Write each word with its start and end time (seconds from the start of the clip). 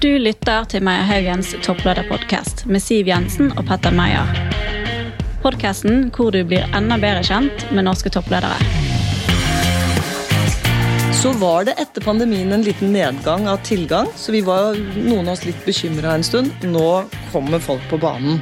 Du 0.00 0.08
lytter 0.16 0.64
til 0.64 0.80
Meyer 0.80 1.04
Haugens 1.04 1.50
topplederpodkast 1.60 2.62
med 2.72 2.80
Siv 2.80 3.10
Jensen 3.10 3.50
og 3.60 3.66
Petter 3.68 3.92
Meyer. 3.92 4.30
Podkasten 5.42 6.06
hvor 6.16 6.30
du 6.32 6.38
blir 6.48 6.64
enda 6.72 6.96
bedre 6.96 7.20
kjent 7.20 7.66
med 7.68 7.84
norske 7.84 8.08
toppledere. 8.08 8.56
Så 11.18 11.34
var 11.36 11.66
det 11.68 11.74
etter 11.84 12.00
pandemien 12.00 12.48
en 12.56 12.64
liten 12.64 12.94
nedgang 12.94 13.44
av 13.52 13.60
tilgang, 13.68 14.08
så 14.16 14.32
vi 14.32 14.40
var 14.46 14.78
noen 14.94 15.28
av 15.28 15.34
oss 15.34 15.44
litt 15.44 15.60
bekymra 15.68 16.14
en 16.16 16.24
stund. 16.24 16.64
Nå 16.64 16.86
kommer 17.28 17.60
folk 17.60 17.84
på 17.90 18.00
banen 18.00 18.40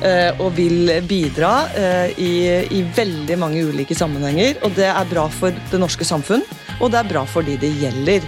eh, 0.00 0.32
og 0.40 0.56
vil 0.56 0.88
bidra 1.04 1.52
eh, 1.76 2.16
i, 2.16 2.32
i 2.64 2.80
veldig 2.96 3.36
mange 3.44 3.60
ulike 3.68 3.98
sammenhenger. 3.98 4.56
Og 4.64 4.72
det 4.80 4.88
er 4.88 5.12
bra 5.12 5.28
for 5.28 5.52
det 5.68 5.84
norske 5.84 6.08
samfunn, 6.08 6.48
og 6.80 6.96
det 6.96 7.02
er 7.02 7.12
bra 7.12 7.26
for 7.28 7.44
de 7.44 7.60
det 7.60 7.74
gjelder. 7.84 8.24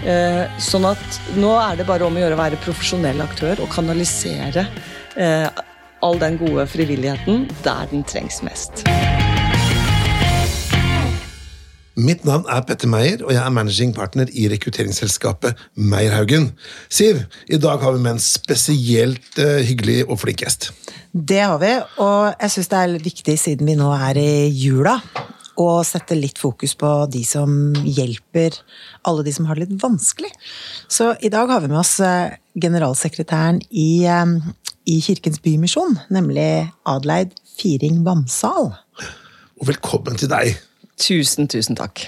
Eh, 0.00 0.44
sånn 0.62 0.86
at 0.88 1.20
nå 1.36 1.52
er 1.60 1.80
det 1.80 1.88
bare 1.88 2.06
om 2.06 2.16
å 2.16 2.22
gjøre 2.22 2.38
å 2.38 2.40
være 2.40 2.60
profesjonell 2.64 3.20
aktør 3.24 3.60
og 3.64 3.72
kanalisere 3.74 4.68
all 6.00 6.16
den 6.20 6.38
gode 6.40 6.64
frivilligheten 6.70 7.48
der 7.64 7.88
den 7.90 8.04
trengs 8.08 8.40
mest. 8.46 8.86
Mitt 12.00 12.22
navn 12.24 12.46
er 12.48 12.62
Petter 12.64 12.88
Meyer, 12.88 13.20
og 13.26 13.32
jeg 13.34 13.42
er 13.42 13.52
managing 13.52 13.90
partner 13.92 14.30
i 14.32 14.46
rekrutteringsselskapet 14.48 15.58
Meierhaugen. 15.74 16.52
Siv, 16.88 17.24
i 17.50 17.58
dag 17.60 17.82
har 17.82 17.92
vi 17.92 18.00
med 18.00 18.14
en 18.14 18.22
spesielt 18.22 19.40
uh, 19.42 19.58
hyggelig 19.66 20.04
og 20.06 20.20
flink 20.22 20.44
gjest. 20.44 20.70
Det 21.12 21.42
har 21.42 21.58
vi, 21.60 21.74
og 22.00 22.30
jeg 22.40 22.54
syns 22.54 22.70
det 22.70 22.80
er 22.80 23.04
viktig, 23.10 23.36
siden 23.42 23.68
vi 23.68 23.76
nå 23.76 23.90
er 23.96 24.20
i 24.22 24.32
jula, 24.48 24.96
å 25.60 25.80
sette 25.86 26.16
litt 26.18 26.40
fokus 26.40 26.74
på 26.78 26.90
de 27.12 27.22
som 27.26 27.74
hjelper 27.84 28.56
alle 29.08 29.24
de 29.26 29.34
som 29.34 29.48
har 29.48 29.58
det 29.58 29.68
litt 29.68 29.82
vanskelig. 29.82 30.30
Så 30.88 31.12
i 31.20 31.32
dag 31.32 31.50
har 31.52 31.64
vi 31.64 31.70
med 31.72 31.82
oss 31.82 31.98
eh, 32.04 32.36
generalsekretæren 32.60 33.60
i, 33.70 34.06
eh, 34.08 34.34
i 34.90 35.00
Kirkens 35.04 35.42
Bymisjon, 35.44 35.98
nemlig 36.10 36.70
Adleid 36.88 37.36
Firing 37.58 38.02
Vamsal. 38.06 38.72
Og 39.60 39.68
velkommen 39.68 40.16
til 40.20 40.32
deg. 40.32 40.56
Tusen, 41.00 41.48
tusen 41.48 41.78
takk. 41.78 42.02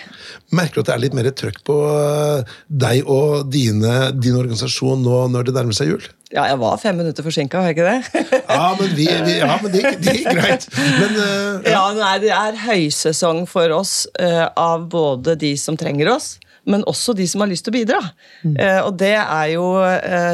Merker 0.53 0.77
du 0.77 0.83
at 0.83 0.91
det 0.91 0.95
er 0.95 1.01
litt 1.07 1.15
mer 1.17 1.29
trøkk 1.33 1.62
på 1.65 1.77
eh, 1.89 2.51
deg 2.69 3.09
og 3.09 3.49
dine, 3.53 4.11
din 4.12 4.37
organisasjon 4.37 5.01
nå 5.01 5.23
når 5.33 5.49
det 5.49 5.55
nærmer 5.57 5.77
seg 5.77 5.95
jul? 5.95 6.09
Ja, 6.33 6.45
jeg 6.51 6.59
var 6.61 6.77
fem 6.81 6.99
minutter 7.01 7.25
forsinka, 7.25 7.61
var 7.61 7.71
jeg 7.71 7.79
ikke 7.79 7.89
det? 7.89 8.27
ja, 8.53 8.69
men, 8.77 8.93
vi, 8.97 9.07
vi, 9.25 9.37
ja, 9.41 9.57
men 9.62 9.73
det, 9.73 9.83
det 10.05 10.17
gikk 10.19 10.37
greit. 10.37 10.69
Men, 10.77 11.17
uh, 11.17 11.65
ja. 11.65 11.73
ja 11.73 11.83
nei, 11.97 12.12
det 12.25 12.33
er 12.37 12.61
høysesong 12.67 13.45
for 13.49 13.73
oss 13.77 13.95
uh, 14.21 14.47
av 14.61 14.87
både 14.93 15.39
de 15.41 15.55
som 15.61 15.77
trenger 15.81 16.12
oss, 16.12 16.34
men 16.69 16.84
også 16.89 17.17
de 17.17 17.27
som 17.29 17.45
har 17.45 17.53
lyst 17.53 17.65
til 17.67 17.73
å 17.73 17.79
bidra. 17.79 18.03
Mm. 18.45 18.56
Uh, 18.61 18.81
og 18.87 18.93
det 19.01 19.15
er 19.23 19.49
jo, 19.55 19.67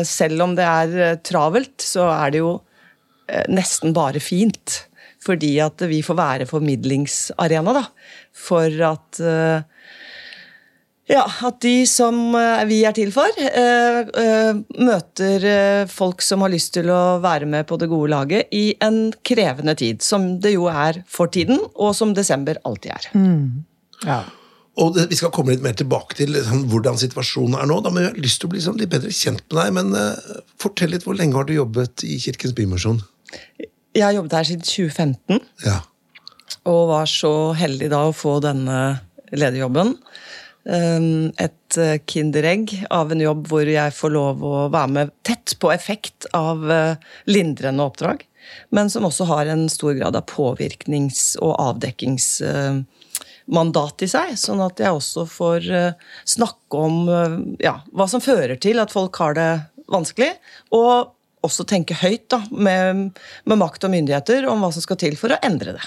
selv 0.07 0.47
om 0.49 0.59
det 0.59 0.67
er 0.67 1.23
travelt, 1.27 1.77
så 1.83 2.11
er 2.15 2.35
det 2.35 2.43
jo 2.43 2.57
nesten 3.53 3.95
bare 3.95 4.23
fint. 4.25 4.83
Fordi 5.25 5.57
at 5.65 5.83
vi 5.91 6.03
får 6.07 6.19
være 6.19 6.47
formidlingsarena, 6.49 7.75
da. 7.75 7.85
For 8.47 8.83
at 8.87 9.23
ja, 11.09 11.23
at 11.25 11.63
de 11.65 11.87
som 11.89 12.35
eh, 12.37 12.63
vi 12.69 12.83
er 12.85 12.93
til 12.97 13.11
for, 13.15 13.33
eh, 13.41 14.01
eh, 14.23 14.59
møter 14.85 15.47
folk 15.89 16.21
som 16.25 16.45
har 16.45 16.53
lyst 16.53 16.75
til 16.77 16.91
å 16.93 17.17
være 17.25 17.49
med 17.49 17.65
på 17.69 17.79
det 17.81 17.89
gode 17.89 18.11
laget 18.13 18.53
i 18.53 18.75
en 18.85 19.07
krevende 19.25 19.73
tid. 19.79 20.05
Som 20.05 20.35
det 20.45 20.53
jo 20.53 20.67
er 20.69 21.01
for 21.09 21.33
tiden, 21.33 21.63
og 21.81 21.95
som 21.97 22.13
desember 22.17 22.61
alltid 22.69 22.93
er. 22.99 23.09
Mm. 23.17 23.65
Ja. 24.05 24.21
Og 24.79 24.93
det, 24.95 25.09
Vi 25.11 25.17
skal 25.19 25.33
komme 25.35 25.55
litt 25.55 25.65
mer 25.65 25.79
tilbake 25.79 26.15
til 26.19 26.35
liksom, 26.37 26.69
hvordan 26.69 27.01
situasjonen 27.01 27.57
er 27.57 27.73
nå. 27.73 27.81
Da, 27.83 27.95
men 27.95 28.05
jeg 28.05 28.13
har 28.13 28.23
lyst 28.29 28.43
til 28.43 28.51
å 28.51 28.53
bli 28.53 28.61
liksom, 28.61 28.77
litt 28.79 28.93
bedre 28.93 29.11
kjent 29.11 29.43
med 29.49 29.59
deg. 29.63 29.73
Men 29.81 29.97
uh, 29.97 30.45
fortell 30.61 30.93
litt, 30.93 31.09
hvor 31.09 31.17
lenge 31.19 31.35
har 31.35 31.49
du 31.49 31.57
jobbet 31.57 32.05
i 32.07 32.21
Kirkens 32.23 32.55
Bymisjon? 32.55 33.01
Jeg 33.97 34.05
har 34.05 34.17
jobbet 34.17 34.37
her 34.37 34.49
siden 34.51 34.67
2015. 34.67 35.41
Ja. 35.65 35.79
Og 36.69 36.89
var 36.91 37.07
så 37.11 37.33
heldig 37.59 37.89
da 37.93 38.01
å 38.09 38.17
få 38.17 38.39
denne 38.45 38.79
lederjobben. 39.33 39.95
Ehm, 40.69 41.33
et 41.41 41.79
eh, 41.81 41.97
kinderegg 42.05 42.85
av 42.93 43.13
en 43.13 43.21
jobb 43.23 43.47
hvor 43.49 43.65
jeg 43.69 43.93
får 43.97 44.11
lov 44.13 44.45
å 44.45 44.69
være 44.73 44.89
med 44.93 45.11
tett 45.25 45.59
på 45.61 45.73
effekt 45.73 46.27
av 46.37 46.71
eh, 46.73 46.97
lindrende 47.31 47.85
oppdrag, 47.89 48.25
men 48.77 48.91
som 48.93 49.05
også 49.09 49.25
har 49.31 49.47
en 49.49 49.69
stor 49.73 49.95
grad 49.97 50.17
av 50.19 50.25
påvirknings- 50.29 51.37
og 51.41 51.57
avdekkingsmandat 51.63 54.03
i 54.05 54.09
seg. 54.13 54.37
Sånn 54.41 54.61
at 54.65 54.81
jeg 54.85 54.93
også 54.93 55.27
får 55.31 55.71
eh, 55.73 55.93
snakke 56.37 56.77
om 56.77 57.09
ja, 57.63 57.81
hva 57.89 58.07
som 58.11 58.21
fører 58.25 58.57
til 58.61 58.79
at 58.83 58.93
folk 58.93 59.17
har 59.23 59.35
det 59.39 59.53
vanskelig. 59.89 60.33
og 60.77 61.18
også 61.47 61.67
tenke 61.69 61.97
høyt 62.01 62.27
da, 62.33 62.43
med, 62.51 63.09
med 63.49 63.61
makt 63.61 63.87
og 63.87 63.95
myndigheter 63.95 64.49
om 64.51 64.65
hva 64.65 64.73
som 64.75 64.85
skal 64.85 64.99
til 65.01 65.17
for 65.21 65.35
å 65.35 65.41
endre 65.47 65.77
det. 65.79 65.87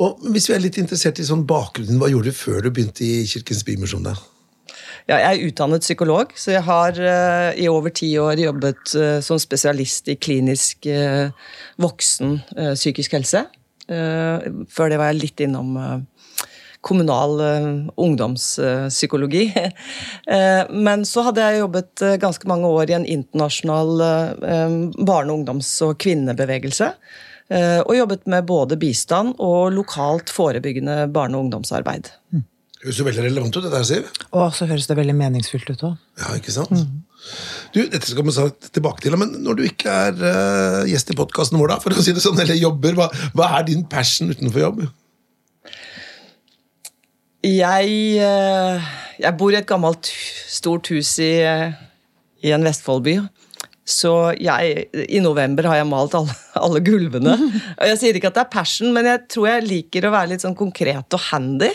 Og 0.00 0.20
Hvis 0.32 0.48
vi 0.48 0.56
er 0.56 0.62
litt 0.64 0.78
interessert 0.80 1.20
i 1.20 1.26
sånn 1.28 1.44
bakgrunnen, 1.48 2.00
hva 2.00 2.08
gjorde 2.10 2.32
du 2.32 2.36
før 2.36 2.64
du 2.64 2.70
begynte 2.72 3.04
i 3.04 3.24
Kirkens 3.28 3.64
Bymisjon? 3.66 4.06
da? 4.06 4.16
Ja, 5.08 5.18
jeg 5.18 5.28
er 5.28 5.46
utdannet 5.48 5.84
psykolog, 5.84 6.32
så 6.38 6.54
jeg 6.54 6.64
har 6.66 6.96
uh, 6.96 7.50
i 7.58 7.66
over 7.70 7.92
ti 7.94 8.12
år 8.20 8.40
jobbet 8.40 8.94
uh, 8.94 9.18
som 9.24 9.40
spesialist 9.42 10.08
i 10.12 10.16
klinisk 10.20 10.86
uh, 10.86 11.32
voksen 11.80 12.38
psykisk 12.78 13.18
helse. 13.18 13.46
før 14.70 14.90
det 14.92 14.98
var 15.00 15.08
jeg 15.10 15.18
litt 15.18 15.40
innom 15.42 15.72
kommunal 16.80 17.36
ungdomspsykologi. 18.00 19.42
men 20.86 21.02
så 21.04 21.26
hadde 21.26 21.44
jeg 21.44 21.60
jobbet 21.60 22.04
ganske 22.22 22.48
mange 22.48 22.70
år 22.70 22.92
i 22.92 22.96
en 22.96 23.08
internasjonal 23.16 23.90
barne-, 24.96 25.34
ungdoms- 25.34 25.74
og 25.84 25.98
kvinnebevegelse. 26.00 26.94
Eh, 27.50 27.80
og 27.82 27.96
jobbet 27.96 28.28
med 28.30 28.46
både 28.46 28.78
bistand 28.78 29.34
og 29.42 29.72
lokalt 29.74 30.30
forebyggende 30.30 31.08
barne- 31.10 31.36
og 31.36 31.48
ungdomsarbeid. 31.48 32.12
Mm. 32.30 32.44
Høres 32.84 32.98
jo 33.00 33.04
veldig 33.04 33.24
relevant 33.26 33.56
ut, 33.56 33.64
det 33.64 33.72
der, 33.74 33.84
Siv. 33.84 34.06
Og 34.30 34.54
så 34.56 34.68
høres 34.70 34.86
det 34.88 34.96
veldig 34.96 35.16
meningsfylt 35.18 35.68
ut 35.74 35.82
òg. 35.90 35.96
Ja, 36.22 36.36
ikke 36.38 36.54
sant? 36.54 36.70
Mm. 36.70 37.02
Du, 37.74 37.82
Dette 37.82 38.06
skal 38.06 38.24
vi 38.24 38.46
tilbake 38.70 39.02
til, 39.04 39.18
men 39.20 39.34
når 39.44 39.58
du 39.58 39.64
ikke 39.66 39.92
er 40.06 40.14
uh, 40.22 40.86
gjest 40.88 41.12
i 41.12 41.18
podkasten 41.18 41.58
vår, 41.60 41.74
da, 41.74 41.76
for 41.82 41.92
å 41.92 42.00
si 42.06 42.14
det 42.16 42.22
sånn, 42.24 42.40
eller 42.40 42.56
jobber, 42.56 42.96
hva, 42.96 43.10
hva 43.36 43.50
er 43.58 43.66
din 43.68 43.84
passion 43.84 44.32
utenfor 44.32 44.64
jobb? 44.64 44.80
Jeg, 47.40 47.92
uh, 48.20 48.88
jeg 49.20 49.36
bor 49.40 49.54
i 49.54 49.60
et 49.60 49.68
gammelt, 49.68 50.10
stort 50.50 50.90
hus 50.92 51.14
i, 51.24 51.34
i 52.44 52.52
en 52.52 52.66
Vestfoldby. 52.66 53.16
Så 53.90 54.12
jeg, 54.38 54.86
i 55.08 55.20
november 55.22 55.66
har 55.70 55.80
jeg 55.80 55.88
malt 55.90 56.14
alle, 56.18 56.34
alle, 56.64 56.82
gulvene. 56.84 57.36
Og 57.76 57.86
Jeg 57.90 58.00
sier 58.00 58.18
ikke 58.18 58.30
at 58.30 58.38
det 58.38 58.44
er 58.44 58.52
passion, 58.52 58.92
men 58.94 59.08
jeg 59.08 59.24
tror 59.32 59.48
jeg 59.50 59.68
liker 59.68 60.06
å 60.06 60.14
være 60.14 60.34
litt 60.34 60.44
sånn 60.44 60.58
konkret 60.58 61.16
og 61.16 61.30
handy 61.30 61.70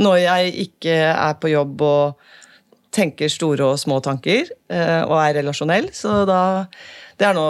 når 0.00 0.22
jeg 0.22 0.52
ikke 0.66 0.94
er 1.12 1.34
på 1.36 1.50
jobb 1.52 1.82
og 1.84 2.28
tenker 2.92 3.28
store 3.32 3.66
og 3.72 3.80
små 3.80 3.98
tanker 4.04 4.48
eh, 4.48 5.02
og 5.04 5.16
er 5.18 5.38
relasjonell. 5.40 5.90
Så 5.96 6.22
da 6.28 6.64
Det 7.20 7.26
er 7.28 7.36
nå 7.36 7.44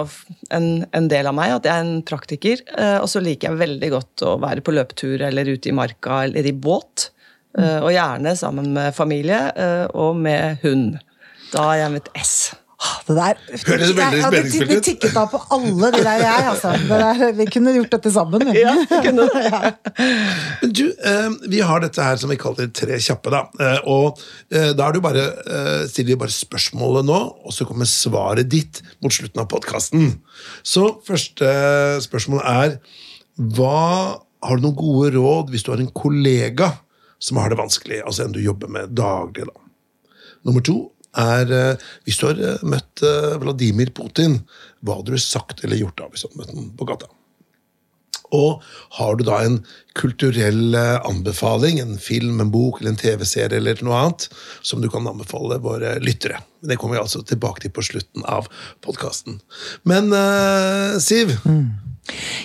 en, 0.50 0.66
en 0.90 1.06
del 1.08 1.28
av 1.30 1.34
meg 1.38 1.54
at 1.54 1.66
jeg 1.66 1.72
er 1.72 1.86
en 1.86 2.02
praktiker. 2.06 2.62
Eh, 2.74 2.98
og 2.98 3.06
så 3.10 3.22
liker 3.22 3.50
jeg 3.50 3.62
veldig 3.62 3.90
godt 3.94 4.24
å 4.26 4.36
være 4.42 4.62
på 4.66 4.74
løpetur 4.74 5.22
eller 5.28 5.54
ute 5.54 5.70
i 5.70 5.76
marka 5.76 6.24
eller 6.26 6.46
i 6.46 6.54
båt. 6.54 7.11
Eh, 7.58 7.78
og 7.82 7.92
gjerne 7.92 8.36
sammen 8.38 8.72
med 8.72 8.94
familie 8.96 9.44
og 9.92 10.16
med 10.16 10.62
hund. 10.64 10.98
Da 11.52 11.68
er 11.72 11.82
jeg 11.82 12.00
et 12.00 12.12
S. 12.22 12.34
Det 13.06 13.14
der 13.14 13.38
Høres 13.38 13.92
veldig 13.94 14.22
spenningsfullt 14.24 14.70
ut. 14.70 14.70
Vi 14.72 14.78
tikket 14.86 15.18
av 15.18 15.28
på 15.30 15.38
alle 15.54 15.90
de 15.94 16.00
der, 16.02 16.22
jeg, 16.22 16.46
altså. 16.50 16.72
Der, 16.88 17.20
vi 17.38 17.46
kunne 17.50 17.74
gjort 17.76 17.94
dette 17.94 18.12
sammen. 18.14 18.42
Ja, 18.56 18.74
kunne 18.90 19.26
det. 19.30 19.42
ja. 19.52 19.60
Men 20.62 20.74
du, 20.74 20.84
eh, 20.90 21.28
vi 21.52 21.62
har 21.66 21.82
dette 21.84 22.02
her 22.02 22.18
som 22.20 22.32
vi 22.32 22.38
kaller 22.40 22.70
Tre 22.74 22.98
kjappe. 23.02 23.32
da. 23.34 23.44
Eh, 23.62 23.78
og 23.90 24.22
eh, 24.50 24.72
da 24.78 24.88
er 24.88 24.96
du 24.96 25.02
bare, 25.04 25.26
stiller 25.90 26.14
vi 26.14 26.20
bare 26.24 26.34
spørsmålet 26.34 27.06
nå, 27.06 27.20
og 27.46 27.54
så 27.54 27.66
kommer 27.68 27.88
svaret 27.90 28.50
ditt 28.50 28.82
mot 29.04 29.14
slutten 29.14 29.44
av 29.44 29.50
podkasten. 29.52 30.16
Så 30.66 30.88
første 31.06 31.54
spørsmål 32.04 32.42
er 32.42 32.78
hva 33.38 34.18
Har 34.42 34.58
du 34.58 34.64
noen 34.64 34.74
gode 34.74 35.12
råd 35.14 35.52
hvis 35.52 35.62
du 35.62 35.70
har 35.70 35.78
en 35.78 35.92
kollega 35.94 36.72
som 37.22 37.38
har 37.38 37.52
det 37.52 37.60
vanskelig, 37.60 38.02
altså 38.02 38.26
en 38.26 38.34
du 38.34 38.42
jobber 38.42 38.70
med 38.72 38.96
daglig? 38.98 39.46
da? 39.46 39.62
Nummer 40.42 40.64
to, 40.66 40.90
er 41.18 41.50
eh, 41.52 41.88
Hvis 42.06 42.20
du 42.20 42.28
har 42.30 42.38
eh, 42.40 42.62
møtt 42.66 43.02
eh, 43.04 43.34
Vladimir 43.42 43.92
Putin, 43.94 44.40
hva 44.82 44.98
hadde 44.98 45.14
du 45.14 45.20
sagt 45.20 45.64
eller 45.64 45.80
gjort 45.80 45.98
da 46.00 46.08
hvis 46.08 46.24
du 46.24 46.30
hadde 46.30 46.40
møtt 46.40 46.54
ham 46.54 46.70
på 46.78 46.88
gata? 46.88 47.10
Og 48.32 48.62
har 48.96 49.18
du 49.20 49.26
da 49.28 49.42
en 49.44 49.58
kulturell 49.92 50.72
anbefaling, 51.04 51.82
en 51.82 51.98
film, 52.00 52.38
en 52.40 52.48
bok 52.48 52.78
eller 52.80 52.94
en 52.94 53.00
TV-serie 53.02 53.58
eller 53.60 53.82
noe 53.84 53.98
annet, 53.98 54.24
som 54.64 54.80
du 54.80 54.88
kan 54.88 55.04
anbefale 55.10 55.58
våre 55.60 55.98
lyttere? 56.00 56.40
Det 56.64 56.78
kommer 56.80 56.96
vi 56.96 57.02
altså 57.02 57.20
tilbake 57.28 57.60
til 57.60 57.74
på 57.76 57.84
slutten 57.84 58.24
av 58.24 58.48
podkasten. 58.80 59.36
Men 59.84 60.08
uh, 60.16 60.96
Siv? 60.96 61.34
Mm. 61.44 61.92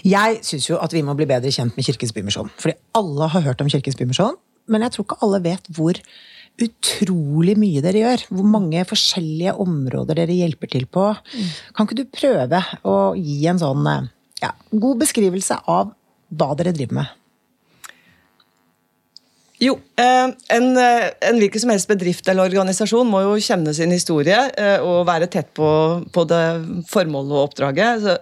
Jeg 0.04 0.42
syns 0.44 0.68
jo 0.68 0.82
at 0.84 0.92
vi 0.92 1.06
må 1.08 1.16
bli 1.16 1.30
bedre 1.30 1.56
kjent 1.56 1.80
med 1.80 1.88
Kirkens 1.88 2.12
Bymisjon. 2.12 2.52
Fordi 2.60 2.76
alle 3.00 3.32
har 3.32 3.48
hørt 3.48 3.64
om 3.64 3.72
Kirkens 3.72 3.96
Bymisjon, 3.96 4.36
men 4.68 4.84
jeg 4.86 4.96
tror 4.96 5.08
ikke 5.08 5.22
alle 5.26 5.44
vet 5.46 5.72
hvor 5.76 6.00
utrolig 6.64 7.56
mye 7.60 7.84
dere 7.86 8.02
gjør. 8.02 8.26
Hvor 8.34 8.50
mange 8.56 8.86
forskjellige 8.90 9.56
områder 9.62 10.22
dere 10.22 10.40
hjelper 10.40 10.72
til 10.74 10.88
på. 10.90 11.12
Kan 11.76 11.88
ikke 11.88 12.00
du 12.00 12.08
prøve 12.14 12.64
å 12.88 12.98
gi 13.18 13.44
en 13.50 13.62
sånn 13.62 13.86
eh, 13.92 14.10
ja, 14.44 14.52
god 14.74 15.04
beskrivelse 15.06 15.62
av 15.70 15.94
hva 16.38 16.52
dere 16.58 16.76
driver 16.76 17.02
med? 17.02 17.14
Jo, 19.62 19.74
eh, 19.98 20.28
en, 20.54 20.68
eh, 20.78 21.08
en 21.30 21.40
hvilken 21.42 21.64
som 21.64 21.74
helst 21.74 21.90
bedrift 21.90 22.28
eller 22.30 22.50
organisasjon 22.50 23.10
må 23.10 23.24
jo 23.26 23.40
kjenne 23.42 23.74
sin 23.74 23.94
historie 23.94 24.38
og 24.86 25.08
være 25.10 25.30
tett 25.34 25.50
på, 25.58 25.70
på 26.14 26.26
det 26.30 26.46
formålet 26.92 27.34
og 27.34 27.48
oppdraget. 27.48 28.06
Så, 28.06 28.18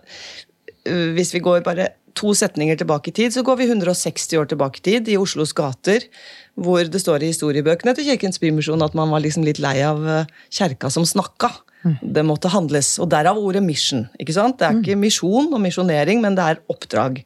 hvis 1.16 1.34
vi 1.34 1.42
går 1.44 1.64
bare 1.66 1.90
to 2.16 2.34
setninger 2.38 2.80
tilbake 2.80 3.12
i 3.12 3.16
tid, 3.16 3.34
så 3.36 3.44
går 3.46 3.60
vi 3.60 3.70
160 3.70 4.40
år 4.40 4.50
tilbake 4.52 4.82
i 4.82 4.86
tid, 4.90 5.12
i 5.12 5.20
Oslos 5.20 5.54
gater, 5.56 6.08
hvor 6.56 6.88
det 6.88 7.02
står 7.04 7.24
i 7.24 7.32
historiebøkene 7.34 7.96
til 7.96 8.08
Kirkens 8.10 8.40
Bymisjon 8.42 8.84
at 8.86 8.96
man 8.98 9.12
var 9.12 9.24
liksom 9.24 9.46
litt 9.48 9.62
lei 9.64 9.78
av 9.86 10.04
eh, 10.08 10.36
kjerka 10.54 10.92
som 10.94 11.08
snakka. 11.08 11.52
Det 12.02 12.24
måtte 12.26 12.50
handles. 12.50 12.96
Og 12.98 13.12
derav 13.12 13.38
ordet 13.38 13.62
mission. 13.62 14.08
ikke 14.18 14.34
sant? 14.34 14.58
Det 14.58 14.66
er 14.66 14.80
ikke 14.80 14.96
misjon 14.98 15.52
og 15.54 15.60
misjonering, 15.62 16.24
men 16.24 16.34
det 16.38 16.46
er 16.50 16.62
oppdrag. 16.72 17.20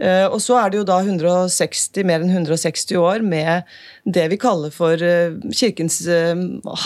Eh, 0.00 0.24
og 0.24 0.38
så 0.40 0.56
er 0.56 0.72
det 0.72 0.78
jo 0.80 0.86
da 0.88 0.96
160, 1.02 2.06
mer 2.08 2.24
enn 2.24 2.32
160 2.32 2.96
år 2.96 3.26
med 3.26 3.68
det 4.08 4.24
vi 4.32 4.38
kaller 4.40 4.72
for 4.74 4.96
eh, 5.04 5.36
Kirkens 5.52 6.00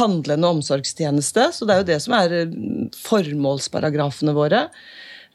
handlende 0.01 0.51
omsorgstjeneste. 0.57 1.53
Så 1.55 1.69
det 1.69 1.77
er 1.77 1.85
jo 1.85 1.91
det 1.93 2.01
som 2.03 2.19
er 2.19 2.41
formålsparagrafene 3.05 4.35
våre. 4.35 4.67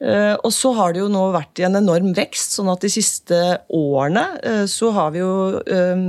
Eh, 0.03 0.33
og 0.43 0.51
så 0.51 0.73
har 0.75 0.93
det 0.93 1.03
jo 1.03 1.11
nå 1.11 1.27
vært 1.31 1.61
i 1.61 1.67
en 1.67 1.79
enorm 1.79 2.11
vekst, 2.17 2.57
sånn 2.57 2.71
at 2.73 2.83
de 2.83 2.91
siste 2.91 3.39
årene 3.71 4.25
eh, 4.43 4.65
så 4.69 4.91
har 4.95 5.13
vi 5.15 5.21
jo 5.21 5.61
eh, 5.63 6.03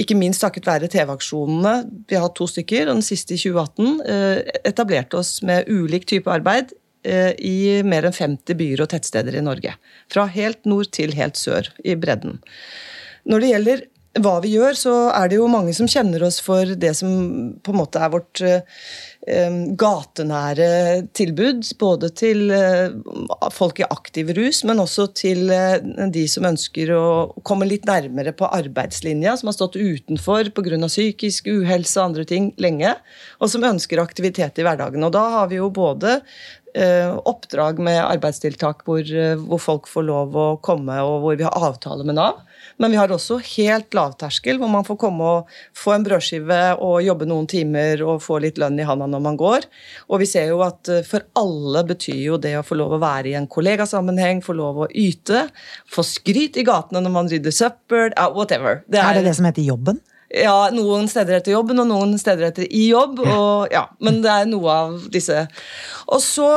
ikke 0.00 0.16
minst 0.16 0.40
takket 0.44 0.68
være 0.68 0.90
TV-aksjonene, 0.92 1.74
vi 2.08 2.16
har 2.16 2.24
hatt 2.24 2.36
to 2.38 2.48
stykker, 2.48 2.88
og 2.88 2.98
den 2.98 3.04
siste 3.04 3.36
i 3.36 3.40
2018, 3.40 4.02
etablerte 4.68 5.16
oss 5.16 5.38
med 5.46 5.70
ulik 5.72 6.04
type 6.10 6.28
arbeid 6.28 6.74
i 7.40 7.80
mer 7.86 8.04
enn 8.04 8.12
50 8.12 8.58
byer 8.58 8.82
og 8.84 8.90
tettsteder 8.92 9.38
i 9.38 9.44
Norge. 9.46 9.72
Fra 10.12 10.26
helt 10.34 10.68
nord 10.68 10.90
til 10.92 11.16
helt 11.16 11.40
sør, 11.40 11.70
i 11.80 11.94
bredden. 11.96 12.42
Når 13.24 13.40
det 13.40 13.50
gjelder 13.54 13.84
hva 14.20 14.34
vi 14.44 14.52
gjør, 14.58 14.76
så 14.76 14.94
er 15.16 15.32
det 15.32 15.38
jo 15.38 15.48
mange 15.48 15.72
som 15.78 15.88
kjenner 15.88 16.26
oss 16.28 16.42
for 16.44 16.76
det 16.76 16.92
som 17.00 17.56
på 17.56 17.72
en 17.72 17.80
måte 17.80 18.02
er 18.02 18.12
vårt 18.12 18.44
gatenære 19.26 21.06
tilbud. 21.16 21.64
Både 21.80 22.10
til 22.14 22.50
eh, 22.54 22.94
folk 23.52 23.80
i 23.80 23.86
aktiv 23.88 24.30
rus, 24.36 24.62
men 24.64 24.78
også 24.82 25.08
til 25.18 25.50
eh, 25.50 25.80
de 26.14 26.26
som 26.30 26.46
ønsker 26.46 26.92
å 26.94 27.06
komme 27.46 27.66
litt 27.66 27.86
nærmere 27.88 28.32
på 28.36 28.46
arbeidslinja, 28.46 29.36
som 29.36 29.50
har 29.50 29.58
stått 29.58 29.76
utenfor 29.76 30.52
pga. 30.54 30.78
psykisk 30.86 31.50
uhelse 31.50 31.98
og 31.98 32.04
andre 32.04 32.24
ting 32.24 32.52
lenge, 32.56 32.94
og 33.40 33.50
som 33.50 33.66
ønsker 33.66 34.02
aktivitet 34.02 34.58
i 34.58 34.66
hverdagen. 34.66 35.02
Og 35.02 35.12
da 35.12 35.24
har 35.40 35.50
vi 35.50 35.58
jo 35.58 35.70
både 35.74 36.20
eh, 36.20 36.22
oppdrag 36.76 37.78
med 37.80 37.98
arbeidstiltak 38.02 38.82
hvor, 38.84 39.06
hvor 39.46 39.60
folk 39.62 39.88
får 39.88 40.04
lov 40.04 40.36
å 40.36 40.46
komme, 40.64 40.98
og 41.00 41.22
hvor 41.24 41.38
vi 41.38 41.46
har 41.46 41.68
avtale 41.70 42.04
med 42.04 42.18
Nav. 42.18 42.42
Men 42.76 42.92
vi 42.92 42.98
har 43.00 43.12
også 43.12 43.38
helt 43.56 43.94
lavterskel, 43.96 44.58
hvor 44.60 44.70
man 44.70 44.84
får 44.86 44.98
komme 45.00 45.28
og 45.38 45.52
få 45.76 45.94
en 45.94 46.04
brødskive 46.06 46.60
og 46.84 46.98
jobbe 47.04 47.28
noen 47.28 47.48
timer 47.50 48.02
og 48.04 48.20
få 48.24 48.40
litt 48.44 48.60
lønn 48.60 48.80
i 48.80 48.86
handa 48.88 49.08
når 49.10 49.22
man 49.24 49.38
går. 49.40 49.68
Og 50.10 50.20
vi 50.22 50.28
ser 50.28 50.50
jo 50.52 50.60
at 50.66 50.90
eh, 50.92 51.04
for 51.06 51.24
alle 51.38 51.84
betyr 51.88 52.20
jo 52.20 52.40
det 52.42 52.56
å 52.58 52.64
få 52.66 52.78
lov 52.78 52.96
å 52.96 53.02
være 53.02 53.32
i 53.32 53.36
en 53.38 53.48
kollegasammenheng, 53.50 54.42
få 54.44 54.56
lov 54.58 54.84
å 54.84 54.90
yte, 54.92 55.46
få 55.92 56.04
skryt 56.06 56.60
i 56.60 56.66
gatene 56.66 57.04
når 57.04 57.16
man 57.16 57.32
rydder 57.32 57.54
søppel, 57.54 58.12
whatever. 58.36 58.82
Det 58.86 59.00
er, 59.00 59.08
er, 59.08 59.20
det 59.20 59.30
det 59.30 59.38
som 59.38 59.48
heter 59.48 59.66
jobben? 59.66 60.02
Ja, 60.32 60.70
noen 60.74 61.06
steder 61.10 61.38
etter 61.38 61.54
jobben, 61.54 61.78
og 61.82 61.90
noen 61.90 62.16
steder 62.20 62.50
etter 62.50 62.66
i 62.66 62.88
jobb. 62.90 63.20
Og, 63.26 63.68
ja, 63.72 63.86
men 64.02 64.22
det 64.24 64.32
er 64.32 64.50
noe 64.50 64.80
av 64.86 65.06
disse. 65.12 65.46
Og 66.10 66.22
så 66.24 66.50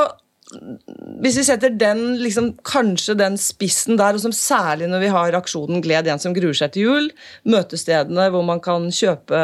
hvis 1.22 1.36
vi 1.38 1.44
setter 1.46 1.74
den, 1.78 2.00
liksom, 2.24 2.48
kanskje 2.66 3.14
den 3.20 3.36
spissen 3.38 4.00
der, 4.00 4.18
og 4.18 4.24
som 4.24 4.34
særlig 4.34 4.88
når 4.90 5.04
vi 5.04 5.12
har 5.14 5.38
aksjonen 5.38 5.84
Gled 5.86 6.10
en 6.10 6.22
som 6.22 6.34
gruer 6.34 6.58
seg 6.58 6.74
til 6.74 6.88
jul, 6.88 7.10
møtestedene 7.46 8.30
hvor 8.34 8.46
man 8.48 8.62
kan 8.64 8.88
kjøpe 8.94 9.42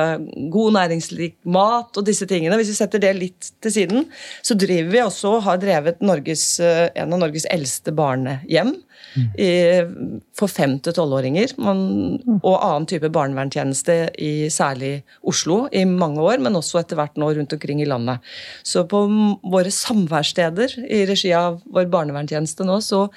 god 0.53 0.77
næringslik 0.79 1.37
mat 1.45 1.99
og 1.99 2.07
disse 2.07 2.25
tingene, 2.29 2.57
hvis 2.57 2.73
vi 2.73 2.79
setter 2.79 3.03
det 3.03 3.13
litt 3.19 3.51
til 3.61 3.75
siden, 3.75 4.09
så 4.41 4.57
driver 4.57 4.89
vi 4.95 5.03
også 5.03 5.35
og 5.37 5.45
har 5.45 5.61
drevet 5.61 6.01
Norges, 6.01 6.47
eh, 6.63 6.87
en 6.97 7.13
av 7.13 7.21
Norges 7.21 7.45
eldste 7.53 7.93
barnehjem 7.95 8.73
i, 9.39 9.49
for 10.35 10.51
fem 10.51 10.77
til 10.83 10.95
tolvåringer. 10.97 11.55
Og 11.61 12.53
annen 12.55 12.87
type 12.89 13.11
barnevernstjeneste 13.13 13.97
i 14.21 14.49
særlig 14.53 14.93
Oslo 15.27 15.65
i 15.71 15.85
mange 15.89 16.23
år, 16.23 16.41
men 16.43 16.59
også 16.59 16.81
etter 16.81 16.99
hvert 16.99 17.17
nå 17.21 17.31
rundt 17.37 17.55
omkring 17.55 17.81
i 17.83 17.89
landet. 17.89 18.23
Så 18.63 18.85
på 18.89 19.05
våre 19.43 19.73
samværssteder 19.73 20.77
i 20.85 21.03
regi 21.09 21.33
av 21.35 21.61
vår 21.65 21.89
barnevernstjeneste 21.93 22.67
nå, 22.67 22.79
så 22.83 23.07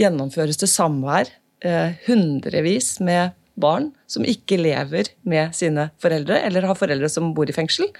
gjennomføres 0.00 0.60
det 0.60 0.70
samvær 0.72 1.32
eh, 1.64 1.98
hundrevis 2.06 2.96
med 3.04 3.37
barn 3.60 3.90
som 4.10 4.24
ikke 4.26 4.58
lever 4.60 5.10
med 5.28 5.54
sine 5.56 5.88
foreldre, 6.02 6.40
eller 6.46 6.66
har 6.68 6.78
foreldre 6.78 7.10
som 7.12 7.32
bor 7.36 7.50
i 7.50 7.56
fengsel, 7.56 7.90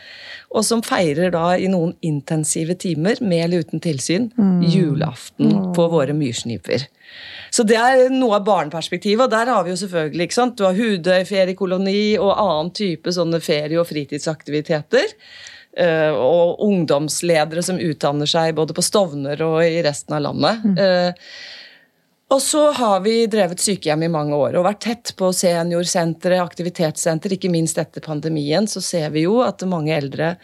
og 0.49 0.65
som 0.65 0.83
feirer 0.85 1.33
da 1.35 1.51
i 1.59 1.69
noen 1.71 1.95
intensive 2.05 2.79
timer, 2.81 3.21
med 3.21 3.45
eller 3.45 3.67
uten 3.67 3.83
tilsyn, 3.85 4.31
mm. 4.39 4.63
julaften 4.73 5.53
mm. 5.53 5.67
på 5.77 5.89
våre 5.93 6.17
myrsniper. 6.17 6.87
Så 7.55 7.65
det 7.65 7.79
er 7.81 8.09
noe 8.13 8.39
av 8.39 8.47
barneperspektivet, 8.47 9.27
og 9.27 9.33
der 9.33 9.51
har 9.53 9.65
vi 9.65 9.73
jo 9.73 9.83
selvfølgelig 9.83 10.29
ikke 10.29 10.39
sant? 10.39 10.57
Du 10.59 10.67
har 10.67 10.77
Hudøy 10.77 11.23
feriekoloni 11.29 12.17
og 12.21 12.35
annen 12.35 12.73
type 12.77 13.13
sånne 13.15 13.41
ferie- 13.45 13.81
og 13.81 13.89
fritidsaktiviteter. 13.89 15.15
Uh, 15.79 16.11
og 16.17 16.63
ungdomsledere 16.65 17.63
som 17.63 17.77
utdanner 17.79 18.27
seg 18.27 18.57
både 18.57 18.75
på 18.75 18.83
Stovner 18.83 19.39
og 19.47 19.61
i 19.63 19.79
resten 19.85 20.17
av 20.17 20.25
landet. 20.25 20.65
Mm. 20.65 20.81
Og 22.29 22.43
så 22.45 22.67
har 22.77 23.01
vi 23.01 23.23
drevet 23.31 23.63
sykehjem 23.63 24.03
i 24.05 24.11
mange 24.13 24.37
år 24.37 24.59
og 24.59 24.67
vært 24.67 24.83
tett 24.85 25.13
på 25.17 25.31
seniorsentre, 25.33 26.37
aktivitetssenter. 26.43 27.33
Ikke 27.39 27.49
minst 27.53 27.79
etter 27.81 28.05
pandemien 28.05 28.69
så 28.69 28.83
ser 28.85 29.09
vi 29.15 29.25
jo 29.25 29.39
at 29.47 29.65
mange 29.69 29.95
eldre 29.97 30.35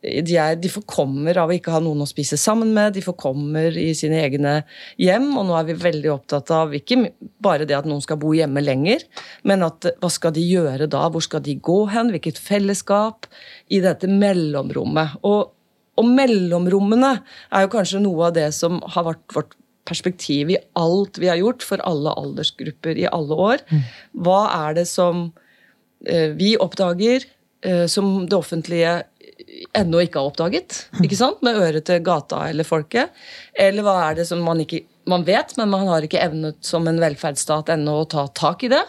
de, 0.00 0.36
er, 0.36 0.54
de, 0.56 0.68
forkommer 0.72 1.36
av 1.40 1.50
å 1.50 1.54
ikke 1.54 1.74
ha 1.74 1.80
noen 1.84 2.00
å 2.04 2.08
spise 2.08 2.38
sammen 2.40 2.70
med, 2.72 2.94
de 2.96 3.02
forkommer 3.04 3.76
i 3.76 3.90
sine 3.96 4.20
egne 4.24 4.54
hjem. 5.00 5.28
Og 5.36 5.46
nå 5.48 5.56
er 5.58 5.66
vi 5.68 5.76
veldig 5.80 6.12
opptatt 6.14 6.52
av 6.56 6.74
ikke 6.76 7.02
bare 7.44 7.68
det 7.68 7.76
at 7.76 7.88
noen 7.88 8.04
skal 8.04 8.20
bo 8.20 8.32
hjemme 8.36 8.62
lenger, 8.64 9.04
men 9.48 9.64
at 9.66 9.90
hva 10.00 10.12
skal 10.12 10.34
de 10.36 10.44
gjøre 10.44 10.88
da? 10.92 11.06
Hvor 11.12 11.24
skal 11.24 11.44
de 11.44 11.56
gå 11.60 11.82
hen? 11.92 12.12
Hvilket 12.14 12.40
fellesskap? 12.40 13.28
I 13.68 13.82
dette 13.84 14.08
mellomrommet. 14.08 15.20
Og, 15.28 15.52
og 16.00 16.12
mellomrommene 16.20 17.14
er 17.52 17.66
jo 17.66 17.72
kanskje 17.76 18.04
noe 18.04 18.30
av 18.30 18.36
det 18.40 18.48
som 18.56 18.80
har 18.96 19.08
vært 19.12 19.36
vårt 19.36 19.56
perspektiv 19.88 20.52
i 20.52 20.58
alt 20.78 21.18
vi 21.20 21.30
har 21.30 21.40
gjort 21.40 21.64
for 21.66 21.82
alle 21.86 22.12
aldersgrupper 22.20 22.98
i 23.00 23.08
alle 23.10 23.38
år. 23.48 23.64
Mm. 23.70 23.84
Hva 24.26 24.40
er 24.68 24.80
det 24.80 24.86
som 24.90 25.28
eh, 26.06 26.30
vi 26.36 26.54
oppdager 26.60 27.24
eh, 27.66 27.86
som 27.90 28.28
det 28.28 28.38
offentlige 28.38 29.00
ennå 29.76 30.04
ikke 30.04 30.20
har 30.20 30.30
oppdaget? 30.30 30.84
Mm. 30.94 31.04
ikke 31.06 31.20
sant? 31.20 31.42
Med 31.46 31.58
øret 31.58 31.86
til 31.88 32.02
gata 32.06 32.46
eller 32.50 32.68
folket. 32.68 33.12
Eller 33.54 33.86
hva 33.86 33.96
er 34.08 34.20
det 34.20 34.28
som 34.30 34.42
man 34.46 34.62
ikke 34.64 34.84
man 35.10 35.24
vet, 35.26 35.56
men 35.58 35.70
man 35.72 35.88
har 35.88 36.04
ikke 36.04 36.20
evnet 36.22 36.58
som 36.64 36.84
en 36.86 37.00
velferdsstat 37.00 37.72
ennå 37.74 38.02
å 38.02 38.08
ta 38.10 38.26
tak 38.36 38.64
i 38.66 38.70
det. 38.70 38.82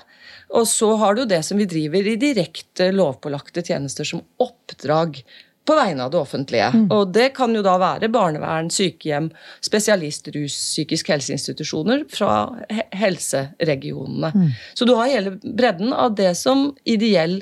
Og 0.54 0.68
så 0.68 0.92
har 1.00 1.16
du 1.16 1.24
det 1.26 1.40
som 1.48 1.58
vi 1.58 1.70
driver 1.70 2.08
i 2.12 2.18
direkte 2.20 2.92
lovpålagte 2.94 3.64
tjenester 3.66 4.08
som 4.08 4.24
oppdrag 4.44 5.22
på 5.66 5.76
vegne 5.78 6.04
av 6.04 6.12
det 6.12 6.18
offentlige. 6.18 6.70
Mm. 6.74 6.88
Og 6.96 7.14
det 7.14 7.30
kan 7.38 7.54
jo 7.56 7.62
da 7.66 7.76
være 7.82 8.10
barnevern, 8.14 8.72
sykehjem, 8.74 9.30
spesialistrus, 9.64 10.56
psykisk 10.56 11.12
helseinstitusjoner 11.14 12.06
fra 12.12 12.34
helseregionene. 12.98 14.32
Mm. 14.34 14.50
Så 14.74 14.90
du 14.90 14.96
har 14.98 15.12
hele 15.12 15.38
bredden 15.42 15.94
av 15.94 16.16
det 16.18 16.34
som 16.40 16.72
ideell 16.84 17.42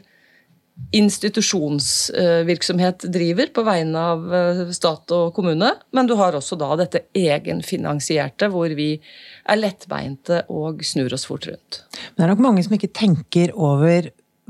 institusjonsvirksomhet 0.96 3.04
driver 3.12 3.50
på 3.54 3.64
vegne 3.68 4.00
av 4.14 4.36
eh, 4.36 4.72
stat 4.76 5.12
og 5.14 5.34
kommune, 5.36 5.72
men 5.92 6.08
du 6.08 6.16
har 6.20 6.36
også 6.38 6.56
da 6.60 6.76
dette 6.80 7.00
egenfinansierte, 7.18 8.48
hvor 8.54 8.70
vi 8.78 9.02
er 9.50 9.58
lettbeinte 9.60 10.44
og 10.48 10.84
snur 10.88 11.14
oss 11.14 11.26
fort 11.30 11.48
rundt. 11.50 11.72
Men 12.16 12.16
det 12.16 12.24
er 12.26 12.34
nok 12.34 12.46
mange 12.48 12.64
som 12.66 12.76
ikke 12.78 12.96
tenker 12.96 13.48
over 13.58 14.02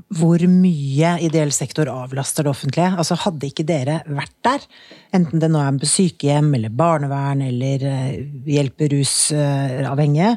hvor 0.10 0.42
mye 0.50 1.12
ideell 1.22 1.52
sektor 1.54 1.90
avlaster 1.92 2.46
det 2.46 2.54
offentlige. 2.54 2.94
Altså 2.98 3.18
Hadde 3.20 3.50
ikke 3.50 3.66
dere 3.68 4.00
vært 4.10 4.34
der, 4.46 4.66
enten 5.14 5.42
det 5.42 5.52
nå 5.54 5.62
er 5.62 5.78
på 5.78 5.90
sykehjem 5.90 6.50
eller 6.58 6.74
barnevern 6.74 7.44
eller 7.46 7.86
eh, 7.86 8.16
hjelper 8.50 8.96
rusavhengige, 8.96 10.34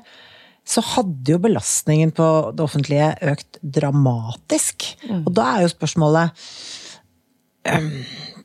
så 0.62 0.85
hadde 0.93 1.35
jo 1.35 1.41
belastningen 1.43 2.12
på 2.14 2.26
det 2.55 2.62
offentlige 2.62 3.09
økt 3.33 3.59
dramatisk. 3.64 4.93
Mm. 5.09 5.25
Og 5.25 5.33
da 5.35 5.49
er 5.55 5.64
jo 5.64 5.73
spørsmålet 5.73 6.45
um, 7.73 7.88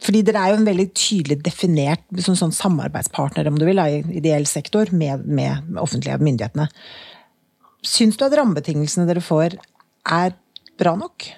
fordi 0.02 0.24
dere 0.26 0.42
er 0.42 0.54
jo 0.54 0.62
en 0.62 0.68
veldig 0.68 0.88
tydelig 0.98 1.38
definert 1.46 2.04
som 2.24 2.38
sånn 2.40 2.56
samarbeidspartner 2.56 3.50
om 3.50 3.60
du 3.60 3.68
vil, 3.68 3.82
i 3.82 4.02
ideell 4.22 4.48
sektor 4.50 4.90
med, 4.96 5.28
med 5.28 5.78
offentlige 5.82 6.18
myndighetene. 6.22 6.70
Syns 7.86 8.18
du 8.18 8.26
at 8.26 8.36
rammebetingelsene 8.38 9.08
dere 9.10 9.24
får, 9.24 9.58
er 10.08 10.36
bra 10.80 10.96
nok? 11.00 11.30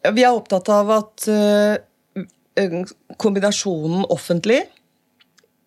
Vi 0.00 0.24
er 0.24 0.32
opptatt 0.32 0.68
av 0.72 0.90
at 0.94 1.26
uh, 1.28 1.76
kombinasjonen 3.20 4.06
offentlig, 4.12 4.62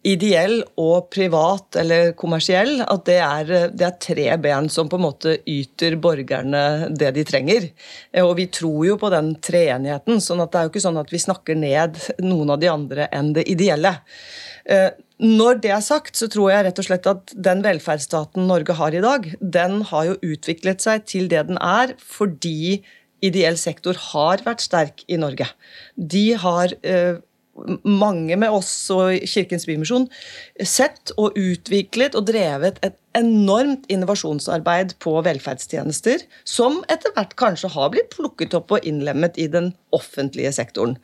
ideell 0.03 0.57
og 0.79 1.07
privat 1.13 1.77
eller 1.79 2.11
kommersiell, 2.19 2.81
at 2.83 3.05
det 3.07 3.19
er, 3.23 3.51
det 3.71 3.85
er, 3.87 3.99
tre 4.03 4.25
ben 4.41 4.67
som 4.71 4.89
på 4.91 4.99
en 4.99 5.05
måte 5.05 5.37
yter 5.47 5.95
borgerne 6.01 6.89
det 6.91 7.13
de 7.15 7.23
trenger. 7.27 7.69
Og 8.23 8.33
vi 8.39 8.49
tror 8.51 8.81
jo 8.89 8.97
på 8.99 9.11
den 9.13 9.33
treenigheten, 9.43 10.19
sånn 10.23 10.43
at 10.43 10.51
det 10.51 10.59
er 10.59 10.67
jo 10.67 10.73
ikke 10.73 10.83
sånn 10.83 10.99
at 10.99 11.13
vi 11.13 11.23
snakker 11.23 11.59
ned 11.59 12.01
noen 12.25 12.51
av 12.51 12.59
de 12.59 12.71
andre 12.73 13.07
enn 13.15 13.31
det 13.37 13.47
ideelle. 13.51 13.95
Uh, 14.69 14.91
når 15.23 15.59
det 15.63 15.71
er 15.71 15.83
sagt, 15.83 16.17
så 16.19 16.27
tror 16.31 16.51
jeg 16.51 16.65
rett 16.67 16.79
og 16.81 16.87
slett 16.87 17.07
at 17.09 17.33
den 17.47 17.61
velferdsstaten 17.63 18.47
Norge 18.49 18.75
har 18.79 18.95
i 18.95 19.03
dag, 19.03 19.27
den 19.39 19.81
har 19.91 20.09
jo 20.09 20.17
utviklet 20.33 20.83
seg 20.83 21.05
til 21.07 21.29
det 21.31 21.45
den 21.47 21.59
er 21.63 21.95
fordi 22.01 22.81
ideell 23.23 23.55
sektor 23.59 23.97
har 24.11 24.43
vært 24.43 24.63
sterk 24.65 25.05
i 25.07 25.19
Norge. 25.19 25.47
De 25.95 26.25
har 26.39 26.73
eh, 26.83 27.21
mange 27.85 28.35
med 28.39 28.51
oss 28.51 28.71
og 28.93 29.13
Kirkens 29.29 29.67
Bymisjon 29.69 30.07
sett 30.59 31.13
og 31.21 31.37
utviklet 31.39 32.17
og 32.17 32.27
drevet 32.31 32.79
et 32.85 32.97
enormt 33.17 33.85
innovasjonsarbeid 33.93 34.95
på 35.03 35.19
velferdstjenester, 35.25 36.25
som 36.43 36.81
etter 36.91 37.13
hvert 37.15 37.37
kanskje 37.39 37.71
har 37.75 37.93
blitt 37.93 38.09
plukket 38.15 38.57
opp 38.57 38.73
og 38.73 38.87
innlemmet 38.89 39.37
i 39.37 39.47
den 39.53 39.71
offentlige 39.93 40.51
sektoren. 40.57 40.97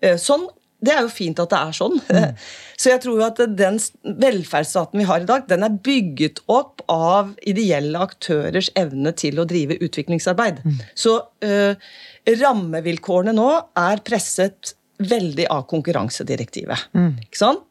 Eh, 0.00 0.16
sånn 0.20 0.46
det 0.84 0.92
er 0.92 1.04
jo 1.06 1.12
fint 1.12 1.38
at 1.40 1.52
det 1.52 1.58
er 1.58 1.76
sånn. 1.76 2.00
Mm. 2.12 2.40
Så 2.80 2.92
jeg 2.92 3.02
tror 3.06 3.22
at 3.30 3.40
den 3.56 3.78
velferdsstaten 4.04 5.00
vi 5.00 5.06
har 5.08 5.24
i 5.24 5.28
dag, 5.28 5.46
den 5.48 5.64
er 5.64 5.78
bygget 5.88 6.42
opp 6.52 6.84
av 6.92 7.32
ideelle 7.48 8.02
aktørers 8.04 8.68
evne 8.76 9.14
til 9.16 9.40
å 9.40 9.46
drive 9.48 9.78
utviklingsarbeid. 9.80 10.60
Mm. 10.66 10.82
Så 10.98 11.16
uh, 11.24 11.94
rammevilkårene 12.42 13.32
nå 13.36 13.48
er 13.80 14.04
presset 14.04 14.76
veldig 14.96 15.48
av 15.52 15.66
konkurransedirektivet. 15.70 16.88
Mm. 16.96 17.16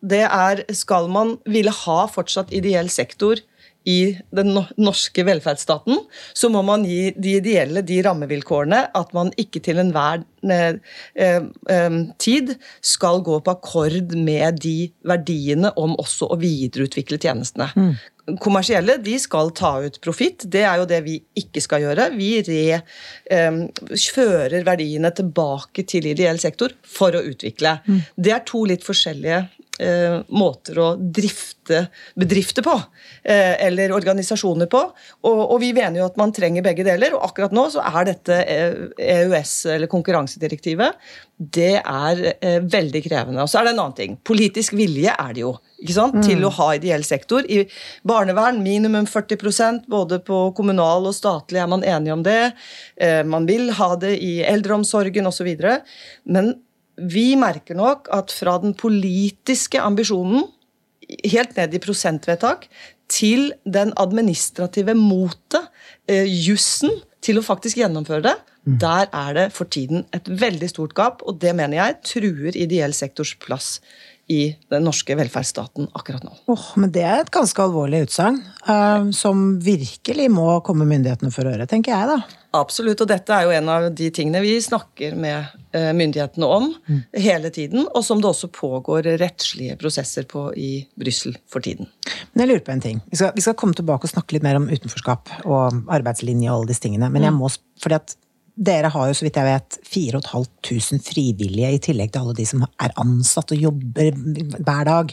Det 0.01 0.23
er, 0.25 0.61
Skal 0.77 1.09
man 1.13 1.37
ville 1.49 1.73
ha 1.73 1.99
fortsatt 2.11 2.53
ideell 2.53 2.89
sektor 2.93 3.41
i 3.85 4.15
den 4.35 4.53
norske 4.81 5.25
velferdsstaten, 5.27 5.99
så 6.33 6.49
må 6.53 6.63
man 6.65 6.85
gi 6.87 7.11
de 7.17 7.37
ideelle 7.39 7.83
de 7.85 8.01
rammevilkårene 8.05 8.81
at 8.97 9.13
man 9.15 9.31
ikke 9.41 9.61
til 9.65 9.81
enhver 9.81 10.23
eh, 10.49 10.79
eh, 11.15 11.99
tid 12.21 12.55
skal 12.81 13.21
gå 13.25 13.39
på 13.45 13.55
akkord 13.55 14.15
med 14.17 14.61
de 14.65 14.89
verdiene 15.05 15.71
om 15.79 15.95
også 16.01 16.31
å 16.33 16.39
videreutvikle 16.41 17.21
tjenestene. 17.21 17.69
Mm. 17.75 17.93
Kommersielle 18.41 18.97
de 19.05 19.19
skal 19.21 19.51
ta 19.53 19.75
ut 19.85 19.99
profitt. 20.01 20.47
Det 20.49 20.63
er 20.65 20.79
jo 20.81 20.87
det 20.89 21.03
vi 21.05 21.19
ikke 21.37 21.61
skal 21.61 21.83
gjøre. 21.83 22.07
Vi 22.17 22.29
re, 22.47 22.79
um, 23.29 23.59
fører 23.93 24.65
verdiene 24.65 25.11
tilbake 25.13 25.85
til 25.85 26.07
ideell 26.09 26.41
sektor 26.41 26.73
for 26.81 27.13
å 27.13 27.21
utvikle. 27.21 27.77
Mm. 27.85 28.01
Det 28.17 28.33
er 28.33 28.41
to 28.49 28.63
litt 28.65 28.87
forskjellige 28.87 29.43
eh, 29.79 30.21
måter 30.29 30.79
å 30.79 30.87
drifte 30.97 31.85
bedrifter 32.15 32.65
på, 32.65 32.75
eh, 33.23 33.55
eller 33.67 33.93
organisasjoner 33.95 34.69
på. 34.71 34.81
Og, 35.25 35.41
og, 35.45 35.59
vi 35.63 35.73
mener 35.75 36.01
jo 36.01 36.09
at 36.09 36.19
man 36.19 36.33
trenger 36.35 36.65
begge 36.65 36.85
deler, 36.87 37.15
og 37.17 37.25
akkurat 37.29 37.55
nå 37.55 37.67
så 37.73 37.83
er 37.85 38.09
dette 38.11 38.41
EØS, 38.45 39.55
eller 39.75 39.91
konkurransedirektivet, 39.91 40.99
det 41.35 41.81
er 41.81 42.21
eh, 42.39 42.59
veldig 42.63 43.01
krevende. 43.03 43.43
Og 43.43 43.51
så 43.51 43.59
er 43.59 43.67
det 43.67 43.75
en 43.75 43.81
annen 43.83 43.97
ting. 43.97 44.19
Politisk 44.23 44.75
vilje 44.77 45.11
er 45.11 45.33
det 45.35 45.43
jo. 45.43 45.55
Mm. 45.85 46.21
Til 46.23 46.45
å 46.47 46.49
ha 46.55 46.69
ideell 46.77 47.03
sektor. 47.05 47.43
I 47.51 47.65
barnevern 48.07 48.61
minimum 48.63 49.05
40% 49.05 49.89
både 49.91 50.21
på 50.23 50.39
kommunal 50.57 51.05
og 51.05 51.13
statlig 51.13 51.59
er 51.61 51.67
man 51.69 51.83
enige 51.83 52.15
om 52.15 52.23
det. 52.25 52.53
Eh, 52.95 53.21
man 53.27 53.45
vil 53.45 53.69
ha 53.75 53.91
det 53.99 54.15
i 54.23 54.39
eldreomsorgen 54.47 55.27
osv. 55.27 55.51
Men 56.23 56.53
vi 56.97 57.33
merker 57.39 57.77
nok 57.77 58.09
at 58.13 58.33
fra 58.33 58.57
den 58.63 58.75
politiske 58.77 59.81
ambisjonen, 59.81 60.45
helt 61.25 61.57
ned 61.57 61.75
i 61.75 61.81
prosentvedtak, 61.83 62.69
til 63.11 63.51
den 63.69 63.93
administrative 64.01 64.95
motet, 64.97 65.67
eh, 66.09 66.25
jussen, 66.25 66.93
til 67.25 67.39
å 67.39 67.45
faktisk 67.45 67.79
gjennomføre 67.81 68.23
det, 68.25 68.33
mm. 68.65 68.77
der 68.81 69.09
er 69.09 69.37
det 69.37 69.45
for 69.53 69.69
tiden 69.69 70.05
et 70.13 70.27
veldig 70.29 70.69
stort 70.69 70.95
gap, 70.97 71.23
og 71.25 71.39
det 71.41 71.55
mener 71.57 71.79
jeg 71.79 72.01
truer 72.05 72.57
ideell 72.57 72.93
sektors 72.93 73.35
plass 73.41 73.79
i 74.31 74.55
den 74.73 74.85
norske 74.87 75.13
velferdsstaten 75.17 75.91
akkurat 75.93 76.23
nå. 76.25 76.33
Oh, 76.49 76.65
men 76.81 76.93
Det 76.93 77.03
er 77.05 77.21
et 77.21 77.33
ganske 77.33 77.61
alvorlig 77.61 78.05
utsagn, 78.07 78.39
uh, 78.65 79.11
som 79.13 79.59
virkelig 79.61 80.31
må 80.33 80.47
komme 80.65 80.87
myndighetene 80.89 81.33
for 81.33 81.49
øre, 81.49 81.67
tenker 81.69 81.93
jeg 81.93 82.09
da. 82.09 82.17
Absolutt, 82.55 83.01
og 83.03 83.09
dette 83.09 83.35
er 83.35 83.45
jo 83.47 83.53
en 83.55 83.69
av 83.71 83.87
de 83.95 84.09
tingene 84.13 84.41
vi 84.43 84.55
snakker 84.63 85.15
med 85.19 85.53
uh, 85.75 85.91
myndighetene 85.97 86.49
om 86.57 86.69
mm. 86.73 87.01
hele 87.25 87.51
tiden, 87.53 87.87
og 87.87 88.05
som 88.05 88.21
det 88.23 88.29
også 88.31 88.51
pågår 88.55 89.09
rettslige 89.21 89.77
prosesser 89.81 90.27
på 90.29 90.47
i 90.57 90.69
Brussel 90.99 91.35
for 91.51 91.65
tiden. 91.65 91.89
Men 92.33 92.45
jeg 92.45 92.53
lurer 92.53 92.65
på 92.67 92.75
en 92.75 92.83
ting. 92.83 93.01
Vi 93.11 93.19
skal, 93.19 93.33
vi 93.35 93.43
skal, 93.43 93.57
komme 93.59 93.77
tilbake 93.77 94.07
og 94.07 94.13
snakke 94.13 94.37
litt 94.37 94.45
mer 94.45 94.59
om 94.59 94.69
utenforskap 94.71 95.33
og 95.43 95.81
arbeidslinje 95.93 96.51
og 96.51 96.61
alle 96.61 96.71
disse 96.71 96.85
tingene, 96.85 97.11
men 97.11 97.27
jeg 97.27 97.35
mm. 97.35 97.41
må, 97.43 97.51
fordi 97.83 97.99
at 97.99 98.15
dere 98.55 98.87
har 98.87 99.09
jo, 99.09 99.15
så 99.17 99.25
vidt 99.25 99.37
jeg 99.39 99.47
vet, 99.49 99.77
4500 99.91 101.03
frivillige 101.03 101.71
i 101.75 101.79
tillegg 101.89 102.13
til 102.13 102.23
alle 102.23 102.35
de 102.37 102.45
som 102.47 102.63
er 102.63 102.93
ansatt 103.01 103.51
og 103.51 103.65
jobber 103.67 104.15
hver 104.15 104.87
dag. 104.87 105.11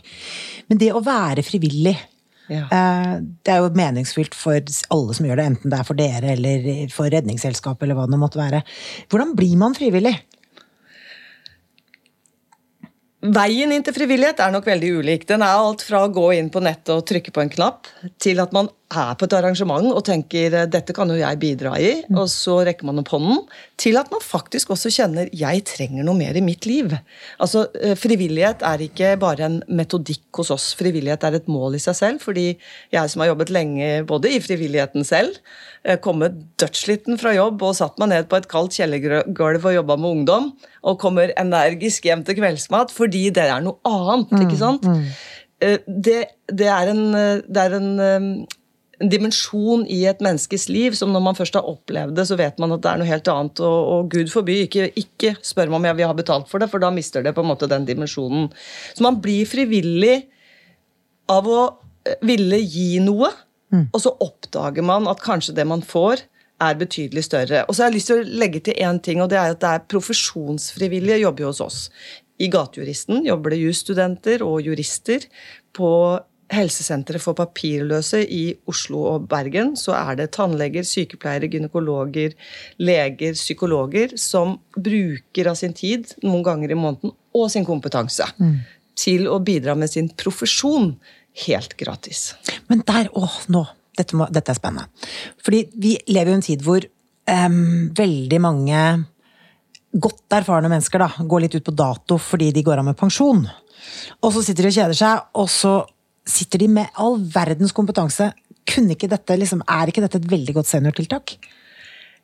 Men 0.70 0.78
det 0.78 0.92
å 0.94 1.02
være 1.02 1.42
frivillig, 1.46 1.96
ja. 2.52 2.66
Eh, 2.68 3.14
det 3.44 3.54
er 3.54 3.62
jo 3.62 3.72
meningsfylt 3.78 4.36
for 4.36 4.60
alle 4.94 5.16
som 5.16 5.28
gjør 5.28 5.40
det, 5.40 5.48
enten 5.52 5.72
det 5.72 5.78
er 5.78 5.88
for 5.88 5.98
dere 5.98 6.34
eller 6.36 6.68
for 6.92 7.12
Redningsselskapet 7.12 7.86
eller 7.86 7.98
hva 7.98 8.06
det 8.10 8.20
måtte 8.20 8.40
være. 8.40 8.62
Hvordan 9.12 9.34
blir 9.38 9.56
man 9.60 9.76
frivillig? 9.78 10.14
Veien 13.22 13.70
inn 13.70 13.84
til 13.86 13.94
frivillighet 13.94 14.40
er 14.42 14.50
nok 14.50 14.66
veldig 14.66 14.88
ulik. 14.98 15.28
Den 15.28 15.44
er 15.46 15.54
alt 15.54 15.84
fra 15.86 16.00
å 16.02 16.10
gå 16.10 16.32
inn 16.34 16.48
på 16.50 16.62
nettet 16.64 16.90
og 16.96 17.04
trykke 17.06 17.30
på 17.34 17.44
en 17.44 17.52
knapp, 17.52 17.86
til 18.18 18.42
at 18.42 18.54
man 18.56 18.70
er 18.92 19.16
på 19.18 19.26
et 19.26 19.34
arrangement 19.36 19.88
og 19.92 20.04
tenker 20.06 20.54
dette 20.70 20.94
kan 20.96 21.10
jo 21.10 21.18
jeg 21.18 21.38
bidra 21.40 21.72
i, 21.80 21.92
mm. 22.06 22.18
og 22.20 22.28
så 22.30 22.58
rekker 22.66 22.86
man 22.88 23.00
opp 23.02 23.12
hånden, 23.14 23.40
til 23.80 23.98
at 24.00 24.10
man 24.12 24.22
faktisk 24.24 24.72
også 24.74 24.92
kjenner 24.92 25.30
jeg 25.36 25.64
trenger 25.68 26.06
noe 26.06 26.18
mer 26.18 26.36
i 26.38 26.44
mitt 26.44 26.66
liv. 26.68 26.92
Altså, 27.42 27.66
eh, 27.80 27.96
Frivillighet 27.98 28.64
er 28.66 28.84
ikke 28.86 29.14
bare 29.22 29.48
en 29.48 29.58
metodikk 29.72 30.40
hos 30.40 30.52
oss. 30.54 30.70
Frivillighet 30.78 31.26
er 31.26 31.38
et 31.38 31.50
mål 31.50 31.78
i 31.78 31.82
seg 31.82 31.98
selv. 31.98 32.22
fordi 32.22 32.58
jeg 32.92 33.10
som 33.10 33.22
har 33.22 33.32
jobbet 33.32 33.50
lenge 33.50 34.04
både 34.06 34.30
i 34.30 34.40
frivilligheten 34.40 35.04
selv, 35.04 35.34
eh, 35.84 35.96
kommet 35.96 36.36
dødssliten 36.60 37.18
fra 37.18 37.34
jobb 37.34 37.62
og 37.62 37.76
satt 37.76 37.98
meg 37.98 38.12
ned 38.12 38.28
på 38.28 38.36
et 38.36 38.48
kaldt 38.48 38.76
kjellergulv 38.78 39.64
og 39.64 39.76
jobba 39.76 39.96
med 39.96 40.10
ungdom, 40.10 40.52
og 40.82 40.98
kommer 41.00 41.32
energisk 41.38 42.04
hjem 42.04 42.24
til 42.24 42.36
kveldsmat 42.38 42.90
fordi 42.92 43.30
det 43.30 43.48
er 43.48 43.62
noe 43.64 43.78
annet. 43.88 44.32
ikke 44.38 44.58
mm, 44.58 44.64
sant? 44.64 44.84
Mm. 44.84 45.06
Det, 45.86 46.18
det, 46.50 46.66
er 46.66 46.90
en, 46.90 47.04
det 47.46 47.60
er 47.62 47.76
en 47.78 48.46
en 49.02 49.10
dimensjon 49.10 49.82
i 49.90 50.04
et 50.06 50.22
menneskes 50.22 50.68
liv 50.70 50.94
som 50.98 51.12
når 51.14 51.24
man 51.24 51.38
først 51.38 51.56
har 51.58 51.68
opplevd 51.68 52.14
det, 52.16 52.26
så 52.28 52.38
vet 52.38 52.58
man 52.62 52.74
at 52.76 52.84
det 52.84 52.90
er 52.92 53.00
noe 53.00 53.10
helt 53.10 53.30
annet. 53.32 53.62
Og, 53.66 53.78
og 53.94 54.10
Gud 54.14 54.30
forby, 54.32 54.60
ikke, 54.66 54.90
ikke 54.98 55.34
spør 55.42 55.72
meg 55.72 55.80
om 55.80 55.88
jeg 55.90 55.98
vil 55.98 56.10
ha 56.10 56.18
betalt 56.18 56.50
for 56.50 56.62
det, 56.62 56.70
for 56.70 56.82
da 56.82 56.92
mister 56.94 57.24
det 57.24 57.34
på 57.36 57.42
en 57.44 57.50
måte 57.50 57.70
den 57.70 57.86
dimensjonen. 57.88 58.50
Så 58.94 59.06
man 59.06 59.18
blir 59.24 59.48
frivillig 59.50 60.20
av 61.32 61.48
å 61.50 61.62
eh, 62.06 62.18
ville 62.26 62.60
gi 62.62 63.02
noe, 63.02 63.32
mm. 63.74 63.88
og 63.90 64.04
så 64.04 64.14
oppdager 64.22 64.86
man 64.86 65.10
at 65.10 65.22
kanskje 65.24 65.56
det 65.58 65.66
man 65.68 65.82
får, 65.86 66.26
er 66.62 66.76
betydelig 66.78 67.24
større. 67.26 67.64
Og 67.66 67.74
så 67.74 67.82
har 67.82 67.90
jeg 67.90 67.96
lyst 67.96 68.12
til 68.12 68.20
å 68.20 68.34
legge 68.42 68.60
til 68.62 68.76
én 68.78 69.00
ting, 69.02 69.22
og 69.22 69.32
det 69.32 69.40
er 69.40 69.56
at 69.56 69.62
det 69.64 69.70
er 69.70 69.88
profesjonsfrivillige 69.90 71.24
jobber 71.24 71.48
hos 71.48 71.62
oss. 71.64 71.78
I 72.38 72.46
Gatejuristen 72.52 73.24
jobber 73.26 73.54
det 73.54 73.64
jusstudenter 73.64 74.44
og 74.46 74.62
jurister. 74.66 75.26
På 75.74 75.90
helsesenteret 76.52 77.22
for 77.22 77.36
papirløse 77.38 78.22
i 78.22 78.42
Oslo 78.68 79.02
og 79.14 79.26
Bergen 79.30 79.74
så 79.78 79.94
er 79.96 80.18
det 80.20 80.30
tannleger, 80.36 80.86
sykepleiere, 80.86 81.48
gynekologer, 81.52 82.36
leger, 82.82 83.36
psykologer 83.38 84.16
som 84.20 84.58
bruker 84.76 85.50
av 85.52 85.58
sin 85.60 85.74
tid 85.76 86.12
noen 86.24 86.44
ganger 86.46 86.74
i 86.74 86.78
måneden 86.78 87.14
og 87.36 87.48
sin 87.52 87.66
kompetanse 87.68 88.26
mm. 88.36 88.56
til 88.98 89.28
å 89.32 89.40
bidra 89.44 89.76
med 89.78 89.90
sin 89.92 90.10
profesjon 90.12 90.92
helt 91.46 91.76
gratis. 91.80 92.32
Men 92.68 92.84
der, 92.88 93.08
åh, 93.16 93.38
nå, 93.52 93.64
dette, 93.96 94.16
må, 94.18 94.28
dette 94.32 94.52
er 94.52 94.58
spennende. 94.58 95.08
Fordi 95.44 95.64
vi 95.80 95.96
lever 96.12 96.34
i 96.34 96.36
en 96.36 96.44
tid 96.44 96.64
hvor 96.66 96.84
um, 96.84 97.88
veldig 97.96 98.42
mange 98.44 98.84
godt 99.92 100.36
erfarne 100.38 100.70
mennesker 100.72 101.02
da, 101.02 101.10
går 101.28 101.44
litt 101.44 101.56
ut 101.58 101.66
på 101.66 101.74
dato 101.76 102.16
fordi 102.20 102.50
de 102.54 102.64
går 102.64 102.80
av 102.80 102.88
med 102.88 102.98
pensjon. 102.98 103.44
Og 104.22 104.30
så 104.34 104.44
sitter 104.44 104.66
de 104.68 104.72
og 104.72 104.76
kjeder 104.78 104.96
seg, 104.96 105.26
og 105.36 105.48
så 105.50 105.72
sitter 106.28 106.62
de 106.62 106.68
med 106.70 106.92
all 107.00 107.18
verdens 107.34 107.74
kompetanse. 107.76 108.30
Ikke 108.62 109.10
dette, 109.10 109.36
liksom, 109.36 109.64
er 109.68 109.90
ikke 109.90 110.04
dette 110.04 110.20
et 110.22 110.30
veldig 110.30 110.54
godt 110.60 110.70
seniortiltak? 110.70 111.34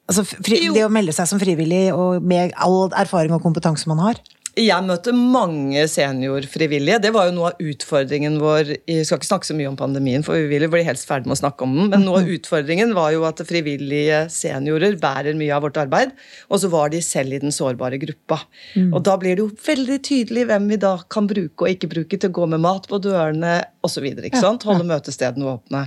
Altså, 0.08 0.24
fri, 0.24 0.62
det 0.72 0.84
å 0.86 0.92
melde 0.92 1.12
seg 1.12 1.28
som 1.28 1.40
frivillig 1.40 1.88
og 1.92 2.24
med 2.24 2.54
all 2.56 2.88
erfaring 2.96 3.34
og 3.36 3.42
kompetanse 3.44 3.90
man 3.90 4.00
har? 4.00 4.20
Jeg 4.58 4.82
møter 4.82 5.14
mange 5.14 5.84
seniorfrivillige. 5.90 6.98
Det 7.04 7.12
var 7.14 7.28
jo 7.28 7.34
noe 7.36 7.52
av 7.52 7.60
utfordringen 7.62 8.40
vår 8.42 8.72
Jeg 8.88 9.06
skal 9.06 9.20
ikke 9.20 9.28
snakke 9.28 9.48
så 9.48 9.56
mye 9.58 9.68
om 9.70 9.76
pandemien, 9.78 10.24
for 10.26 10.34
vi 10.34 10.48
vil 10.50 10.66
jo 10.66 10.70
bli 10.72 10.82
helst 10.86 11.06
ferdig 11.08 11.30
med 11.30 11.36
å 11.36 11.40
snakke 11.42 11.66
om 11.66 11.76
den. 11.76 11.90
Men 11.92 12.06
noe 12.06 12.22
av 12.22 12.32
utfordringen 12.34 12.94
var 12.96 13.12
jo 13.14 13.22
at 13.28 13.42
frivillige 13.46 14.24
seniorer 14.34 14.98
bærer 15.00 15.38
mye 15.38 15.54
av 15.54 15.66
vårt 15.68 15.78
arbeid. 15.84 16.16
Og 16.50 16.62
så 16.64 16.72
var 16.72 16.90
de 16.94 17.02
selv 17.04 17.36
i 17.36 17.42
den 17.44 17.54
sårbare 17.54 18.00
gruppa. 18.02 18.40
Og 18.88 18.98
da 19.06 19.14
blir 19.20 19.38
det 19.38 19.46
jo 19.46 19.52
veldig 19.68 20.00
tydelig 20.10 20.48
hvem 20.50 20.68
vi 20.72 20.80
da 20.82 20.96
kan 21.10 21.30
bruke 21.30 21.64
og 21.64 21.76
ikke 21.76 21.92
bruke 21.94 22.18
til 22.18 22.32
å 22.32 22.38
gå 22.40 22.50
med 22.50 22.64
mat 22.66 22.90
på 22.90 22.98
dørene 23.04 23.60
osv. 23.86 24.10
Holde 24.10 24.90
møtestedene 24.90 25.54
åpne. 25.54 25.86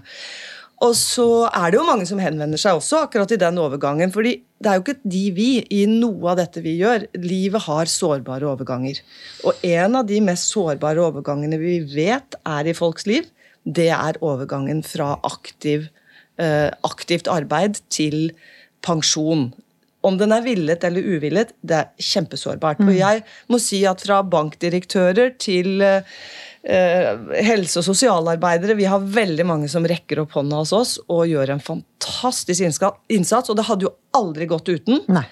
Og 0.81 0.95
så 0.97 1.27
er 1.53 1.69
det 1.69 1.77
jo 1.77 1.85
mange 1.85 2.07
som 2.09 2.21
henvender 2.21 2.59
seg 2.59 2.79
også 2.79 3.03
akkurat 3.05 3.31
i 3.35 3.39
den 3.41 3.59
overgangen. 3.61 4.11
fordi 4.11 4.41
det 4.61 4.69
er 4.69 4.77
jo 4.77 4.83
ikke 4.85 5.09
de 5.13 5.23
vi 5.33 5.50
i 5.73 5.85
noe 5.89 6.31
av 6.31 6.39
dette 6.41 6.61
vi 6.61 6.75
gjør. 6.79 7.05
Livet 7.21 7.65
har 7.67 7.89
sårbare 7.89 8.50
overganger. 8.50 9.01
Og 9.45 9.65
en 9.65 9.95
av 9.95 10.05
de 10.09 10.19
mest 10.21 10.50
sårbare 10.53 11.01
overgangene 11.01 11.57
vi 11.61 11.79
vet 11.93 12.38
er 12.45 12.69
i 12.69 12.77
folks 12.77 13.05
liv, 13.09 13.29
det 13.65 13.89
er 13.93 14.17
overgangen 14.21 14.81
fra 14.85 15.19
aktiv, 15.25 15.89
eh, 16.38 16.69
aktivt 16.85 17.29
arbeid 17.29 17.81
til 17.89 18.31
pensjon. 18.81 19.51
Om 20.01 20.17
den 20.17 20.31
er 20.33 20.41
villet 20.41 20.83
eller 20.83 21.05
uvillet, 21.05 21.53
det 21.61 21.77
er 21.77 21.89
kjempesårbart. 21.97 22.81
Og 22.81 22.93
jeg 22.97 23.21
må 23.50 23.59
si 23.61 23.83
at 23.85 24.01
fra 24.01 24.23
bankdirektører 24.25 25.38
til 25.38 25.81
eh, 25.81 26.01
helse- 26.61 27.81
og 27.81 27.85
sosialarbeidere. 27.87 28.75
Vi 28.77 28.85
har 28.85 29.01
veldig 29.01 29.45
mange 29.49 29.69
som 29.71 29.85
rekker 29.87 30.21
opp 30.21 30.35
hånda 30.37 30.59
hos 30.61 30.73
oss 30.77 30.91
og 31.07 31.23
gjør 31.25 31.55
en 31.55 31.63
fantastisk 31.63 32.61
innsats. 33.09 33.49
Og 33.49 33.57
det 33.57 33.65
hadde 33.65 33.87
jo 33.87 33.95
aldri 34.17 34.45
gått 34.51 34.69
uten. 34.69 35.01
Nei. 35.09 35.25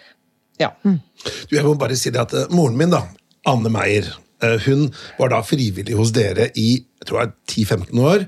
Ja. 0.60 0.74
Du, 0.84 1.56
jeg 1.56 1.66
må 1.66 1.76
bare 1.80 1.98
si 2.00 2.12
det 2.12 2.22
at 2.22 2.36
eh, 2.36 2.50
Moren 2.52 2.78
min, 2.80 2.92
da, 2.92 3.06
Anne 3.48 3.72
Meyer, 3.72 4.10
eh, 4.44 4.58
hun 4.66 4.90
var 5.20 5.32
da 5.34 5.40
frivillig 5.46 5.96
hos 5.98 6.12
dere 6.16 6.50
i 6.60 6.72
jeg 7.00 7.08
tror 7.08 7.22
er 7.24 7.32
10-15 7.48 8.02
år. 8.04 8.26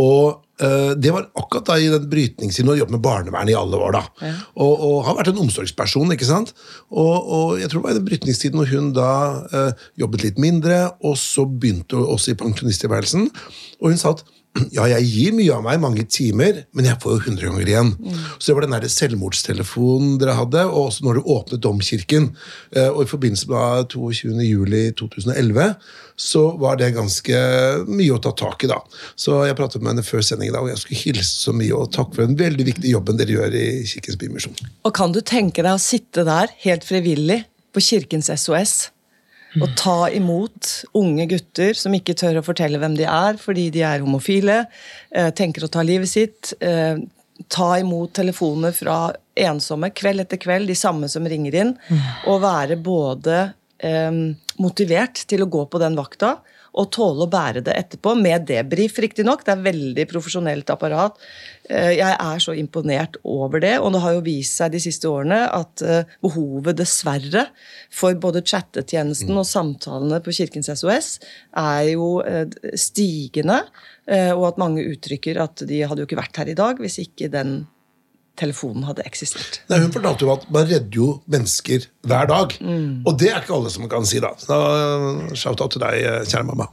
Og 0.00 0.22
eh, 0.32 0.43
det 0.54 1.10
var 1.10 1.24
akkurat 1.34 1.66
da 1.66 1.76
i 1.82 1.88
den 1.90 2.04
brytningstiden 2.10 2.68
hun 2.68 2.74
har 2.76 2.84
jobbet 2.84 2.94
med 2.94 3.02
barnevern 3.02 3.48
i 3.50 3.56
alle 3.58 3.80
år. 3.80 3.96
da. 3.96 4.30
Og, 4.54 4.84
og 4.86 4.98
har 5.08 5.16
vært 5.18 5.32
en 5.32 5.40
omsorgsperson. 5.42 6.12
ikke 6.14 6.28
sant? 6.28 6.52
Og, 6.94 7.16
og 7.38 7.58
jeg 7.58 7.72
tror 7.72 7.82
det 7.82 7.88
var 7.88 7.96
i 7.96 7.98
den 7.98 8.06
brytningstiden 8.06 8.60
når 8.60 8.70
hun 8.70 8.92
da 8.94 9.10
uh, 9.50 9.88
jobbet 9.98 10.28
litt 10.28 10.38
mindre, 10.38 10.78
og 11.02 11.18
så 11.18 11.42
begynte 11.48 11.98
hun 11.98 12.14
også 12.14 12.34
i 12.34 12.38
pensjonisttilværelsen. 12.38 13.26
Og 13.82 13.90
hun 13.90 13.98
sa 13.98 14.14
at 14.14 14.22
ja, 14.70 14.84
jeg 14.86 15.06
gir 15.10 15.34
mye 15.34 15.50
av 15.56 15.64
meg, 15.66 15.80
mange 15.82 16.04
timer, 16.06 16.60
men 16.76 16.86
jeg 16.86 16.98
får 17.02 17.16
jo 17.16 17.22
100 17.24 17.48
ganger 17.48 17.70
igjen. 17.72 17.90
Så 18.38 18.50
det 18.52 18.54
var 18.54 18.66
den 18.66 18.76
der 18.76 18.86
selvmordstelefonen 18.92 20.18
dere 20.20 20.36
hadde, 20.38 20.62
og 20.70 20.88
også 20.88 21.06
når 21.06 21.18
du 21.18 21.30
åpnet 21.34 21.62
Domkirken. 21.64 22.28
eh, 22.70 22.88
Og 22.88 23.02
i 23.02 23.10
forbindelse 23.10 23.48
med 23.50 23.88
22. 23.90 24.46
juli 24.46 24.92
2011 24.94 25.74
så 26.16 26.44
var 26.62 26.76
det 26.78 26.92
ganske 26.94 27.34
mye 27.90 28.14
å 28.14 28.20
ta 28.22 28.30
tak 28.38 28.62
i, 28.62 28.70
da. 28.70 28.78
Så 29.18 29.40
jeg 29.48 29.56
pratet 29.58 29.82
med 29.82 29.94
henne 29.94 30.06
før 30.06 30.22
sending 30.22 30.52
i 30.52 30.54
dag, 30.54 30.62
og 30.62 30.70
jeg 30.70 30.78
skulle 30.84 31.02
hilse 31.02 31.40
så 31.48 31.54
mye, 31.56 31.74
og 31.74 31.90
takk 31.90 32.14
for 32.14 32.22
den 32.22 32.38
veldig 32.38 32.68
viktige 32.70 32.94
jobben 32.94 33.18
dere 33.18 33.34
gjør 33.34 33.56
i 33.58 33.66
Kirkens 33.90 34.20
Bymisjon. 34.20 34.54
Og 34.86 34.94
kan 34.94 35.10
du 35.10 35.18
tenke 35.20 35.64
deg 35.66 35.74
å 35.74 35.82
sitte 35.82 36.22
der 36.22 36.54
helt 36.62 36.86
frivillig 36.86 37.42
på 37.74 37.82
Kirkens 37.82 38.30
SOS 38.30 38.93
og 39.62 39.74
ta 39.78 39.96
imot 40.14 40.70
unge 40.98 41.26
gutter 41.30 41.76
som 41.78 41.94
ikke 41.94 42.16
tør 42.18 42.40
å 42.40 42.46
fortelle 42.46 42.80
hvem 42.82 42.96
de 42.98 43.06
er 43.08 43.38
fordi 43.40 43.68
de 43.74 43.84
er 43.86 44.04
homofile, 44.04 44.64
eh, 45.14 45.30
tenker 45.30 45.66
å 45.66 45.70
ta 45.70 45.84
livet 45.86 46.10
sitt, 46.10 46.54
eh, 46.60 46.96
ta 47.50 47.68
imot 47.78 48.14
telefoner 48.14 48.74
fra 48.74 49.12
ensomme 49.36 49.90
kveld 49.94 50.24
etter 50.24 50.40
kveld, 50.42 50.70
de 50.70 50.78
samme 50.78 51.10
som 51.10 51.26
ringer 51.26 51.54
inn, 51.54 51.72
og 52.30 52.42
være 52.44 52.78
både 52.78 53.54
eh, 53.84 54.10
motivert 54.62 55.24
til 55.28 55.44
å 55.44 55.50
gå 55.50 55.64
på 55.70 55.82
den 55.82 55.98
vakta 55.98 56.36
og 56.74 56.90
tåle 56.94 57.26
å 57.26 57.30
bære 57.30 57.62
det 57.64 57.74
etterpå, 57.78 58.14
med 58.18 58.46
debrief, 58.48 58.98
riktignok. 59.02 59.44
Det 59.46 59.54
er 59.54 59.64
veldig 59.64 60.06
profesjonelt 60.10 60.70
apparat. 60.74 61.18
Eh, 61.68 61.92
Jeg 61.98 62.16
er 62.18 62.42
så 62.42 62.54
imponert 62.58 63.16
over 63.22 63.62
det, 63.62 63.76
og 63.78 63.92
det 63.94 64.02
har 64.02 64.16
jo 64.16 64.24
vist 64.26 64.58
seg 64.58 64.74
de 64.74 64.82
siste 64.82 65.08
årene 65.08 65.44
at 65.54 65.82
eh, 65.82 66.10
behovet, 66.24 66.76
dessverre, 66.80 67.46
for 67.94 68.16
både 68.18 68.42
chattetjenesten 68.42 69.38
og 69.38 69.46
samtalene 69.46 70.20
på 70.24 70.34
Kirkens 70.34 70.72
SOS 70.74 71.18
er 71.56 71.94
jo 71.94 72.18
eh, 72.26 72.48
stigende, 72.74 73.64
og 74.04 74.42
at 74.50 74.58
mange 74.60 74.82
uttrykker 74.84 75.38
at 75.40 75.62
de 75.64 75.78
hadde 75.80 76.02
jo 76.02 76.04
ikke 76.04 76.18
vært 76.18 76.36
her 76.36 76.50
i 76.52 76.56
dag 76.58 76.76
hvis 76.76 76.98
ikke 77.00 77.30
den 77.32 77.62
telefonen 78.40 78.86
hadde 78.88 79.04
eksistert. 79.08 79.60
Nei, 79.70 79.80
hun 79.84 79.92
fortalte 79.94 80.26
jo 80.26 80.32
at 80.34 80.46
man 80.52 80.66
redder 80.68 80.98
jo 80.98 81.10
mennesker 81.30 81.86
hver 82.06 82.30
dag. 82.30 82.56
Og 83.06 83.12
det 83.20 83.30
er 83.30 83.42
ikke 83.42 83.54
alle 83.58 83.72
som 83.72 83.86
kan 83.90 84.08
si, 84.08 84.22
da. 84.22 84.32
Så 84.40 84.56
shout-out 85.38 85.76
til 85.76 85.84
deg, 85.84 86.26
kjære 86.30 86.48
mamma. 86.50 86.70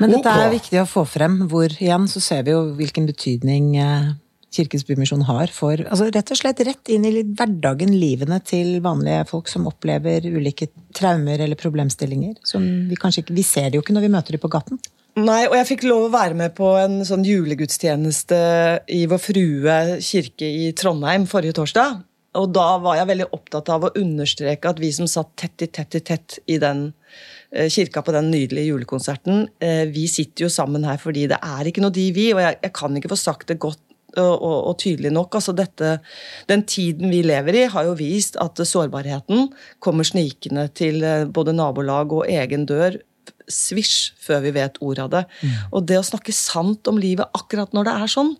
Men 0.00 0.12
dette 0.12 0.28
okay. 0.28 0.44
er 0.44 0.52
viktig 0.52 0.78
å 0.82 0.88
få 0.88 1.06
frem, 1.08 1.42
hvor 1.50 1.72
igjen 1.72 2.06
så 2.10 2.22
ser 2.22 2.46
vi 2.46 2.52
jo 2.52 2.62
hvilken 2.76 3.06
betydning 3.08 3.70
eh, 3.80 4.10
Kirkens 4.56 4.84
Bymisjon 4.88 5.24
har 5.28 5.52
for 5.52 5.80
altså 5.84 6.08
Rett 6.12 6.32
og 6.32 6.40
slett 6.40 6.60
rett 6.66 6.92
inn 6.92 7.06
i 7.08 7.12
hverdagen, 7.24 7.92
livene 7.96 8.38
til 8.46 8.78
vanlige 8.84 9.24
folk 9.30 9.50
som 9.52 9.66
opplever 9.68 10.28
ulike 10.28 10.70
traumer 10.96 11.42
eller 11.44 11.58
problemstillinger. 11.60 12.36
Som 12.46 12.66
vi 12.90 12.98
kanskje 13.00 13.24
ikke 13.24 13.36
Vi 13.36 13.46
ser 13.46 13.70
det 13.70 13.80
jo 13.80 13.84
ikke 13.84 13.96
når 13.96 14.06
vi 14.06 14.12
møter 14.16 14.36
dem 14.36 14.44
på 14.44 14.52
gaten. 14.52 14.80
Nei, 15.16 15.46
og 15.48 15.54
jeg 15.56 15.64
fikk 15.70 15.86
lov 15.86 16.10
å 16.10 16.12
være 16.12 16.36
med 16.36 16.52
på 16.58 16.74
en 16.76 16.98
sånn 17.08 17.22
julegudstjeneste 17.24 18.38
i 18.92 19.06
Vår 19.08 19.20
Frue 19.24 19.76
kirke 20.04 20.44
i 20.44 20.66
Trondheim 20.76 21.24
forrige 21.30 21.56
torsdag. 21.56 22.02
Og 22.36 22.50
da 22.52 22.66
var 22.84 22.98
jeg 22.98 23.08
veldig 23.08 23.28
opptatt 23.32 23.70
av 23.72 23.86
å 23.88 23.92
understreke 23.96 24.68
at 24.68 24.82
vi 24.82 24.90
som 24.92 25.08
satt 25.08 25.32
tett 25.40 25.64
i 25.64 25.70
tett 25.72 25.96
i 25.96 26.02
tett 26.04 26.36
i 26.52 26.58
den 26.60 26.90
eh, 27.48 27.70
kirka 27.72 28.04
på 28.04 28.12
den 28.12 28.28
nydelige 28.28 28.74
julekonserten, 28.74 29.46
eh, 29.56 29.86
vi 29.88 30.04
sitter 30.04 30.50
jo 30.50 30.52
sammen 30.52 30.84
her 30.84 31.00
fordi 31.00 31.24
det 31.32 31.40
er 31.40 31.72
ikke 31.72 31.86
noe 31.86 31.96
de 31.96 32.10
vi, 32.12 32.28
og 32.36 32.44
jeg, 32.44 32.60
jeg 32.68 32.76
kan 32.76 33.00
ikke 33.00 33.14
få 33.14 33.20
sagt 33.22 33.48
det 33.48 33.56
godt 33.64 33.80
og, 34.20 34.34
og, 34.36 34.58
og 34.68 34.78
tydelig 34.84 35.16
nok. 35.16 35.40
Altså 35.40 35.56
dette, 35.56 35.96
den 36.52 36.68
tiden 36.68 37.08
vi 37.08 37.24
lever 37.24 37.62
i, 37.62 37.66
har 37.72 37.88
jo 37.88 37.96
vist 37.96 38.36
at 38.42 38.60
sårbarheten 38.60 39.48
kommer 39.80 40.04
snikende 40.04 40.68
til 40.76 41.00
eh, 41.00 41.24
både 41.24 41.56
nabolag 41.56 42.12
og 42.20 42.28
egen 42.28 42.68
dør 42.68 43.00
svisj 43.50 44.12
før 44.22 44.44
vi 44.44 44.54
vet 44.56 44.78
ordet 44.84 45.04
av 45.06 45.10
det. 45.12 45.24
Og 45.72 45.86
det 45.88 45.98
å 46.00 46.06
snakke 46.06 46.34
sant 46.34 46.86
om 46.90 47.00
livet 47.00 47.28
akkurat 47.36 47.72
når 47.76 47.88
det 47.88 47.96
er 48.02 48.14
sånn, 48.16 48.32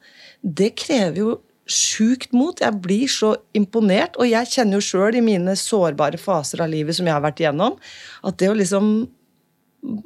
det 0.42 0.74
krever 0.78 1.22
jo 1.22 1.34
sjukt 1.66 2.32
mot. 2.36 2.60
Jeg 2.62 2.78
blir 2.82 3.10
så 3.10 3.34
imponert, 3.58 4.16
og 4.20 4.30
jeg 4.30 4.52
kjenner 4.52 4.78
jo 4.78 4.86
sjøl 4.86 5.18
i 5.18 5.24
mine 5.24 5.56
sårbare 5.58 6.18
faser 6.20 6.62
av 6.62 6.70
livet 6.70 6.96
som 6.96 7.06
jeg 7.08 7.16
har 7.16 7.24
vært 7.24 7.42
igjennom, 7.42 7.78
at 8.22 8.38
det 8.38 8.50
å 8.50 8.58
liksom 8.58 8.92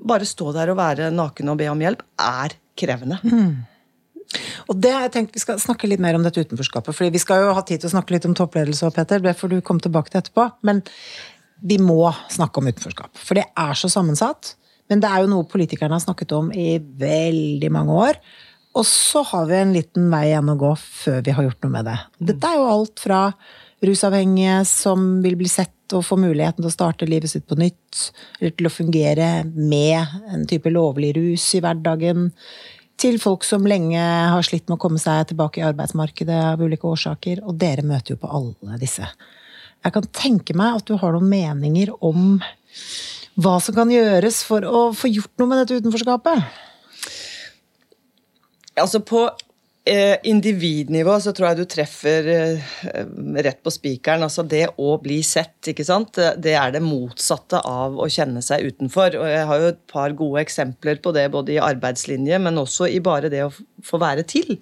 bare 0.09 0.29
stå 0.29 0.53
der 0.57 0.73
og 0.73 0.81
være 0.81 1.11
naken 1.15 1.53
og 1.53 1.61
be 1.61 1.69
om 1.73 1.85
hjelp, 1.85 2.03
er 2.21 2.57
krevende. 2.81 3.21
Og 4.71 4.79
det 4.79 4.93
har 4.95 5.03
jeg 5.09 5.13
tenkt 5.17 5.35
Vi 5.35 5.43
skal 5.43 5.59
snakke 5.59 5.89
litt 5.91 6.03
mer 6.03 6.15
om 6.15 6.23
dette 6.23 6.39
utenforskapet. 6.39 6.95
fordi 6.95 7.11
Vi 7.11 7.23
skal 7.23 7.43
jo 7.43 7.55
ha 7.57 7.63
tid 7.67 7.83
til 7.83 7.91
å 7.91 7.95
snakke 7.97 8.15
litt 8.15 8.29
om 8.29 8.37
toppledelse, 8.37 8.87
og 8.87 8.95
Peter, 8.95 9.19
det 9.19 9.37
får 9.37 9.51
du 9.51 9.61
komme 9.61 9.83
tilbake 9.83 10.13
til 10.13 10.21
etterpå. 10.21 10.47
Men 10.63 10.85
vi 11.61 11.77
må 11.83 12.13
snakke 12.31 12.61
om 12.61 12.71
utenforskap. 12.71 13.11
For 13.19 13.37
det 13.37 13.49
er 13.59 13.75
så 13.77 13.91
sammensatt. 13.93 14.55
Men 14.91 15.03
det 15.03 15.11
er 15.11 15.23
jo 15.23 15.31
noe 15.31 15.49
politikerne 15.49 15.97
har 15.97 16.03
snakket 16.03 16.35
om 16.37 16.51
i 16.53 16.75
veldig 16.79 17.71
mange 17.73 17.99
år. 18.09 18.21
Og 18.79 18.87
så 18.87 19.23
har 19.27 19.49
vi 19.51 19.59
en 19.59 19.75
liten 19.75 20.07
vei 20.13 20.29
igjen 20.29 20.53
å 20.53 20.59
gå 20.59 20.71
før 20.79 21.23
vi 21.27 21.35
har 21.35 21.47
gjort 21.47 21.65
noe 21.65 21.75
med 21.75 21.89
det. 21.91 21.97
Dette 22.31 22.51
er 22.51 22.59
jo 22.61 22.71
alt 22.71 23.03
fra 23.03 23.21
rusavhengige 23.83 24.61
som 24.69 25.07
vil 25.25 25.39
bli 25.41 25.49
sett 25.51 25.95
og 25.97 26.05
få 26.07 26.19
muligheten 26.21 26.63
til 26.63 26.71
å 26.71 26.75
starte 26.75 27.09
livet 27.09 27.33
sitt 27.33 27.49
på 27.51 27.59
nytt, 27.59 28.11
eller 28.39 28.55
til 28.55 28.69
å 28.69 28.73
fungere 28.73 29.31
med 29.49 30.31
en 30.31 30.45
type 30.51 30.71
lovlig 30.71 31.15
rus 31.17 31.49
i 31.59 31.63
hverdagen, 31.65 32.29
til 33.01 33.17
folk 33.19 33.47
som 33.49 33.67
lenge 33.67 33.99
har 33.99 34.45
slitt 34.47 34.69
med 34.69 34.77
å 34.77 34.83
komme 34.83 35.01
seg 35.01 35.31
tilbake 35.31 35.63
i 35.63 35.67
arbeidsmarkedet 35.67 36.41
av 36.53 36.61
ulike 36.61 36.87
årsaker. 36.87 37.41
Og 37.49 37.57
dere 37.59 37.83
møter 37.87 38.15
jo 38.15 38.21
på 38.21 38.29
alle 38.29 38.77
disse. 38.79 39.09
Jeg 39.81 39.95
kan 39.95 40.09
tenke 40.13 40.55
meg 40.61 40.77
at 40.77 40.87
du 40.87 40.99
har 41.01 41.17
noen 41.17 41.31
meninger 41.31 41.95
om 42.05 42.37
hva 43.39 43.59
som 43.63 43.77
kan 43.77 43.93
gjøres 43.93 44.43
for 44.47 44.67
å 44.67 44.89
få 44.97 45.11
gjort 45.13 45.33
noe 45.39 45.53
med 45.53 45.63
dette 45.63 45.79
utenforskapet. 45.81 46.43
Altså 48.81 49.01
På 49.05 49.27
eh, 49.85 50.17
individnivå 50.29 51.17
så 51.21 51.33
tror 51.37 51.51
jeg 51.51 51.61
du 51.61 51.71
treffer 51.71 52.29
eh, 52.33 52.71
rett 53.45 53.61
på 53.65 53.73
spikeren. 53.73 54.25
Altså 54.27 54.45
det 54.47 54.67
å 54.81 54.95
bli 55.03 55.21
sett, 55.27 55.59
ikke 55.73 55.87
sant. 55.87 56.17
Det 56.17 56.55
er 56.57 56.75
det 56.75 56.83
motsatte 56.85 57.63
av 57.67 57.99
å 58.01 58.09
kjenne 58.11 58.43
seg 58.45 58.71
utenfor. 58.71 59.19
Og 59.21 59.29
jeg 59.31 59.49
har 59.51 59.63
jo 59.63 59.73
et 59.73 59.83
par 59.91 60.15
gode 60.17 60.45
eksempler 60.45 61.03
på 61.03 61.13
det 61.17 61.27
både 61.35 61.57
i 61.57 61.61
arbeidslinje, 61.63 62.41
men 62.43 62.61
også 62.61 62.89
i 62.91 63.03
bare 63.05 63.33
det 63.33 63.45
å 63.47 63.53
få 63.87 64.01
være 64.01 64.27
til. 64.29 64.57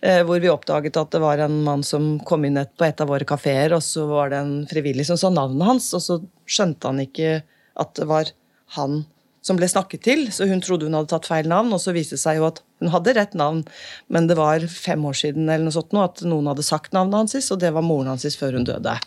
Eh, 0.00 0.22
hvor 0.28 0.40
vi 0.42 0.52
oppdaget 0.52 1.00
at 1.00 1.12
det 1.14 1.22
var 1.24 1.44
en 1.44 1.60
mann 1.66 1.84
som 1.86 2.16
kom 2.28 2.46
inn 2.48 2.58
på 2.58 2.88
et 2.88 3.04
av 3.04 3.10
våre 3.10 3.28
kafeer, 3.28 3.76
og 3.76 3.84
så 3.84 4.08
var 4.10 4.32
det 4.32 4.42
en 4.42 4.58
frivillig 4.70 5.08
som 5.08 5.20
sa 5.20 5.32
navnet 5.32 5.72
hans, 5.72 5.92
og 5.96 6.04
så 6.04 6.20
skjønte 6.48 6.90
han 6.90 7.04
ikke 7.04 7.38
at 7.82 7.94
det 7.98 8.08
var 8.10 8.32
han 8.76 9.04
som 9.48 9.56
ble 9.58 9.68
snakket 9.70 10.02
til, 10.04 10.26
så 10.34 10.48
hun 10.50 10.60
trodde 10.64 10.88
hun 10.88 10.96
hadde 10.98 11.12
tatt 11.12 11.28
feil 11.28 11.48
navn, 11.48 11.72
og 11.72 11.80
så 11.80 11.94
viste 11.96 12.18
det 12.18 12.22
seg 12.24 12.40
jo 12.40 12.48
at 12.50 12.60
hun 12.82 12.92
hadde 12.92 13.14
rett 13.16 13.36
navn, 13.38 13.62
men 14.12 14.28
det 14.28 14.36
var 14.38 14.66
fem 14.70 15.04
år 15.08 15.16
siden 15.16 15.46
eller 15.48 15.68
noe 15.68 15.76
sånt 15.76 15.94
nå, 15.96 16.04
at 16.04 16.22
noen 16.26 16.50
hadde 16.50 16.66
sagt 16.66 16.92
navnet 16.96 17.22
hans 17.22 17.52
og 17.54 17.62
det 17.62 17.72
var 17.74 17.86
moren 17.86 18.12
hans 18.12 18.38
før 18.38 18.58
hun 18.58 18.66
døde. 18.68 18.98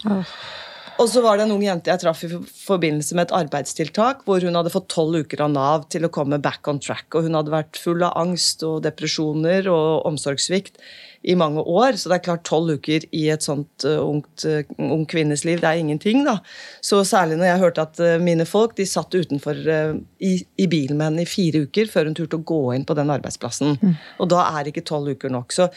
Og 0.99 1.07
så 1.09 1.21
var 1.23 1.37
det 1.37 1.45
en 1.45 1.53
ung 1.55 1.63
jente 1.63 1.91
jeg 1.91 2.01
traff 2.03 2.23
i 2.25 2.29
forbindelse 2.31 3.15
med 3.17 3.27
et 3.27 3.35
arbeidstiltak, 3.41 4.25
hvor 4.27 4.43
hun 4.43 4.57
hadde 4.57 4.73
fått 4.73 4.89
tolv 4.91 5.23
uker 5.23 5.45
av 5.45 5.53
Nav 5.53 5.85
til 5.93 6.05
å 6.05 6.11
komme 6.13 6.41
back 6.41 6.67
on 6.69 6.81
track. 6.83 7.07
Og 7.15 7.27
hun 7.27 7.37
hadde 7.37 7.53
vært 7.53 7.79
full 7.79 8.03
av 8.05 8.17
angst 8.19 8.65
og 8.67 8.81
depresjoner 8.85 9.69
og 9.71 10.05
omsorgssvikt 10.09 10.81
i 11.21 11.35
mange 11.37 11.61
år. 11.61 11.97
Så 11.99 12.09
det 12.09 12.17
er 12.17 12.25
klart 12.25 12.45
tolv 12.49 12.75
uker 12.81 13.05
i 13.15 13.23
et 13.33 13.45
sånt 13.45 13.85
uh, 13.87 13.99
ungt, 14.03 14.45
uh, 14.45 14.61
ung 14.81 15.05
kvinnes 15.09 15.45
liv, 15.47 15.61
det 15.61 15.69
er 15.69 15.81
ingenting, 15.81 16.25
da. 16.27 16.39
Så 16.85 17.01
særlig 17.07 17.39
når 17.39 17.51
jeg 17.51 17.63
hørte 17.65 17.87
at 17.87 18.01
uh, 18.01 18.15
mine 18.21 18.47
folk 18.49 18.75
de 18.77 18.87
satt 18.89 19.15
utenfor 19.15 19.57
i, 19.61 20.33
i, 20.41 20.69
bilen 20.69 20.97
med 20.97 21.11
henne 21.11 21.25
i 21.25 21.29
fire 21.29 21.63
uker 21.67 21.89
før 21.91 22.09
hun 22.09 22.17
turte 22.17 22.39
å 22.39 22.45
gå 22.45 22.61
inn 22.75 22.85
på 22.87 22.97
den 22.97 23.13
arbeidsplassen. 23.13 23.77
Mm. 23.81 23.97
Og 24.23 24.31
da 24.33 24.45
er 24.57 24.69
ikke 24.69 24.85
tolv 24.87 25.13
uker 25.15 25.33
nok. 25.33 25.53
Så 25.53 25.69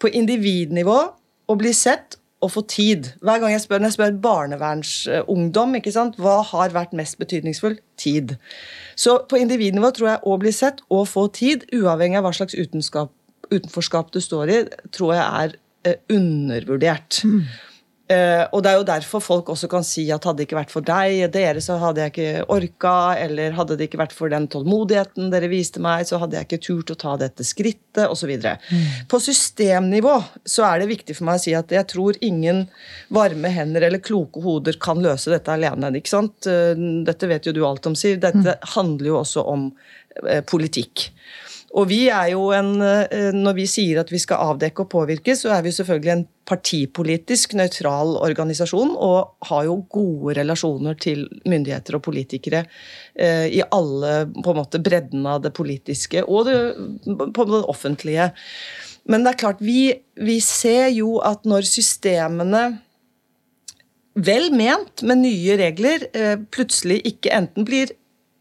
på 0.00 0.12
individnivå 0.12 1.00
å 1.46 1.58
bli 1.58 1.72
sett 1.76 2.18
og 2.46 2.52
få 2.54 2.62
tid. 2.70 3.10
Hver 3.24 3.42
gang 3.42 3.52
jeg 3.52 3.64
spør, 3.64 3.82
når 3.82 3.90
jeg 3.90 3.96
spør 3.98 4.16
barnevernsungdom, 4.24 5.76
ikke 5.80 5.94
sant? 5.94 6.18
hva 6.22 6.38
har 6.46 6.74
vært 6.74 6.94
mest 6.96 7.18
betydningsfull? 7.20 7.78
Tid. 7.98 8.36
Så 8.98 9.18
på 9.28 9.40
individnivå 9.40 9.90
tror 9.96 10.10
jeg 10.12 10.22
å 10.24 10.38
bli 10.40 10.52
sett 10.54 10.82
og 10.92 11.06
få 11.10 11.26
tid, 11.34 11.66
uavhengig 11.74 12.20
av 12.20 12.28
hva 12.28 12.34
slags 12.36 12.56
utenforskap 12.56 14.12
du 14.14 14.20
står 14.22 14.52
i, 14.52 14.58
tror 14.94 15.16
jeg 15.16 15.24
er 15.26 15.56
eh, 15.88 16.02
undervurdert. 16.12 17.22
Mm. 17.26 17.42
Uh, 18.06 18.44
og 18.54 18.60
det 18.62 18.70
er 18.70 18.76
jo 18.78 18.86
derfor 18.86 19.22
folk 19.24 19.48
også 19.50 19.66
kan 19.70 19.82
si 19.86 20.04
at 20.14 20.22
hadde 20.28 20.38
det 20.38 20.44
ikke 20.46 20.58
vært 20.60 20.70
for 20.70 20.86
deg, 20.86 21.24
dere, 21.34 21.58
så 21.64 21.74
hadde 21.82 22.04
jeg 22.04 22.12
ikke 22.12 22.44
orka, 22.54 22.92
eller 23.18 23.56
hadde 23.56 23.74
det 23.80 23.88
ikke 23.88 23.98
vært 23.98 24.14
for 24.14 24.30
den 24.30 24.46
tålmodigheten 24.52 25.32
dere 25.32 25.50
viste 25.50 25.82
meg, 25.82 26.04
så 26.06 26.20
hadde 26.22 26.38
jeg 26.38 26.46
ikke 26.46 26.60
turt 26.68 26.92
å 26.94 26.98
ta 27.00 27.16
dette 27.18 27.42
skrittet, 27.46 28.04
osv. 28.06 28.30
Mm. 28.30 28.84
På 29.10 29.18
systemnivå 29.22 30.14
så 30.46 30.68
er 30.68 30.84
det 30.84 30.90
viktig 30.92 31.16
for 31.18 31.26
meg 31.26 31.40
å 31.40 31.44
si 31.48 31.56
at 31.58 31.74
jeg 31.74 31.88
tror 31.90 32.18
ingen 32.22 32.66
varme 33.10 33.50
hender 33.50 33.88
eller 33.88 34.04
kloke 34.04 34.44
hoder 34.44 34.78
kan 34.78 35.02
løse 35.02 35.32
dette 35.32 35.58
alene. 35.58 35.90
ikke 35.98 36.14
sant? 36.14 36.46
Uh, 36.46 36.78
dette 37.06 37.26
vet 37.26 37.50
jo 37.50 37.56
du 37.56 37.64
alt 37.66 37.90
om, 37.90 37.98
Siv. 37.98 38.20
Dette 38.22 38.54
mm. 38.54 38.70
handler 38.76 39.10
jo 39.10 39.18
også 39.24 39.46
om 39.50 39.66
uh, 39.72 40.42
politikk. 40.46 41.08
Og 41.74 41.88
vi 41.90 42.06
er 42.12 42.30
jo 42.30 42.50
en, 42.54 42.80
eh, 42.82 43.32
Når 43.34 43.54
vi 43.54 43.66
sier 43.66 44.00
at 44.00 44.12
vi 44.12 44.18
skal 44.18 44.38
avdekke 44.52 44.84
og 44.84 44.90
påvirke, 44.90 45.34
så 45.36 45.50
er 45.56 45.62
vi 45.62 45.72
selvfølgelig 45.74 46.12
en 46.12 46.26
partipolitisk 46.46 47.54
nøytral 47.54 48.16
organisasjon 48.22 48.94
og 48.94 49.34
har 49.48 49.64
jo 49.64 49.82
gode 49.90 50.36
relasjoner 50.38 50.94
til 50.94 51.26
myndigheter 51.44 51.96
og 51.96 52.04
politikere 52.06 52.64
eh, 53.18 53.48
i 53.50 53.62
alle 53.66 54.30
på 54.30 54.52
en 54.52 54.60
måte 54.60 54.78
bredden 54.78 55.26
av 55.26 55.42
det 55.42 55.52
politiske 55.52 56.22
og 56.22 56.46
det, 56.46 56.56
på 57.34 57.48
det 57.50 57.64
offentlige. 57.66 58.30
Men 59.06 59.24
det 59.24 59.34
er 59.34 59.42
klart, 59.42 59.60
vi, 59.60 59.92
vi 60.14 60.38
ser 60.40 60.88
jo 60.94 61.18
at 61.18 61.44
når 61.44 61.66
systemene 61.66 62.78
vel 64.16 64.48
ment 64.54 65.02
med 65.02 65.24
nye 65.24 65.58
regler 65.60 66.06
eh, 66.16 66.36
plutselig 66.50 67.02
ikke 67.10 67.34
enten 67.36 67.66
blir 67.68 67.92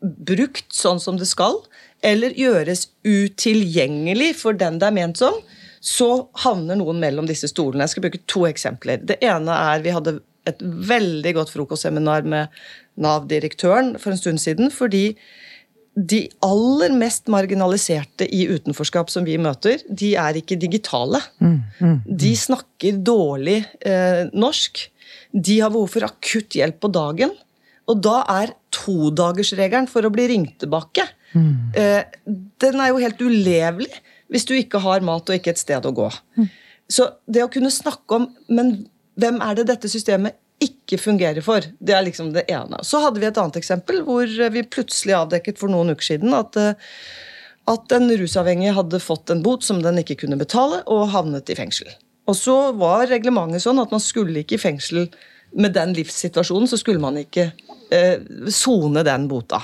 brukt 0.02 0.70
sånn 0.76 1.02
som 1.02 1.18
det 1.20 1.28
skal, 1.30 1.58
eller 2.06 2.36
gjøres 2.38 2.88
utilgjengelig 3.06 4.34
for 4.40 4.58
den 4.58 4.80
det 4.82 4.90
er 4.90 4.96
ment 4.96 5.20
som, 5.20 5.38
så 5.86 6.28
havner 6.42 6.80
noen 6.80 7.02
mellom 7.02 7.28
disse 7.30 7.50
stolene. 7.52 7.86
Jeg 7.86 7.96
skal 7.96 8.06
bruke 8.08 8.24
to 8.32 8.46
eksempler. 8.50 9.04
Det 9.06 9.20
ene 9.26 9.58
er 9.74 9.84
vi 9.86 9.94
hadde 9.94 10.20
et 10.50 10.62
veldig 10.62 11.34
godt 11.38 11.54
frokostseminar 11.54 12.26
med 12.30 12.54
Nav-direktøren 13.02 13.96
for 14.02 14.14
en 14.14 14.22
stund 14.22 14.42
siden. 14.42 14.72
fordi 14.72 15.18
de 15.96 16.26
aller 16.44 16.92
mest 16.92 17.30
marginaliserte 17.32 18.28
i 18.28 18.42
utenforskap 18.52 19.08
som 19.10 19.24
vi 19.24 19.38
møter, 19.40 19.80
de 19.88 20.12
er 20.20 20.36
ikke 20.36 20.58
digitale. 20.60 21.22
Mm, 21.40 21.54
mm, 21.80 21.86
mm. 21.88 22.00
De 22.20 22.32
snakker 22.36 23.00
dårlig 23.00 23.62
eh, 23.80 24.28
norsk. 24.36 24.90
De 25.32 25.60
har 25.62 25.72
behov 25.72 25.94
for 25.94 26.04
akutt 26.04 26.58
hjelp 26.60 26.82
på 26.84 26.92
dagen. 26.92 27.32
Og 27.88 28.02
da 28.04 28.26
er 28.42 28.52
todagersregelen 28.76 29.88
for 29.88 30.04
å 30.04 30.12
bli 30.12 30.28
ringt 30.34 30.58
tilbake 30.60 31.08
Mm. 31.36 31.56
Den 32.64 32.80
er 32.80 32.92
jo 32.92 33.02
helt 33.04 33.22
ulevelig 33.22 33.92
hvis 34.32 34.48
du 34.48 34.56
ikke 34.58 34.82
har 34.82 35.04
mat 35.06 35.28
og 35.30 35.38
ikke 35.38 35.52
et 35.54 35.62
sted 35.62 35.86
å 35.86 35.94
gå. 35.96 36.08
Mm. 36.40 36.48
Så 36.92 37.10
det 37.30 37.44
å 37.46 37.52
kunne 37.52 37.74
snakke 37.74 38.20
om 38.20 38.28
Men 38.48 38.76
hvem 39.18 39.40
er 39.42 39.58
det 39.58 39.70
dette 39.72 39.90
systemet 39.90 40.38
ikke 40.64 41.00
fungerer 41.02 41.44
for? 41.44 41.66
Det 41.80 41.94
er 41.96 42.04
liksom 42.06 42.32
det 42.36 42.46
ene. 42.52 42.80
Så 42.84 43.02
hadde 43.04 43.22
vi 43.22 43.28
et 43.28 43.38
annet 43.40 43.60
eksempel 43.60 44.02
hvor 44.08 44.28
vi 44.28 44.64
plutselig 44.64 45.16
avdekket 45.18 45.60
for 45.60 45.72
noen 45.72 45.94
uker 45.96 46.14
siden 46.14 46.36
at, 46.36 46.56
eh, 46.60 46.80
at 47.72 47.96
en 47.96 48.10
rusavhengig 48.20 48.74
hadde 48.76 49.02
fått 49.04 49.32
en 49.34 49.44
bot 49.46 49.64
som 49.64 49.82
den 49.84 50.00
ikke 50.02 50.20
kunne 50.24 50.40
betale, 50.40 50.82
og 50.92 51.10
havnet 51.16 51.52
i 51.52 51.58
fengsel. 51.60 51.92
Og 52.28 52.38
så 52.40 52.58
var 52.78 53.08
reglementet 53.12 53.64
sånn 53.64 53.82
at 53.84 53.92
man 53.94 54.04
skulle 54.04 54.44
ikke 54.44 54.58
i 54.60 54.64
fengsel 54.64 55.08
med 55.56 55.76
den 55.76 55.94
livssituasjonen, 55.96 56.68
så 56.72 56.80
skulle 56.80 57.04
man 57.04 57.20
ikke 57.20 57.52
sone 58.52 59.04
eh, 59.04 59.08
den 59.08 59.28
bota. 59.32 59.62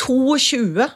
22 0.00 0.88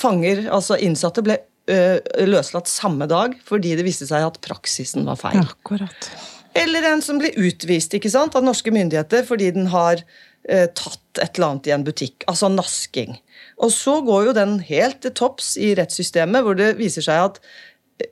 fanger, 0.00 0.46
altså 0.52 0.78
innsatte, 0.82 1.24
ble 1.24 1.38
uh, 1.70 1.98
løslatt 2.28 2.70
samme 2.70 3.08
dag 3.10 3.36
fordi 3.46 3.74
det 3.78 3.86
viste 3.86 4.08
seg 4.08 4.26
at 4.26 4.40
praksisen 4.44 5.06
var 5.08 5.20
feil. 5.20 5.42
Akkurat. 5.44 6.10
Eller 6.56 6.88
en 6.88 7.04
som 7.04 7.20
blir 7.20 7.36
utvist 7.36 7.94
ikke 7.96 8.12
sant, 8.12 8.36
av 8.36 8.44
norske 8.46 8.72
myndigheter 8.72 9.26
fordi 9.28 9.52
den 9.56 9.70
har 9.74 10.00
uh, 10.02 10.66
tatt 10.76 11.22
et 11.22 11.38
eller 11.38 11.52
annet 11.52 11.70
i 11.70 11.76
en 11.76 11.86
butikk. 11.86 12.26
Altså 12.30 12.50
nasking. 12.52 13.16
Og 13.62 13.72
så 13.74 14.00
går 14.04 14.30
jo 14.30 14.36
den 14.36 14.58
helt 14.68 15.00
til 15.04 15.14
topps 15.16 15.54
i 15.60 15.72
rettssystemet, 15.78 16.44
hvor 16.44 16.58
det 16.58 16.74
viser 16.80 17.04
seg 17.04 17.30
at 17.30 17.40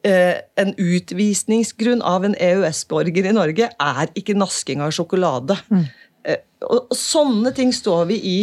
eh, 0.09 0.41
en 0.61 0.73
utvisningsgrunn 0.81 2.01
av 2.01 2.25
en 2.25 2.37
EØS-borger 2.41 3.29
i 3.29 3.35
Norge 3.37 3.69
er 3.69 4.13
ikke 4.17 4.37
nasking 4.39 4.81
av 4.81 4.95
sjokolade. 4.97 5.59
Mm. 5.69 5.85
Og, 6.65 6.79
og 6.81 6.97
sånne 6.97 7.53
ting 7.57 7.75
står 7.77 8.07
vi 8.09 8.21
i 8.25 8.39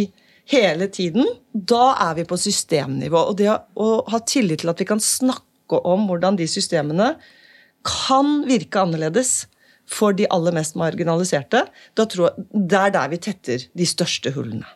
hele 0.50 0.88
tiden, 0.92 1.26
da 1.52 1.92
er 2.08 2.18
vi 2.18 2.26
på 2.28 2.38
systemnivå. 2.40 3.28
Og 3.30 3.38
det 3.38 3.50
å 3.52 3.88
ha 4.10 4.20
tillit 4.26 4.62
til 4.62 4.72
at 4.72 4.82
vi 4.82 4.88
kan 4.88 5.02
snakke 5.02 5.80
om 5.88 6.08
hvordan 6.08 6.36
de 6.40 6.48
systemene 6.50 7.14
kan 7.86 8.42
virke 8.48 8.82
annerledes 8.82 9.46
for 9.88 10.14
de 10.16 10.28
aller 10.32 10.54
mest 10.54 10.76
marginaliserte, 10.78 11.64
da 11.98 12.06
tror 12.08 12.28
jeg, 12.28 12.46
det 12.52 12.78
er 12.78 12.94
der 12.94 13.10
vi 13.12 13.20
tetter 13.22 13.66
de 13.78 13.88
største 13.88 14.32
hullene. 14.36 14.66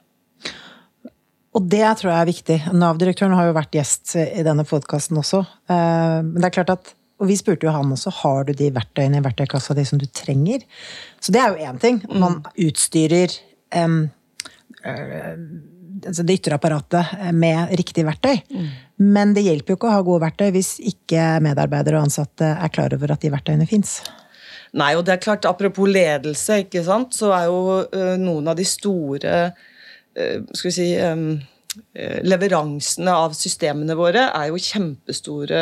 Og 1.57 1.64
det 1.72 1.87
tror 2.00 2.11
jeg 2.11 2.20
er 2.20 2.29
viktig. 2.29 2.57
Nav-direktøren 2.76 3.37
har 3.38 3.48
jo 3.48 3.57
vært 3.57 3.76
gjest 3.79 4.12
i 4.20 4.44
denne 4.44 4.66
podkasten 4.68 5.16
også. 5.16 5.40
Eh, 5.72 6.18
men 6.26 6.37
det 6.37 6.50
er 6.50 6.57
klart 6.59 6.74
at 6.74 6.92
og 7.16 7.31
vi 7.31 7.37
spurte 7.38 7.64
jo 7.64 7.72
han 7.72 7.92
også 7.94 8.12
har 8.18 8.44
du 8.44 8.52
de 8.57 8.68
verktøyene 8.76 9.20
i 9.20 9.24
verktøykassa 9.24 9.72
de 9.76 9.87
som 9.88 10.00
du 10.00 10.05
trenger. 10.12 10.66
Så 11.16 11.33
det 11.33 11.40
er 11.40 11.55
jo 11.55 11.68
én 11.70 11.79
ting. 11.81 12.02
Man 12.12 12.42
utstyrer 12.61 13.33
um, 13.72 14.11
det 16.07 16.37
ytre 16.37 16.57
apparatet 16.57 17.33
med 17.35 17.72
riktig 17.79 18.05
verktøy. 18.07 18.37
Mm. 18.53 18.68
Men 19.16 19.35
det 19.37 19.46
hjelper 19.46 19.75
jo 19.75 19.79
ikke 19.81 19.90
å 19.90 19.96
ha 19.96 20.05
gode 20.07 20.25
verktøy 20.27 20.51
hvis 20.55 20.77
ikke 20.85 21.37
medarbeidere 21.44 22.01
og 22.01 22.09
ansatte 22.09 22.53
er 22.55 22.72
klar 22.72 22.94
over 22.96 23.14
at 23.14 23.25
de 23.25 23.33
verktøyene 23.33 23.68
fins. 23.68 23.99
Nei, 24.77 24.92
og 24.99 25.07
det 25.07 25.16
er 25.16 25.22
klart, 25.22 25.46
Apropos 25.49 25.88
ledelse, 25.88 26.62
ikke 26.66 26.83
sant, 26.85 27.14
så 27.16 27.31
er 27.37 27.46
jo 27.49 27.61
uh, 27.87 28.16
noen 28.20 28.51
av 28.51 28.59
de 28.59 28.66
store 28.66 29.37
uh, 29.51 30.40
skal 30.53 30.70
vi 30.70 30.75
si 30.75 30.88
um, 31.01 31.29
Leveransene 32.25 33.12
av 33.12 33.35
systemene 33.37 33.92
våre 33.99 34.22
er 34.31 34.46
jo 34.49 34.57
kjempestore, 34.57 35.59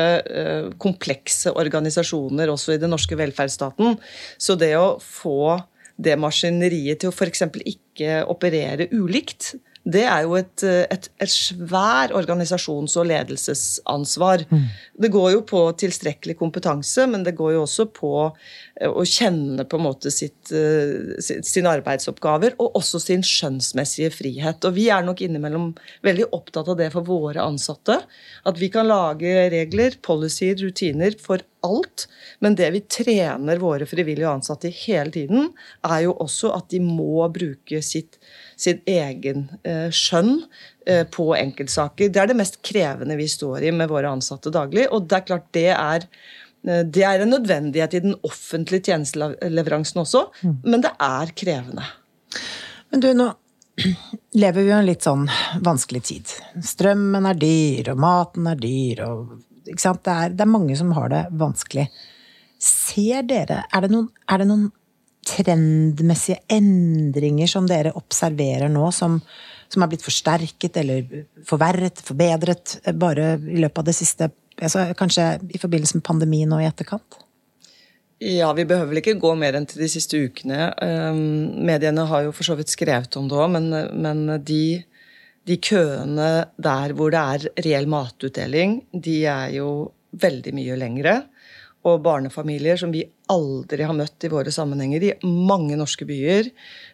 komplekse 0.78 1.50
organisasjoner 1.58 2.52
også 2.52 2.76
i 2.76 2.78
den 2.78 2.94
norske 2.94 3.18
velferdsstaten. 3.18 3.96
Så 4.38 4.54
det 4.54 4.76
å 4.78 4.92
få 5.02 5.56
det 5.96 6.16
maskineriet 6.18 7.02
til 7.02 7.11
å 7.11 7.14
f.eks. 7.14 7.44
ikke 7.64 8.22
operere 8.30 8.88
ulikt, 8.94 9.54
det 9.85 10.05
er 10.09 10.23
jo 10.25 10.33
et, 10.38 10.62
et, 10.64 11.07
et 11.20 11.31
svær 11.31 12.12
organisasjons- 12.16 12.94
og 13.01 13.09
ledelsesansvar. 13.11 14.47
Mm. 14.49 14.62
Det 15.05 15.11
går 15.12 15.31
jo 15.35 15.42
på 15.44 15.61
tilstrekkelig 15.83 16.38
kompetanse, 16.40 17.05
men 17.11 17.27
det 17.27 17.35
går 17.37 17.53
jo 17.59 17.64
også 17.66 17.90
på 17.92 18.12
eh, 18.25 18.88
å 18.88 19.05
kjenne 19.05 19.66
på 19.68 19.77
en 19.77 19.85
måte 19.85 20.12
sitt, 20.14 20.49
eh, 20.57 21.20
sine 21.20 21.75
arbeidsoppgaver, 21.77 22.57
og 22.64 22.81
også 22.81 23.03
sin 23.05 23.25
skjønnsmessige 23.29 24.12
frihet. 24.14 24.64
Og 24.64 24.79
vi 24.79 24.88
er 24.88 25.05
nok 25.05 25.20
innimellom 25.27 25.75
veldig 26.07 26.31
opptatt 26.33 26.73
av 26.73 26.81
det 26.81 26.88
for 26.94 27.05
våre 27.05 27.44
ansatte. 27.44 28.01
At 28.49 28.61
vi 28.61 28.73
kan 28.73 28.88
lage 28.88 29.51
regler, 29.53 30.01
policies, 30.01 30.64
rutiner 30.64 31.18
for 31.20 31.44
alt. 31.64 32.07
Men 32.40 32.57
det 32.57 32.70
vi 32.73 32.83
trener 32.88 33.61
våre 33.61 33.88
frivillige 33.88 34.33
ansatte 34.33 34.70
i 34.70 34.79
hele 34.85 35.12
tiden, 35.12 35.53
er 35.85 36.07
jo 36.07 36.16
også 36.25 36.53
at 36.57 36.73
de 36.73 36.81
må 36.85 37.29
bruke 37.33 37.85
sitt 37.85 38.16
sin 38.64 38.81
egen 38.88 39.46
eh, 39.62 39.90
skjønn 39.94 40.38
eh, 40.87 41.05
på 41.11 41.29
enkeltsaker. 41.37 42.11
Det 42.12 42.22
er 42.22 42.31
det 42.31 42.38
mest 42.38 42.61
krevende 42.64 43.18
vi 43.20 43.29
står 43.31 43.68
i 43.68 43.72
med 43.74 43.90
våre 43.92 44.12
ansatte 44.14 44.53
daglig. 44.55 44.87
Og 44.90 45.09
det 45.09 45.20
er 45.20 45.29
klart 45.29 45.46
det 45.57 45.68
er, 45.74 46.09
eh, 46.66 46.83
det 46.85 47.07
er 47.09 47.24
en 47.24 47.35
nødvendighet 47.37 47.96
i 47.98 48.03
den 48.09 48.18
offentlige 48.27 48.90
tjenesteleveransen 48.90 50.03
også, 50.05 50.27
mm. 50.42 50.59
men 50.64 50.85
det 50.85 50.92
er 51.09 51.35
krevende. 51.44 51.88
Men 52.92 53.05
du, 53.05 53.11
nå 53.16 53.31
lever 54.42 54.61
vi 54.61 54.70
jo 54.70 54.79
en 54.79 54.88
litt 54.88 55.07
sånn 55.07 55.27
vanskelig 55.66 56.05
tid. 56.11 56.35
Strømmen 56.62 57.27
er 57.31 57.38
dyr, 57.40 57.94
og 57.94 58.03
maten 58.05 58.48
er 58.50 58.61
dyr, 58.61 59.05
og 59.09 59.40
det 59.64 59.79
er, 59.81 60.35
det 60.37 60.44
er 60.44 60.50
mange 60.50 60.77
som 60.77 60.92
har 60.96 61.11
det 61.12 61.24
vanskelig. 61.40 61.88
Ser 62.64 63.24
dere 63.29 63.64
Er 63.72 63.85
det 63.85 63.90
noen, 63.92 64.07
er 64.31 64.40
det 64.40 64.46
noen 64.48 64.68
trendmessige 65.28 66.42
endringer 66.52 67.50
som 67.50 67.68
dere 67.68 67.94
observerer 67.98 68.70
nå, 68.72 68.87
som, 68.94 69.18
som 69.72 69.84
er 69.84 69.92
blitt 69.92 70.04
forsterket 70.04 70.80
eller 70.82 71.24
forverret, 71.48 72.02
forbedret, 72.04 72.78
bare 73.00 73.34
i 73.38 73.60
løpet 73.62 73.82
av 73.82 73.90
det 73.90 73.98
siste 73.98 74.30
altså 74.62 74.84
Kanskje 74.94 75.24
i 75.50 75.58
forbindelse 75.58 75.98
med 75.98 76.06
pandemien 76.06 76.52
og 76.54 76.62
i 76.62 76.68
etterkant? 76.68 77.16
Ja, 78.22 78.52
vi 78.54 78.64
behøver 78.68 78.92
vel 78.92 79.00
ikke 79.02 79.16
gå 79.20 79.32
mer 79.37 79.56
enn 79.58 79.66
til 79.68 79.82
de 79.82 79.88
siste 79.90 80.20
ukene. 80.22 80.70
Um, 80.78 81.64
mediene 81.66 82.06
har 82.08 82.24
jo 82.24 82.34
for 82.34 82.46
så 82.46 82.54
vidt 82.56 82.72
skrevet 82.72 83.18
om 83.18 83.26
det 83.28 83.37
òg, 83.37 83.50
men, 83.56 83.66
men 84.00 84.22
de, 84.46 84.84
de, 85.44 85.58
køene 85.58 86.30
der 86.54 86.94
hvor 86.96 87.12
det 87.12 87.20
er 87.20 87.64
reell 87.66 87.90
matutdeling, 87.90 88.78
de 88.94 89.18
er 89.28 89.56
jo 89.58 89.68
veldig 90.22 90.54
mye 90.56 90.78
lengre. 90.78 91.16
Og 91.84 92.00
barnefamilier 92.06 92.78
som 92.80 92.94
vi 92.94 93.02
aldri 93.32 93.84
har 93.87 93.96
møtt 93.96 94.26
i 94.26 94.30
våre 94.32 94.52
sammenhenger 94.52 95.04
i 95.06 95.12
mange 95.24 95.76
norske 95.80 96.06
byer, 96.08 96.50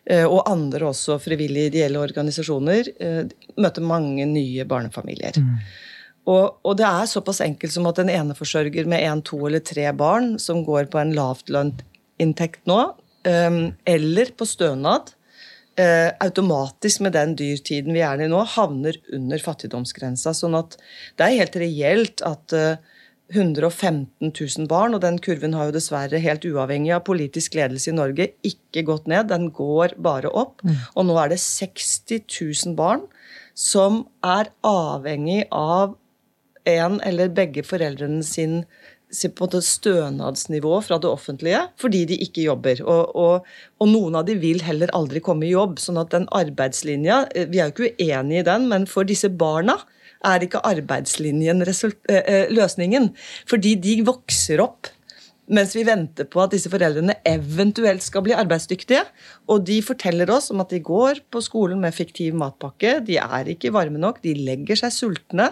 eh, 0.07 0.25
og 0.25 0.47
andre 0.51 0.91
også 0.91 1.19
frivillige 1.23 1.73
ideelle 1.73 2.03
organisasjoner, 2.03 2.91
eh, 3.01 3.23
møter 3.59 3.83
mange 3.83 4.27
nye 4.31 4.67
barnefamilier. 4.69 5.41
Mm. 5.41 5.55
Og, 6.31 6.61
og, 6.63 6.75
det 6.79 6.87
er 6.87 7.09
såpass 7.11 7.41
enkelt 7.43 7.75
som 7.75 7.89
at 7.91 7.99
en 7.99 8.13
eneforsørger 8.13 8.87
med 8.87 9.03
én, 9.03 9.23
to 9.27 9.41
eller 9.49 9.63
tre 9.65 9.89
barn 9.97 10.37
som 10.39 10.63
går 10.67 10.91
på 10.93 11.01
en 11.01 11.15
lavtlønnsinntekt 11.17 12.69
nå, 12.71 12.83
um, 13.25 13.63
eller 13.89 14.37
på 14.37 14.47
stønad, 14.47 15.17
automatisk 16.21 17.01
med 17.01 17.15
den 17.17 17.31
dyrtiden 17.39 17.95
vi 17.97 18.03
er 18.05 18.21
i 18.21 18.27
nå, 18.29 18.43
havner 18.53 18.99
under 19.17 19.41
fattigdomsgrensa. 19.41 20.35
Sånn 20.37 20.59
at 20.59 20.75
det 21.17 21.25
er 21.25 21.39
helt 21.39 21.57
reelt 21.57 22.21
at 22.27 22.53
115 23.31 24.33
000 24.33 24.69
barn, 24.71 24.97
og 24.97 25.03
den 25.05 25.19
kurven 25.23 25.55
har 25.55 25.69
jo 25.69 25.77
dessverre, 25.77 26.21
helt 26.23 26.45
uavhengig 26.49 26.93
av 26.97 27.05
politisk 27.07 27.57
ledelse 27.59 27.93
i 27.93 27.97
Norge, 27.97 28.31
ikke 28.47 28.87
gått 28.89 29.09
ned. 29.11 29.31
Den 29.31 29.51
går 29.55 29.97
bare 30.03 30.31
opp. 30.31 30.65
Mm. 30.67 30.77
Og 30.97 31.09
nå 31.09 31.19
er 31.23 31.33
det 31.33 31.41
60 31.43 32.25
000 32.27 32.79
barn 32.79 33.07
som 33.55 34.05
er 34.25 34.51
avhengig 34.67 35.45
av 35.55 35.97
en 36.69 37.01
eller 37.07 37.31
begge 37.35 37.65
foreldrene 37.67 38.25
sin 38.27 38.65
på 39.11 39.49
en 39.53 39.63
stønadsnivå 39.63 40.77
fra 40.87 40.99
det 41.03 41.09
offentlige 41.11 41.65
fordi 41.81 42.05
de 42.07 42.19
ikke 42.23 42.45
jobber. 42.45 42.83
Og, 42.85 43.17
og, 43.17 43.49
og, 43.81 43.89
noen 43.91 44.21
av 44.21 44.27
de 44.29 44.37
vil 44.39 44.63
heller 44.63 44.93
aldri 44.95 45.21
komme 45.21 45.49
i 45.49 45.55
jobb. 45.55 45.81
sånn 45.83 45.99
at 45.99 46.13
den 46.15 46.29
arbeidslinja 46.31 47.25
eh, 47.35 47.49
Vi 47.51 47.59
er 47.59 47.71
jo 47.71 47.75
ikke 47.75 47.97
uenige 47.99 48.45
i 48.45 48.47
den, 48.47 48.69
men 48.71 48.87
for 48.87 49.05
disse 49.05 49.29
barna 49.29 49.81
er 50.27 50.47
ikke 50.47 50.63
arbeidslinjen 50.67 51.65
eh, 51.65 51.85
eh, 52.21 52.49
løsningen. 52.53 53.11
Fordi 53.51 53.77
de 53.81 54.01
vokser 54.07 54.63
opp 54.65 54.93
mens 55.51 55.73
vi 55.75 55.83
venter 55.87 56.29
på 56.31 56.41
at 56.45 56.53
disse 56.55 56.71
foreldrene 56.71 57.17
eventuelt 57.27 58.05
skal 58.05 58.23
bli 58.27 58.35
arbeidsdyktige. 58.39 59.03
Og 59.51 59.65
de 59.67 59.81
forteller 59.83 60.31
oss 60.31 60.51
om 60.55 60.63
at 60.63 60.71
de 60.71 60.79
går 60.85 61.23
på 61.33 61.43
skolen 61.43 61.81
med 61.83 61.97
fiktiv 61.97 62.37
matpakke. 62.39 62.99
De 63.07 63.19
er 63.21 63.51
ikke 63.51 63.73
varme 63.75 63.99
nok, 64.01 64.21
de 64.23 64.37
legger 64.39 64.79
seg 64.79 64.95
sultne. 64.95 65.51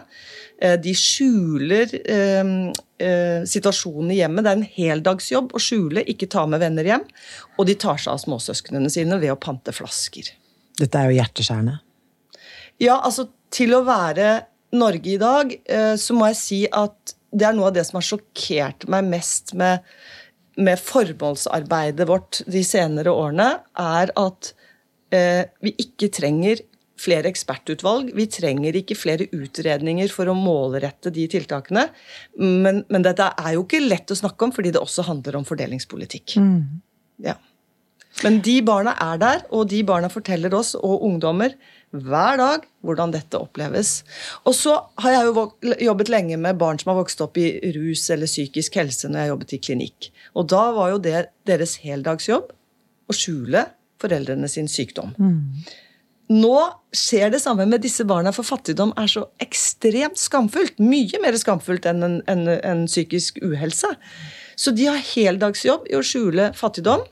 Eh, 0.63 0.77
de 0.83 0.95
skjuler 0.95 1.95
eh, 1.99 2.53
eh, 3.03 3.41
situasjonen 3.49 4.15
i 4.15 4.21
hjemmet. 4.21 4.47
Det 4.47 4.53
er 4.53 4.61
en 4.61 4.69
heldagsjobb 4.77 5.55
å 5.55 5.63
skjule, 5.63 6.07
ikke 6.15 6.31
ta 6.31 6.47
med 6.51 6.63
venner 6.63 6.87
hjem. 6.93 7.09
Og 7.59 7.67
de 7.69 7.75
tar 7.79 7.99
seg 7.99 8.15
av 8.15 8.23
småsøsknene 8.23 8.93
sine 8.95 9.19
ved 9.19 9.35
å 9.35 9.41
pante 9.41 9.75
flasker. 9.75 10.31
Dette 10.79 11.01
er 11.01 11.11
jo 11.11 11.19
hjerteskjærende. 11.19 11.81
Ja, 12.79 13.01
altså 13.03 13.27
til 13.51 13.75
å 13.75 13.83
være 13.83 14.45
Norge 14.77 15.15
i 15.15 15.21
dag, 15.21 15.55
eh, 15.65 15.95
så 15.97 16.17
må 16.17 16.29
jeg 16.31 16.41
si 16.41 16.61
at 16.69 17.15
det 17.33 17.47
er 17.49 17.57
noe 17.57 17.71
av 17.71 17.77
det 17.77 17.85
som 17.89 17.99
har 18.01 18.07
sjokkert 18.09 18.87
meg 18.93 19.09
mest 19.09 19.55
med, 19.59 19.85
med 20.61 20.81
formålsarbeidet 20.81 22.09
vårt 22.09 22.43
de 22.49 22.65
senere 22.67 23.13
årene, 23.13 23.51
er 23.81 24.13
at 24.17 24.53
eh, 25.15 25.45
vi 25.65 25.75
ikke 25.85 26.11
trenger 26.19 26.65
flere 26.99 27.31
ekspertutvalg. 27.31 28.11
Vi 28.17 28.27
trenger 28.33 28.77
ikke 28.81 28.97
flere 28.99 29.29
utredninger 29.35 30.11
for 30.13 30.31
å 30.31 30.37
målrette 30.37 31.13
de 31.15 31.29
tiltakene. 31.31 31.87
Men, 32.41 32.83
men 32.91 33.07
dette 33.07 33.31
er 33.39 33.55
jo 33.55 33.65
ikke 33.65 33.85
lett 33.85 34.11
å 34.11 34.19
snakke 34.19 34.49
om, 34.49 34.55
fordi 34.55 34.75
det 34.75 34.83
også 34.83 35.07
handler 35.07 35.39
om 35.39 35.47
fordelingspolitikk. 35.49 36.39
Mm. 36.43 36.81
Ja. 37.29 37.37
Men 38.25 38.41
de 38.43 38.57
barna 38.67 38.97
er 38.99 39.21
der, 39.23 39.45
og 39.55 39.69
de 39.71 39.85
barna 39.87 40.11
forteller 40.11 40.55
oss, 40.59 40.75
og 40.75 41.05
ungdommer, 41.07 41.55
hver 41.97 42.37
dag 42.41 42.67
hvordan 42.85 43.13
dette 43.15 43.41
oppleves. 43.41 44.03
Og 44.45 44.55
så 44.57 44.77
har 45.03 45.15
jeg 45.15 45.31
jo 45.31 45.47
jobbet 45.89 46.13
lenge 46.13 46.39
med 46.41 46.61
barn 46.61 46.81
som 46.81 46.93
har 46.93 47.01
vokst 47.01 47.23
opp 47.25 47.41
i 47.41 47.49
rus 47.77 48.05
eller 48.13 48.31
psykisk 48.31 48.79
helse 48.81 49.09
når 49.09 49.23
jeg 49.23 49.33
jobbet 49.33 49.57
i 49.57 49.61
klinikk. 49.69 50.11
Og 50.37 50.49
da 50.53 50.69
var 50.77 50.95
jo 50.95 51.03
det 51.03 51.27
deres 51.49 51.79
heldagsjobb 51.85 52.53
å 53.09 53.17
skjule 53.17 53.67
foreldrene 54.03 54.49
sin 54.51 54.69
sykdom. 54.71 55.15
Mm. 55.19 55.61
Nå 56.29 56.57
skjer 56.93 57.33
det 57.33 57.41
samme 57.41 57.65
med 57.69 57.81
disse 57.81 58.05
barna, 58.05 58.35
for 58.37 58.45
fattigdom 58.45 58.93
er 59.01 59.09
så 59.09 59.25
ekstremt 59.41 60.21
skamfullt. 60.21 60.77
Mye 60.77 61.21
mer 61.23 61.37
skamfullt 61.41 61.89
enn 61.89 62.05
en, 62.05 62.19
en, 62.29 62.45
en 62.53 62.83
psykisk 62.89 63.41
uhelse. 63.41 63.95
Så 64.59 64.75
de 64.77 64.91
har 64.91 65.01
heldagsjobb 65.15 65.89
i 65.89 65.97
å 65.97 66.05
skjule 66.05 66.51
fattigdom. 66.59 67.07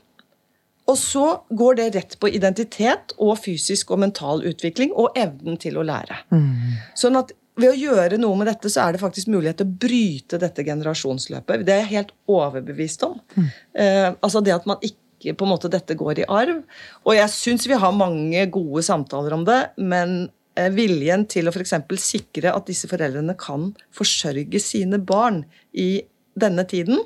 Og 0.87 0.95
så 0.99 1.25
går 1.49 1.79
det 1.79 1.87
rett 1.97 2.15
på 2.19 2.29
identitet 2.31 3.11
og 3.17 3.35
fysisk 3.41 3.91
og 3.91 4.01
mental 4.05 4.45
utvikling 4.47 4.93
og 4.95 5.17
evnen 5.19 5.59
til 5.59 5.79
å 5.79 5.83
lære. 5.87 6.21
Mm. 6.31 6.77
Sånn 6.97 7.19
at 7.19 7.33
ved 7.57 7.73
å 7.73 7.77
gjøre 7.77 8.19
noe 8.21 8.37
med 8.37 8.49
dette, 8.51 8.69
så 8.69 8.85
er 8.85 8.93
det 8.95 9.01
faktisk 9.01 9.31
mulighet 9.33 9.59
til 9.59 9.67
å 9.67 9.75
bryte 9.81 10.39
dette 10.41 10.65
generasjonsløpet. 10.65 11.65
Det 11.65 11.73
er 11.73 11.83
jeg 11.83 11.93
helt 11.95 12.15
overbevist 12.29 13.03
om. 13.07 13.17
Mm. 13.33 13.51
Eh, 13.83 14.07
altså 14.13 14.43
det 14.45 14.53
at 14.55 14.67
man 14.69 14.81
ikke 14.85 15.33
på 15.33 15.47
en 15.47 15.53
måte 15.55 15.71
dette 15.73 15.97
går 15.97 16.21
i 16.21 16.27
arv. 16.29 16.61
Og 17.03 17.17
jeg 17.17 17.33
syns 17.33 17.65
vi 17.69 17.79
har 17.81 17.95
mange 17.97 18.45
gode 18.53 18.85
samtaler 18.85 19.33
om 19.39 19.45
det, 19.47 19.59
men 19.81 20.29
eh, 20.55 20.69
viljen 20.73 21.25
til 21.29 21.49
å 21.49 21.55
f.eks. 21.55 21.79
sikre 22.03 22.53
at 22.53 22.69
disse 22.69 22.89
foreldrene 22.91 23.35
kan 23.41 23.71
forsørge 23.95 24.61
sine 24.61 25.01
barn 25.01 25.43
i 25.73 26.05
denne 26.37 26.67
tiden, 26.69 27.01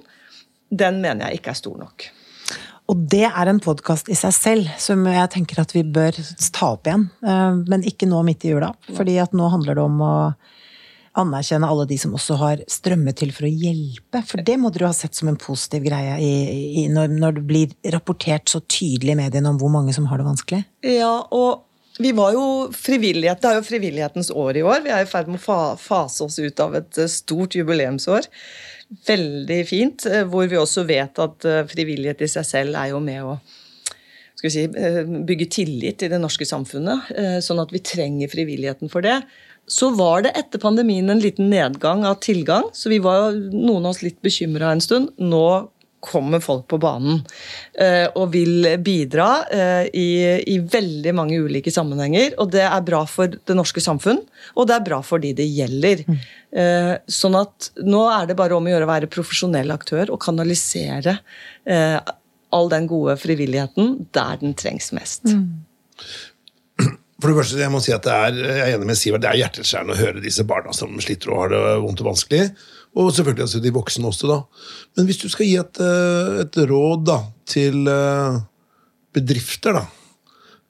den 0.72 1.00
mener 1.04 1.30
jeg 1.30 1.40
ikke 1.40 1.56
er 1.56 1.64
stor 1.64 1.80
nok. 1.80 2.12
Og 2.90 3.04
det 3.12 3.28
er 3.30 3.48
en 3.48 3.62
podkast 3.64 4.10
i 4.12 4.18
seg 4.18 4.34
selv 4.36 4.72
som 4.82 5.06
jeg 5.08 5.30
tenker 5.36 5.62
at 5.62 5.76
vi 5.76 5.84
bør 5.86 6.18
ta 6.52 6.74
opp 6.74 6.90
igjen. 6.90 7.08
Eh, 7.24 7.62
men 7.70 7.86
ikke 7.88 8.10
nå 8.10 8.24
midt 8.28 8.48
i 8.48 8.56
jula, 8.56 8.74
fordi 8.98 9.20
at 9.22 9.36
nå 9.38 9.48
handler 9.54 9.78
det 9.78 9.86
om 9.86 10.02
å 10.04 10.16
anerkjenne 11.22 11.68
alle 11.68 11.86
de 11.90 11.98
som 12.00 12.14
også 12.16 12.38
har 12.40 12.62
strømmet 12.72 13.18
til 13.20 13.34
for 13.36 13.48
å 13.48 13.52
hjelpe. 13.52 14.22
For 14.28 14.44
det 14.48 14.56
må 14.60 14.72
dere 14.72 14.92
ha 14.92 14.96
sett 14.96 15.18
som 15.18 15.32
en 15.32 15.40
positiv 15.40 15.84
greie 15.88 16.16
i, 16.24 16.32
i, 16.84 16.86
når, 16.92 17.12
når, 17.12 17.36
det 17.40 17.44
blir 17.50 17.92
rapportert 17.96 18.52
så 18.52 18.62
tydelig 18.64 19.16
i 19.16 19.20
mediene 19.20 19.52
om 19.52 19.60
hvor 19.60 19.74
mange 19.74 19.96
som 19.96 20.08
har 20.12 20.22
det 20.22 20.30
vanskelig. 20.30 20.64
Ja, 20.88 21.14
og 21.36 21.68
vi 22.02 22.14
var 22.16 22.32
jo 22.34 22.46
frivillighet, 22.74 23.42
Det 23.44 23.50
er 23.50 23.60
jo 23.60 23.68
frivillighetens 23.68 24.32
år 24.32 24.58
i 24.58 24.64
år. 24.64 24.84
Vi 24.86 24.94
er 24.96 25.04
i 25.04 25.10
ferd 25.10 25.28
med 25.30 25.44
å 25.44 25.64
fase 25.78 26.24
oss 26.24 26.40
ut 26.40 26.64
av 26.64 26.80
et 26.80 27.02
stort 27.12 27.60
jubileumsår 27.60 28.30
veldig 29.08 29.60
fint, 29.68 30.06
eh, 30.06 30.26
hvor 30.28 30.50
vi 30.52 30.60
også 30.60 30.86
vet 30.88 31.20
at 31.24 31.48
eh, 31.48 31.64
frivillighet 31.70 32.24
i 32.26 32.32
seg 32.32 32.48
selv 32.48 32.80
er 32.80 32.92
jo 32.92 33.00
med 33.04 33.24
å 33.24 33.38
si, 34.42 34.66
eh, 34.66 35.04
bygge 35.06 35.48
tillit 35.54 36.04
i 36.04 36.10
det 36.12 36.20
norske 36.22 36.48
samfunnet. 36.48 37.12
Sånn 37.46 37.62
at 37.62 37.72
vi 37.72 37.84
trenger 37.86 38.32
frivilligheten 38.32 38.92
for 38.92 39.06
det. 39.06 39.22
Så 39.70 39.92
var 39.96 40.26
det 40.26 40.34
etter 40.36 40.60
pandemien 40.60 41.10
en 41.10 41.22
liten 41.22 41.52
nedgang 41.52 42.04
av 42.08 42.20
tilgang, 42.26 42.66
så 42.74 42.90
vi 42.90 42.98
var 43.00 43.32
noen 43.32 43.86
av 43.86 43.94
oss 43.94 44.02
litt 44.04 44.20
bekymra 44.26 44.74
en 44.74 44.82
stund. 44.84 45.14
Nå 45.22 45.70
kommer 46.02 46.42
folk 46.44 46.66
på 46.72 46.80
banen 46.82 47.22
eh, 47.80 48.08
og 48.18 48.32
vil 48.34 48.68
bidra 48.84 49.28
eh, 49.54 49.88
i, 49.94 50.10
i, 50.50 50.58
veldig 50.60 51.14
mange 51.16 51.40
ulike 51.40 51.72
sammenhenger. 51.74 52.36
Og 52.42 52.52
det 52.56 52.66
er 52.66 52.86
bra 52.86 53.04
for 53.10 53.32
det 53.32 53.58
norske 53.58 53.84
samfunn, 53.84 54.22
og 54.56 54.70
det 54.70 54.78
er 54.78 54.88
bra 54.88 55.02
for 55.06 55.24
de 55.24 55.34
det 55.38 55.48
gjelder. 55.48 56.04
Mm. 56.08 56.18
Eh, 56.62 56.94
sånn 57.06 57.38
at 57.40 57.72
nå 57.86 58.02
er 58.12 58.32
det 58.32 58.40
bare 58.40 58.58
om 58.58 58.68
å 58.68 58.74
gjøre 58.74 58.90
å 58.90 58.92
være 58.92 59.12
profesjonell 59.14 59.72
aktør 59.74 60.12
og 60.12 60.22
kanalisere 60.26 61.20
all 62.52 62.68
den 62.72 62.88
gode 62.90 63.14
frivilligheten 63.22 63.94
der 64.18 64.42
den 64.42 64.58
trengs 64.58 64.90
mest. 64.98 65.30
Mm. 65.30 65.62
For 67.22 67.30
det 67.30 67.38
første, 67.38 67.60
jeg 67.62 67.70
må 67.70 67.80
si 67.86 67.94
at 67.94 68.06
det 68.06 68.14
er, 68.18 68.38
jeg 68.42 68.62
er 68.66 68.76
enig 68.80 68.88
med 68.90 68.98
Sivert, 68.98 69.22
det 69.22 69.30
er 69.30 69.42
hjerteskjærende 69.44 69.94
å 69.94 70.00
høre 70.00 70.24
disse 70.24 70.46
barna 70.50 70.74
som 70.74 70.96
sliter 71.04 71.30
og 71.30 71.44
har 71.44 71.52
det 71.54 71.60
vondt 71.84 72.02
og 72.02 72.10
vanskelig. 72.10 72.48
Og 72.98 73.14
selvfølgelig 73.16 73.46
altså 73.46 73.62
de 73.64 73.72
voksne 73.74 74.10
også, 74.10 74.28
da. 74.28 74.40
Men 74.98 75.08
hvis 75.08 75.22
du 75.22 75.30
skal 75.32 75.48
gi 75.48 75.56
et, 75.62 75.80
eh, 75.80 76.42
et 76.44 76.60
råd 76.72 77.06
da, 77.08 77.20
til 77.48 77.88
eh, 77.88 78.42
bedrifter 79.16 79.78
da, 79.80 79.86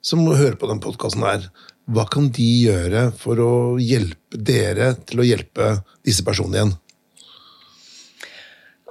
som 0.02 0.22
hører 0.28 0.54
på 0.58 0.70
den 0.70 0.82
podkasten 0.82 1.24
her, 1.26 1.48
hva 1.90 2.06
kan 2.10 2.30
de 2.34 2.46
gjøre 2.68 3.08
for 3.18 3.42
å 3.42 3.52
hjelpe 3.82 4.38
dere 4.38 4.92
til 5.02 5.22
å 5.22 5.26
hjelpe 5.26 5.74
disse 6.06 6.22
personene 6.26 6.60
igjen? 6.60 6.72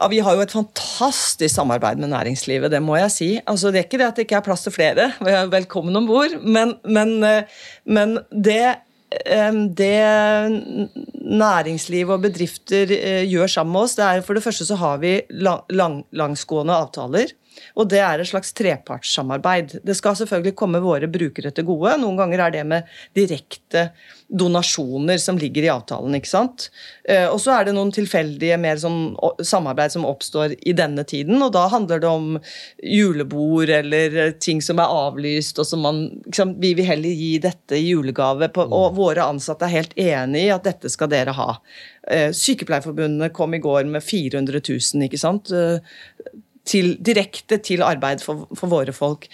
Ja, 0.02 0.08
Vi 0.10 0.20
har 0.26 0.36
jo 0.36 0.42
et 0.42 0.52
fantastisk 0.52 1.54
samarbeid 1.54 2.00
med 2.02 2.10
næringslivet, 2.10 2.72
det 2.74 2.82
må 2.82 2.98
jeg 2.98 3.12
si. 3.14 3.32
Altså, 3.46 3.70
det 3.72 3.80
er 3.80 3.86
ikke 3.86 4.00
det 4.02 4.08
at 4.08 4.18
det 4.18 4.26
ikke 4.26 4.40
er 4.40 4.48
plass 4.48 4.66
til 4.66 4.74
flere, 4.74 5.12
velkommen 5.56 5.96
om 5.96 6.08
bord, 6.10 6.40
men, 6.42 6.74
men, 6.84 7.20
eh, 7.24 7.62
men 7.86 8.18
det 8.34 8.82
det 9.78 9.98
næringsliv 11.22 12.10
og 12.10 12.22
bedrifter 12.24 12.92
eh, 12.96 13.24
gjør 13.30 13.48
sammen 13.48 13.74
med 13.76 13.86
oss, 13.86 13.96
det 13.96 14.06
er 14.06 14.24
for 14.26 14.38
det 14.38 14.44
første 14.44 14.68
så 14.68 14.78
har 14.80 15.02
vi 15.04 15.20
lang, 15.30 16.04
langsgående 16.12 16.74
avtaler. 16.74 17.34
Og 17.76 17.90
det 17.92 18.00
er 18.04 18.22
et 18.22 18.30
slags 18.30 18.54
trepartssamarbeid. 18.58 19.80
Det 19.86 19.96
skal 19.98 20.18
selvfølgelig 20.20 20.56
komme 20.60 20.82
våre 20.84 21.10
brukere 21.12 21.52
til 21.56 21.68
gode. 21.68 21.98
Noen 22.02 22.20
ganger 22.20 22.46
er 22.46 22.56
det 22.56 22.66
med 22.68 22.90
direkte 23.18 23.90
donasjoner 24.32 25.20
som 25.20 25.38
ligger 25.40 25.66
i 25.66 25.72
avtalen. 25.72 26.16
ikke 26.16 26.30
sant? 26.30 26.70
Eh, 27.04 27.28
og 27.28 27.40
så 27.44 27.58
er 27.58 27.68
det 27.68 27.76
noen 27.76 27.92
tilfeldige 27.92 28.58
mer 28.62 28.80
sånn 28.80 29.16
samarbeid 29.44 29.96
som 29.96 30.08
oppstår 30.08 30.56
i 30.62 30.76
denne 30.78 31.04
tiden. 31.08 31.42
Og 31.44 31.52
da 31.56 31.66
handler 31.72 32.04
det 32.04 32.12
om 32.12 32.38
julebord 32.80 33.72
eller 33.82 34.38
ting 34.40 34.62
som 34.64 34.80
er 34.80 34.92
avlyst, 34.92 35.60
og 35.60 35.68
som 35.68 35.84
man 35.84 36.04
liksom, 36.26 36.56
Vi 36.62 36.74
vil 36.78 36.86
heller 36.86 37.10
gi 37.10 37.38
dette 37.42 37.78
i 37.78 37.90
julegave, 37.92 38.50
på, 38.54 38.64
og 38.64 38.96
våre 38.96 39.26
ansatte 39.26 39.66
er 39.66 39.76
helt 39.82 39.98
enig 40.00 40.46
i 40.46 40.54
at 40.54 40.64
dette 40.68 40.90
skal 40.92 41.10
dere 41.12 41.36
ha. 41.36 41.50
Eh, 42.08 42.32
Sykepleierforbundet 42.32 43.34
kom 43.34 43.54
i 43.54 43.62
går 43.64 43.86
med 43.90 44.04
400 44.04 44.62
000, 44.62 45.08
ikke 45.08 45.20
sant? 45.20 45.52
Til, 46.68 46.94
direkte 47.02 47.58
til 47.58 47.82
arbeid 47.82 48.22
for, 48.22 48.46
for 48.54 48.70
våre 48.70 48.94
folk. 48.94 49.26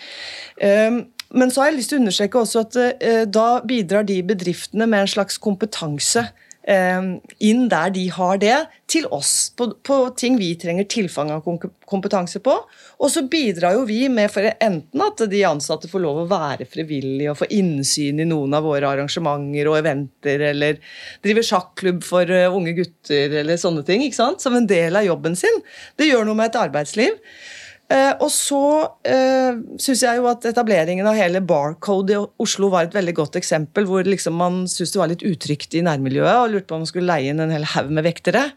Um, 0.64 1.02
men 1.36 1.52
så 1.52 1.62
har 1.62 1.72
jeg 1.72 1.82
lyst 1.82 1.92
til 1.92 2.00
å 2.00 2.04
understreke 2.06 2.40
også 2.40 2.62
at 2.64 2.78
uh, 3.04 3.24
da 3.28 3.48
bidrar 3.68 4.08
de 4.08 4.22
bedriftene 4.24 4.88
med 4.88 5.04
en 5.04 5.12
slags 5.12 5.36
kompetanse 5.44 6.24
inn 6.68 7.68
der 7.72 7.92
de 7.96 8.08
har 8.12 8.40
det, 8.42 8.56
til 8.92 9.06
oss 9.16 9.54
på, 9.56 9.70
på 9.88 9.98
ting 10.20 10.36
vi 10.40 10.50
trenger 10.60 10.88
tilfang 10.92 11.32
av 11.32 11.46
kompetanse 11.88 12.42
på. 12.44 12.56
Og 13.00 13.12
så 13.12 13.24
bidrar 13.32 13.78
jo 13.78 13.86
vi 13.88 14.02
med 14.12 14.32
for 14.34 14.48
enten 14.48 15.04
at 15.04 15.24
de 15.32 15.44
ansatte 15.48 15.88
får 15.92 16.04
lov 16.04 16.22
å 16.24 16.28
være 16.32 16.68
frivillige 16.68 17.32
og 17.32 17.40
få 17.42 17.50
innsyn 17.56 18.20
i 18.24 18.28
noen 18.28 18.56
av 18.58 18.68
våre 18.68 18.90
arrangementer 18.90 19.70
og 19.72 19.80
eventer, 19.80 20.44
eller 20.52 20.82
drive 21.24 21.46
sjakklubb 21.46 22.04
for 22.08 22.32
uh, 22.32 22.50
unge 22.52 22.76
gutter, 22.80 23.40
eller 23.44 23.60
sånne 23.62 23.86
ting, 23.88 24.04
ikke 24.04 24.20
sant? 24.20 24.44
som 24.44 24.58
en 24.58 24.68
del 24.68 25.00
av 25.00 25.08
jobben 25.08 25.40
sin. 25.40 25.64
Det 26.00 26.10
gjør 26.10 26.28
noe 26.28 26.40
med 26.40 26.52
et 26.52 26.60
arbeidsliv. 26.68 27.16
Eh, 27.88 28.14
og 28.20 28.28
så 28.34 28.62
eh, 29.08 29.60
syns 29.80 30.02
jeg 30.04 30.20
jo 30.20 30.26
at 30.28 30.44
etableringen 30.50 31.08
av 31.08 31.16
hele 31.16 31.40
Barcode 31.40 32.18
i 32.18 32.20
Oslo 32.44 32.68
var 32.74 32.88
et 32.88 32.98
veldig 32.98 33.14
godt 33.16 33.38
eksempel, 33.40 33.88
hvor 33.88 34.04
liksom 34.04 34.36
man 34.36 34.66
syntes 34.68 34.92
det 34.92 35.00
var 35.00 35.12
litt 35.14 35.24
utrygt 35.28 35.78
i 35.78 35.86
nærmiljøet 35.88 36.42
og 36.42 36.52
lurte 36.52 36.68
på 36.68 36.76
om 36.76 36.84
man 36.84 36.90
skulle 36.90 37.08
leie 37.08 37.32
inn 37.32 37.40
en 37.44 37.54
hel 37.56 37.68
haug 37.76 37.94
med 37.96 38.04
vektere. 38.10 38.50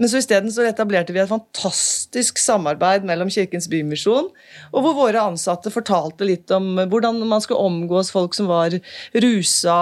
Men 0.00 0.08
så 0.08 0.20
isteden 0.22 0.48
etablerte 0.64 1.12
vi 1.12 1.20
et 1.20 1.28
fantastisk 1.28 2.38
samarbeid 2.40 3.04
mellom 3.04 3.28
Kirkens 3.32 3.68
Bymisjon, 3.68 4.30
og 4.72 4.84
hvor 4.86 4.96
våre 4.96 5.20
ansatte 5.28 5.72
fortalte 5.72 6.24
litt 6.24 6.50
om 6.56 6.72
hvordan 6.88 7.20
man 7.28 7.44
skulle 7.44 7.60
omgås 7.68 8.08
folk 8.14 8.32
som 8.36 8.48
var 8.48 8.78
rusa, 9.20 9.76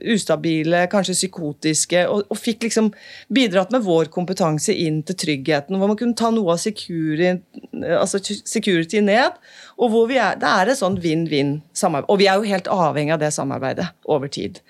ustabile, 0.00 0.86
kanskje 0.92 1.18
psykotiske, 1.18 2.06
og, 2.08 2.24
og 2.32 2.40
fikk 2.40 2.64
liksom 2.70 2.88
bidratt 3.28 3.74
med 3.74 3.84
vår 3.84 4.08
kompetanse 4.14 4.72
inn 4.72 5.02
til 5.04 5.20
tryggheten, 5.26 5.76
hvor 5.76 5.92
man 5.92 6.00
kunne 6.00 6.16
ta 6.16 6.32
noe 6.32 6.56
av 6.56 6.62
security, 6.64 7.36
altså 7.84 8.22
security 8.24 9.04
ned. 9.04 9.36
og 9.76 9.92
hvor 9.92 10.08
vi 10.08 10.16
er, 10.16 10.40
Det 10.40 10.48
er 10.48 10.72
et 10.72 10.80
sånn 10.80 10.96
vinn-vinn-samarbeid. 11.00 12.08
Og 12.08 12.18
vi 12.20 12.28
er 12.28 12.40
jo 12.40 12.48
helt 12.48 12.68
avhengig 12.68 13.12
av 13.12 13.20
det 13.20 13.32
samarbeidet 13.36 13.92
over 14.04 14.28
tid. 14.28 14.60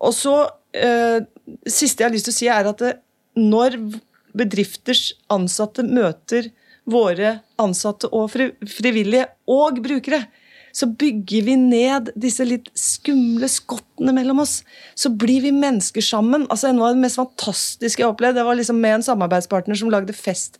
Og 0.00 0.12
så, 0.12 0.50
øh, 0.76 1.20
siste 1.66 2.02
jeg 2.02 2.10
har 2.10 2.14
lyst 2.14 2.28
til 2.28 2.34
å 2.34 2.40
si, 2.42 2.48
er 2.48 2.68
at 2.68 2.78
det, 2.78 2.98
når 3.36 3.80
bedrifters 4.36 5.12
ansatte 5.32 5.84
møter 5.86 6.50
våre 6.90 7.38
ansatte 7.60 8.10
og 8.12 8.32
frivillige 8.32 9.28
og 9.50 9.80
brukere, 9.84 10.24
så 10.74 10.88
bygger 10.90 11.44
vi 11.46 11.54
ned 11.58 12.10
disse 12.18 12.42
litt 12.46 12.66
skumle 12.78 13.46
skottene 13.50 14.10
mellom 14.16 14.40
oss. 14.42 14.56
Så 14.98 15.12
blir 15.14 15.44
vi 15.44 15.52
mennesker 15.54 16.02
sammen. 16.02 16.48
Altså 16.50 16.72
Noe 16.74 16.90
av 16.90 16.96
det 16.96 17.04
mest 17.04 17.20
fantastiske 17.20 18.02
jeg 18.02 18.10
opplevde, 18.10 18.40
det 18.40 18.46
var 18.48 18.58
liksom 18.58 18.80
med 18.82 18.98
en 18.98 19.06
samarbeidspartner 19.06 19.78
som 19.78 19.92
lagde 19.94 20.16
fest 20.18 20.58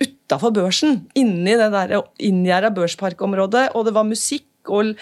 utafor 0.00 0.54
børsen. 0.56 1.02
Inni 1.18 1.58
det 1.60 1.68
der 1.74 1.98
inngjerda 2.16 2.72
børsparkområdet. 2.72 3.68
Og 3.76 3.84
det 3.86 3.94
var 3.98 4.08
musikk 4.08 4.48
og 4.72 4.94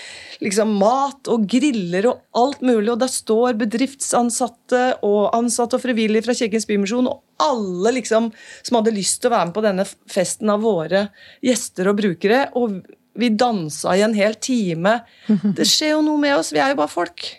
liksom 0.42 0.74
mat 0.80 1.30
og 1.30 1.46
griller 1.50 2.10
og 2.10 2.42
alt 2.42 2.62
mulig. 2.64 2.90
Og 2.90 3.00
der 3.04 3.12
står 3.12 3.58
bedriftsansatte 3.60 4.84
og 5.06 5.30
ansatte 5.36 5.78
og 5.78 5.84
frivillige 5.86 6.26
fra 6.26 6.34
Kirkens 6.34 6.66
Bymisjon 6.66 7.06
og 7.12 7.22
alle 7.40 7.94
liksom 7.96 8.30
som 8.62 8.78
hadde 8.78 8.94
lyst 8.96 9.20
til 9.20 9.30
å 9.30 9.36
være 9.36 9.50
med 9.50 9.56
på 9.56 9.66
denne 9.66 9.86
festen 9.88 10.52
av 10.52 10.64
våre 10.64 11.06
gjester 11.44 11.90
og 11.90 12.00
brukere. 12.00 12.46
Og 12.60 12.80
vi 13.20 13.32
dansa 13.34 13.96
i 13.98 14.04
en 14.06 14.16
hel 14.16 14.36
time. 14.40 15.00
Det 15.58 15.68
skjer 15.68 15.96
jo 15.96 16.02
noe 16.06 16.20
med 16.22 16.38
oss. 16.38 16.54
Vi 16.54 16.62
er 16.62 16.74
jo 16.74 16.82
bare 16.82 16.92
folk. 16.92 17.30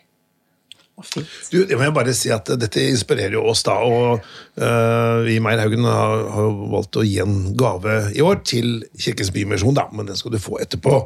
Du, 1.49 1.55
jeg 1.63 1.77
må 1.79 1.87
bare 1.95 2.13
si 2.13 2.29
at 2.29 2.49
Dette 2.61 2.83
inspirerer 2.91 3.33
jo 3.33 3.45
oss, 3.49 3.63
da. 3.65 3.77
og 3.81 4.21
uh, 4.61 5.23
Vi 5.25 5.37
i 5.37 5.41
Meierhaugen 5.43 5.87
har, 5.87 6.27
har, 6.35 6.51
valgt 6.75 6.99
å 6.99 7.05
gi 7.07 7.17
en 7.23 7.55
gave 7.57 7.95
i 8.13 8.21
år 8.21 8.43
til 8.45 8.83
Kirkens 8.99 9.31
Bymisjon, 9.33 9.73
da, 9.77 9.87
men 9.95 10.09
den 10.09 10.19
skal 10.19 10.35
du 10.35 10.39
få 10.41 10.59
etterpå. 10.61 10.99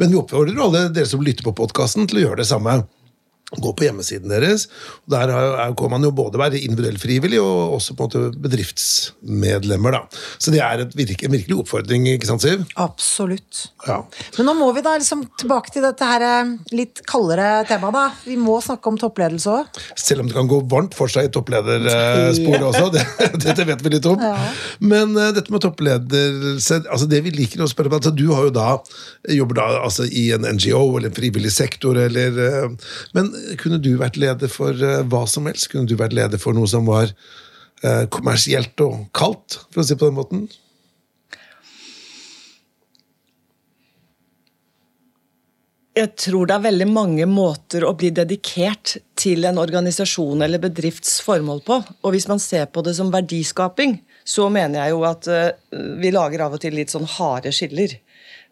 Men 0.00 0.08
vi 0.08 0.20
oppfordrer 0.20 0.62
alle 0.62 0.86
dere 0.94 1.10
som 1.10 1.24
lytter 1.24 1.44
på 1.44 1.56
podkasten, 1.58 2.08
til 2.08 2.22
å 2.22 2.26
gjøre 2.26 2.42
det 2.42 2.48
samme. 2.48 2.80
Gå 3.60 3.72
på 3.76 3.84
hjemmesiden 3.84 4.32
deres. 4.32 4.68
Der 5.10 5.28
kan 5.76 5.92
man 5.92 6.04
jo 6.06 6.12
både 6.16 6.40
være 6.40 6.60
individuell 6.62 6.96
frivillig 7.00 7.40
og 7.42 7.76
også 7.76 7.96
på 7.98 8.06
en 8.06 8.08
måte 8.08 8.40
bedriftsmedlemmer. 8.46 9.92
da. 9.98 10.22
Så 10.38 10.54
det 10.54 10.62
er 10.64 10.86
virke, 10.96 11.26
en 11.26 11.34
virkelig 11.34 11.58
oppfordring, 11.60 12.06
ikke 12.14 12.30
sant, 12.30 12.44
Siv? 12.44 12.64
Absolutt. 12.80 13.66
Ja. 13.86 14.00
Men 14.38 14.48
nå 14.48 14.54
må 14.56 14.70
vi 14.72 14.84
da 14.84 14.94
liksom 14.96 15.26
tilbake 15.40 15.72
til 15.74 15.84
dette 15.84 16.06
her 16.06 16.24
eh, 16.24 16.54
litt 16.72 17.02
kaldere 17.08 17.66
temaet. 17.68 17.92
da. 17.98 18.06
Vi 18.24 18.38
må 18.40 18.56
snakke 18.64 18.88
om 18.88 18.98
toppledelse 19.00 19.52
òg. 19.52 19.82
Selv 20.00 20.24
om 20.24 20.30
det 20.30 20.36
kan 20.38 20.48
gå 20.50 20.62
varmt 20.72 20.96
for 20.96 21.12
seg 21.12 21.28
i 21.28 21.32
toppledersporet 21.34 22.68
også. 22.70 22.88
Det, 22.92 23.00
dette 23.40 23.64
vet 23.64 23.80
vi 23.84 23.90
litt 23.94 24.06
om. 24.08 24.20
Ja. 24.20 24.48
Men 24.84 25.14
uh, 25.16 25.30
dette 25.34 25.52
med 25.52 25.62
toppledelse 25.64 26.82
altså 26.82 27.06
det 27.08 27.22
vi 27.24 27.32
liker 27.34 27.62
å 27.64 27.68
spørre 27.70 27.88
om, 27.90 27.96
altså 27.96 28.12
Du 28.14 28.26
har 28.32 28.48
jo 28.48 28.52
da, 28.54 28.66
jobber 29.32 29.58
da 29.58 29.66
altså, 29.86 30.06
i 30.06 30.26
en 30.34 30.44
NGO 30.44 30.82
eller 30.98 31.10
en 31.10 31.16
frivillig 31.16 31.52
sektor, 31.54 31.98
eller 31.98 32.36
uh, 32.36 32.92
men 33.16 33.30
kunne 33.60 33.80
du 33.82 33.94
vært 34.00 34.18
leder 34.20 34.50
for 34.50 34.76
uh, 34.76 35.02
hva 35.08 35.24
som 35.30 35.48
helst? 35.50 35.70
Kunne 35.72 35.88
du 35.88 35.96
vært 35.98 36.16
leder 36.16 36.40
for 36.40 36.56
noe 36.56 36.68
som 36.70 36.88
var 36.88 37.12
uh, 37.12 38.04
kommersielt 38.12 38.78
og 38.84 39.06
kaldt, 39.16 39.60
for 39.70 39.82
å 39.82 39.86
si 39.86 39.98
på 39.98 40.10
den 40.10 40.18
måten? 40.18 40.44
Jeg 45.92 46.14
tror 46.16 46.48
det 46.48 46.54
er 46.56 46.64
veldig 46.70 46.86
mange 46.88 47.26
måter 47.28 47.84
å 47.84 47.92
bli 48.00 48.08
dedikert 48.16 48.94
til 49.18 49.44
en 49.44 49.60
organisasjon 49.60 50.40
eller 50.40 50.62
bedrifts 50.62 51.18
formål 51.20 51.60
på. 51.66 51.76
Og 52.00 52.14
hvis 52.14 52.30
man 52.30 52.40
ser 52.40 52.70
på 52.72 52.80
det 52.86 52.94
som 52.96 53.12
verdiskaping, 53.12 53.98
så 54.24 54.46
mener 54.48 54.80
jeg 54.80 54.94
jo 54.94 55.04
at 55.04 55.28
uh, 55.28 55.50
vi 56.00 56.14
lager 56.14 56.46
av 56.46 56.56
og 56.56 56.64
til 56.64 56.78
litt 56.78 56.94
sånn 56.94 57.08
harde 57.18 57.52
skiller. 57.52 57.98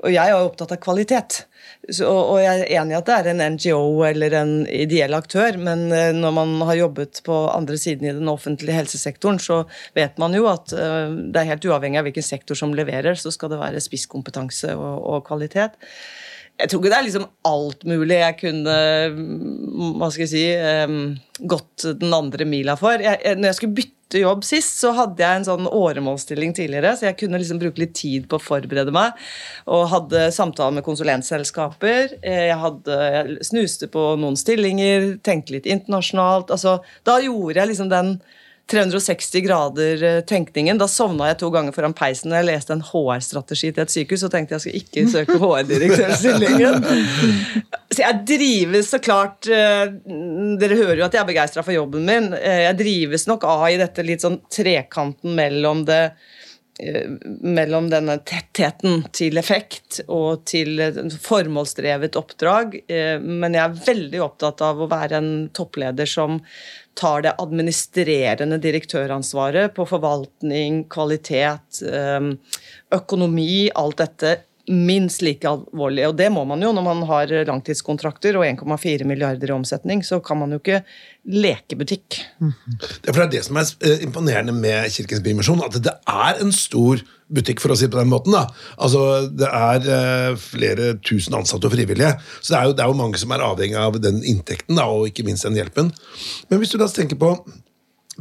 Og 0.00 0.14
jeg 0.14 0.32
er 0.32 0.40
opptatt 0.40 0.72
av 0.72 0.80
kvalitet. 0.80 1.42
Så, 1.90 2.06
og 2.08 2.38
jeg 2.40 2.62
er 2.62 2.72
enig 2.80 2.94
i 2.94 2.98
at 2.98 3.08
det 3.08 3.16
er 3.16 3.28
en 3.32 3.42
NGO 3.56 4.02
eller 4.08 4.36
en 4.38 4.54
ideell 4.72 5.16
aktør, 5.16 5.58
men 5.60 5.86
eh, 5.96 6.12
når 6.16 6.34
man 6.36 6.54
har 6.68 6.78
jobbet 6.78 7.20
på 7.26 7.36
andre 7.52 7.76
siden 7.80 8.08
i 8.08 8.14
den 8.16 8.30
offentlige 8.32 8.76
helsesektoren, 8.76 9.40
så 9.42 9.62
vet 9.96 10.20
man 10.20 10.36
jo 10.36 10.46
at 10.50 10.72
eh, 10.76 11.12
det 11.32 11.42
er 11.42 11.52
helt 11.52 11.68
uavhengig 11.68 12.00
av 12.00 12.08
hvilken 12.08 12.26
sektor 12.26 12.58
som 12.58 12.74
leverer, 12.76 13.18
så 13.18 13.32
skal 13.34 13.52
det 13.52 13.60
være 13.60 13.84
spisskompetanse 13.84 14.72
og, 14.76 15.04
og 15.14 15.24
kvalitet. 15.28 15.76
Jeg 16.60 16.68
tror 16.68 16.82
ikke 16.82 16.92
det 16.92 16.98
er 16.98 17.06
liksom 17.06 17.28
alt 17.48 17.86
mulig 17.88 18.18
jeg 18.20 18.36
kunne 18.42 18.74
hva 19.96 20.10
skal 20.12 20.26
jeg 20.26 20.32
si, 20.32 20.42
um, 20.84 21.46
gått 21.48 21.86
den 22.02 22.12
andre 22.12 22.44
mila 22.48 22.76
for. 22.76 23.00
Jeg, 23.00 23.16
når 23.38 23.48
jeg 23.48 23.58
skulle 23.60 23.78
bytte 23.78 23.99
jobb 24.18 24.42
sist, 24.42 24.80
så 24.82 24.90
hadde 24.96 25.22
jeg 25.22 25.40
en 25.40 25.46
sånn 25.46 25.68
åremålsstilling 25.70 26.54
tidligere, 26.56 26.96
så 26.98 27.06
jeg 27.06 27.18
kunne 27.20 27.38
liksom 27.38 27.60
bruke 27.62 27.82
litt 27.82 27.94
tid 27.94 28.26
på 28.30 28.40
å 28.40 28.42
forberede 28.42 28.90
meg. 28.94 29.14
Og 29.70 29.86
hadde 29.92 30.26
samtaler 30.34 30.80
med 30.80 30.86
konsulentselskaper. 30.88 32.16
Eh, 32.18 32.48
jeg, 32.50 32.58
hadde, 32.64 32.98
jeg 33.14 33.48
snuste 33.52 33.90
på 33.92 34.04
noen 34.20 34.38
stillinger, 34.40 35.12
tenkte 35.22 35.54
litt 35.54 35.70
internasjonalt. 35.70 36.50
Altså, 36.50 36.80
da 37.06 37.20
gjorde 37.22 37.62
jeg 37.62 37.72
liksom 37.72 37.92
den 37.92 38.16
360 38.70 39.44
grader-tenkningen. 39.44 40.78
Da 40.80 40.86
sovna 40.90 41.30
jeg 41.30 41.40
to 41.42 41.50
ganger 41.54 41.74
foran 41.74 41.94
peisen 41.96 42.30
når 42.30 42.40
jeg 42.40 42.48
leste 42.50 42.76
en 42.76 42.84
HR-strategi 42.86 43.72
til 43.74 43.84
et 43.84 43.94
sykehus 43.94 44.26
og 44.26 44.32
tenkte 44.34 44.56
jeg 44.56 44.64
skal 44.64 44.78
ikke 44.80 45.06
søke 45.10 45.38
HR-direktørstillingen. 45.42 46.74
Så 47.90 48.04
jeg 48.04 48.20
drives 48.22 48.86
så 48.92 49.00
klart 49.02 49.48
eh, 49.50 49.88
Dere 50.60 50.76
hører 50.78 51.00
jo 51.00 51.06
at 51.08 51.14
jeg 51.16 51.24
er 51.24 51.26
begeistra 51.26 51.64
for 51.66 51.74
jobben 51.74 52.04
min. 52.06 52.28
Eh, 52.38 52.62
jeg 52.68 52.78
drives 52.78 53.26
nok 53.26 53.42
av 53.50 53.64
i 53.66 53.80
dette 53.80 54.04
litt 54.06 54.22
sånn 54.22 54.38
trekanten 54.46 55.34
mellom 55.34 55.82
det 55.88 56.04
eh, 56.12 56.38
mellom 57.44 57.88
denne 57.92 58.16
tettheten 58.26 59.04
til 59.16 59.40
effekt 59.40 60.00
og 60.08 60.44
til 60.48 60.80
formålsdrevet 61.20 62.18
oppdrag. 62.18 62.78
Men 63.22 63.56
jeg 63.56 63.64
er 63.64 63.82
veldig 63.86 64.22
opptatt 64.24 64.64
av 64.64 64.80
å 64.80 64.88
være 64.90 65.20
en 65.20 65.32
toppleder 65.56 66.08
som 66.08 66.40
tar 66.98 67.24
det 67.24 67.36
administrerende 67.40 68.58
direktøransvaret 68.60 69.74
på 69.76 69.86
forvaltning, 69.88 70.84
kvalitet, 70.90 71.82
ehm, 71.86 72.34
økonomi, 72.92 73.70
alt 73.74 74.00
dette 74.02 74.36
minst 74.70 75.22
like 75.26 75.48
alvorlig. 75.48 76.06
Og 76.08 76.16
det 76.18 76.30
må 76.32 76.44
man 76.48 76.62
jo 76.62 76.72
når 76.74 76.86
man 76.86 77.04
har 77.08 77.32
langtidskontrakter 77.48 78.38
og 78.38 78.46
1,4 78.46 79.06
milliarder 79.08 79.50
i 79.50 79.56
omsetning. 79.56 80.04
Så 80.06 80.20
kan 80.24 80.38
man 80.40 80.54
jo 80.54 80.60
ikke 80.62 80.82
leke 81.26 81.76
butikk. 81.78 82.20
Er, 82.40 82.52
det, 83.04 83.14
er 83.14 83.32
det 83.34 83.44
som 83.46 83.58
er 83.60 83.70
eh, 83.84 84.04
imponerende 84.06 84.54
med 84.56 84.88
Kirkens 84.94 85.24
Bymisjon, 85.24 85.64
at 85.66 85.76
det 85.82 85.94
er 86.08 86.40
en 86.40 86.54
stor 86.54 87.02
butikk, 87.30 87.60
for 87.62 87.74
å 87.74 87.78
si 87.78 87.86
det 87.86 87.94
på 87.94 88.00
den 88.00 88.10
måten. 88.10 88.34
da. 88.34 88.46
Altså, 88.80 89.28
Det 89.28 89.48
er 89.48 89.90
eh, 89.96 90.38
flere 90.40 90.92
tusen 91.06 91.36
ansatte 91.38 91.68
og 91.68 91.74
frivillige, 91.74 92.14
så 92.40 92.54
det 92.54 92.60
er, 92.60 92.68
jo, 92.68 92.76
det 92.76 92.84
er 92.84 92.92
jo 92.92 93.00
mange 93.02 93.20
som 93.22 93.34
er 93.34 93.46
avhengig 93.46 93.78
av 93.78 93.98
den 94.02 94.22
inntekten 94.24 94.80
da, 94.80 94.88
og 94.90 95.10
ikke 95.10 95.26
minst 95.28 95.46
den 95.46 95.58
hjelpen. 95.58 95.92
Men 96.50 96.62
hvis 96.62 96.72
du 96.74 96.80
da 96.80 96.88
tenker 96.90 97.20
på 97.20 97.34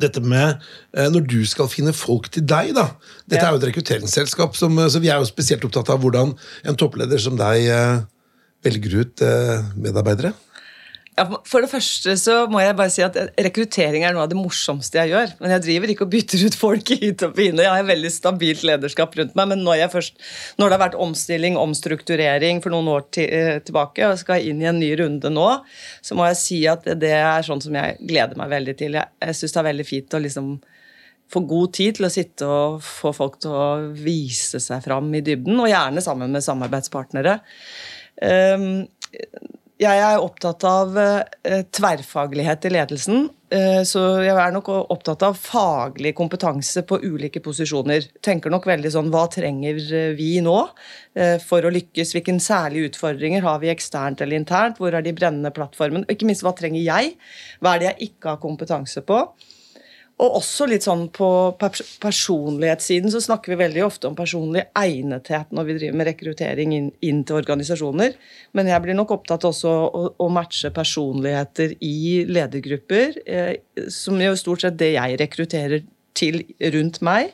dette 0.01 0.21
med 0.23 0.59
eh, 0.93 1.09
når 1.11 1.27
du 1.29 1.39
skal 1.45 1.69
finne 1.71 1.93
folk 1.95 2.29
til 2.33 2.45
deg, 2.47 2.73
da. 2.77 2.87
Dette 3.27 3.41
Ja. 3.43 3.49
er 3.49 3.55
jo 3.57 3.61
et 3.61 3.67
rekrutteringsselskap, 3.71 4.55
som, 4.55 4.77
eh, 4.79 4.87
så 4.89 4.99
vi 5.03 5.09
er 5.11 5.19
jo 5.19 5.29
spesielt 5.29 5.63
opptatt 5.67 5.89
av 5.93 6.01
hvordan 6.03 6.35
en 6.65 6.75
toppleder 6.79 7.19
som 7.19 7.37
deg 7.39 7.67
eh, 7.67 8.01
velger 8.65 8.99
ut 9.03 9.21
medarbeidere. 9.79 10.33
Ja, 11.19 11.25
for 11.27 11.59
det 11.59 11.67
første 11.67 12.13
så 12.15 12.33
må 12.47 12.61
jeg 12.63 12.75
bare 12.79 12.91
si 12.93 13.01
at 13.03 13.17
rekruttering 13.43 14.05
er 14.07 14.13
noe 14.15 14.23
av 14.23 14.29
det 14.31 14.37
morsomste 14.39 15.01
jeg 15.01 15.11
gjør. 15.11 15.33
Men 15.41 15.51
jeg 15.51 15.63
driver 15.65 15.91
ikke 15.91 16.05
og 16.05 16.13
bytter 16.13 16.45
ut 16.47 16.55
folk 16.55 16.91
hit 16.93 17.25
og 17.27 17.33
pine. 17.35 17.65
Jeg 17.65 17.73
har 17.73 17.83
et 17.83 17.89
veldig 17.89 18.11
stabilt 18.13 18.63
lederskap 18.63 19.17
rundt 19.19 19.35
meg. 19.35 19.49
Men 19.51 19.65
når, 19.65 19.83
først, 19.91 20.15
når 20.55 20.69
det 20.69 20.77
har 20.77 20.83
vært 20.85 20.97
omstilling, 21.03 21.57
omstrukturering 21.59 22.63
for 22.63 22.71
noen 22.71 22.87
år 22.93 23.03
eh, 23.25 23.59
tilbake, 23.67 24.07
og 24.07 24.21
skal 24.21 24.47
inn 24.47 24.63
i 24.63 24.69
en 24.71 24.79
ny 24.79 24.93
runde 25.01 25.33
nå, 25.33 25.47
så 25.99 26.15
må 26.15 26.29
jeg 26.29 26.39
si 26.39 26.61
at 26.71 26.87
det 27.01 27.11
er 27.17 27.43
sånn 27.43 27.65
som 27.67 27.75
jeg 27.75 27.99
gleder 27.99 28.39
meg 28.39 28.53
veldig 28.55 28.77
til. 28.79 28.95
Jeg, 29.01 29.11
jeg 29.25 29.39
syns 29.41 29.57
det 29.57 29.63
er 29.63 29.69
veldig 29.73 29.87
fint 29.91 30.15
å 30.15 30.23
liksom 30.23 30.53
få 31.29 31.43
god 31.51 31.75
tid 31.75 31.99
til 31.99 32.07
å 32.07 32.13
sitte 32.13 32.47
og 32.47 32.79
få 32.85 33.11
folk 33.17 33.41
til 33.43 33.53
å 33.53 33.69
vise 33.91 34.63
seg 34.63 34.87
fram 34.87 35.11
i 35.19 35.25
dybden, 35.25 35.59
og 35.59 35.69
gjerne 35.69 36.01
sammen 36.05 36.31
med 36.31 36.47
samarbeidspartnere. 36.47 37.41
Um, 38.23 38.87
jeg 39.79 39.99
er 40.03 40.19
opptatt 40.19 40.63
av 40.67 40.97
eh, 40.99 41.61
tverrfaglighet 41.71 42.65
i 42.67 42.71
ledelsen. 42.73 43.29
eh, 43.55 43.81
så 43.87 44.01
jeg 44.25 44.35
er 44.35 44.51
nok 44.51 44.67
opptatt 44.75 45.23
av 45.23 45.37
faglig 45.39 46.11
kompetanse 46.17 46.83
på 46.87 46.99
ulike 46.99 47.39
posisjoner. 47.43 48.09
Tenker 48.25 48.51
nok 48.51 48.67
veldig 48.67 48.91
sånn 48.91 49.11
Hva 49.13 49.25
trenger 49.31 49.79
eh, 49.79 50.09
vi 50.19 50.33
nå 50.43 50.57
eh, 51.15 51.37
for 51.43 51.63
å 51.63 51.71
lykkes? 51.71 52.11
Hvilke 52.15 52.35
særlige 52.43 52.91
utfordringer 52.91 53.45
har 53.47 53.63
vi 53.63 53.71
eksternt 53.71 54.19
eller 54.25 54.41
internt? 54.41 54.81
Hvor 54.83 54.95
er 54.95 55.05
de 55.05 55.15
brennende 55.15 55.53
plattformene? 55.55 56.09
Ikke 56.11 56.27
minst, 56.27 56.43
hva 56.43 56.51
trenger 56.57 56.83
jeg? 56.83 57.15
Hva 57.63 57.75
er 57.75 57.79
det 57.79 57.89
jeg 57.93 58.11
ikke 58.11 58.33
har 58.35 58.43
kompetanse 58.43 59.05
på? 59.07 59.23
Og 60.19 60.35
også 60.41 60.65
litt 60.67 60.83
sånn 60.83 61.05
på 61.15 61.27
personlighetssiden 61.55 63.11
så 63.13 63.21
snakker 63.23 63.53
vi 63.53 63.59
veldig 63.61 63.85
ofte 63.85 64.09
om 64.09 64.17
personlig 64.17 64.65
egnethet 64.75 65.53
når 65.55 65.67
vi 65.69 65.75
driver 65.77 65.99
med 66.01 66.09
rekruttering 66.09 66.73
inn, 66.75 66.89
inn 67.07 67.21
til 67.23 67.39
organisasjoner. 67.39 68.17
Men 68.57 68.67
jeg 68.67 68.83
blir 68.83 68.97
nok 68.99 69.13
opptatt 69.15 69.47
også 69.47 69.71
å, 69.71 70.03
å 70.19 70.27
matche 70.35 70.73
personligheter 70.75 71.77
i 71.79 72.25
ledergrupper, 72.27 73.21
eh, 73.23 73.87
som 73.87 74.19
jo 74.19 74.35
stort 74.39 74.65
sett 74.65 74.79
det 74.81 74.91
jeg 74.97 75.21
rekrutterer 75.23 75.87
til 76.19 76.43
rundt 76.75 76.99
meg. 77.05 77.31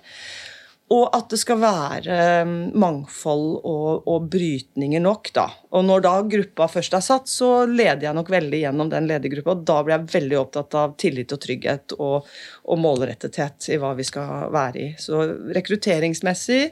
Og 0.93 1.15
at 1.17 1.31
det 1.33 1.39
skal 1.41 1.57
være 1.63 2.13
eh, 2.13 2.49
mangfold 2.77 3.45
og, 3.65 4.05
og 4.05 4.27
brytninger 4.29 5.01
nok, 5.01 5.31
da. 5.33 5.47
Og 5.73 5.85
når 5.87 6.03
da 6.05 6.13
gruppa 6.35 6.67
først 6.69 6.93
er 6.93 7.05
satt, 7.05 7.31
så 7.31 7.65
leder 7.65 8.05
jeg 8.05 8.17
nok 8.17 8.29
veldig 8.29 8.59
gjennom 8.61 8.91
den 8.93 9.09
ledergruppa. 9.09 9.55
Og 9.55 9.63
da 9.65 9.79
blir 9.81 9.95
jeg 9.95 10.13
veldig 10.13 10.39
opptatt 10.43 10.77
av 10.77 10.93
tillit 11.01 11.33
og 11.33 11.41
trygghet 11.41 11.97
og, 11.97 12.29
og 12.69 12.81
målrettethet 12.83 13.71
i 13.73 13.79
hva 13.81 13.95
vi 13.97 14.05
skal 14.05 14.51
være 14.53 14.83
i. 14.83 14.89
Så 15.01 15.23
rekrutteringsmessig, 15.57 16.67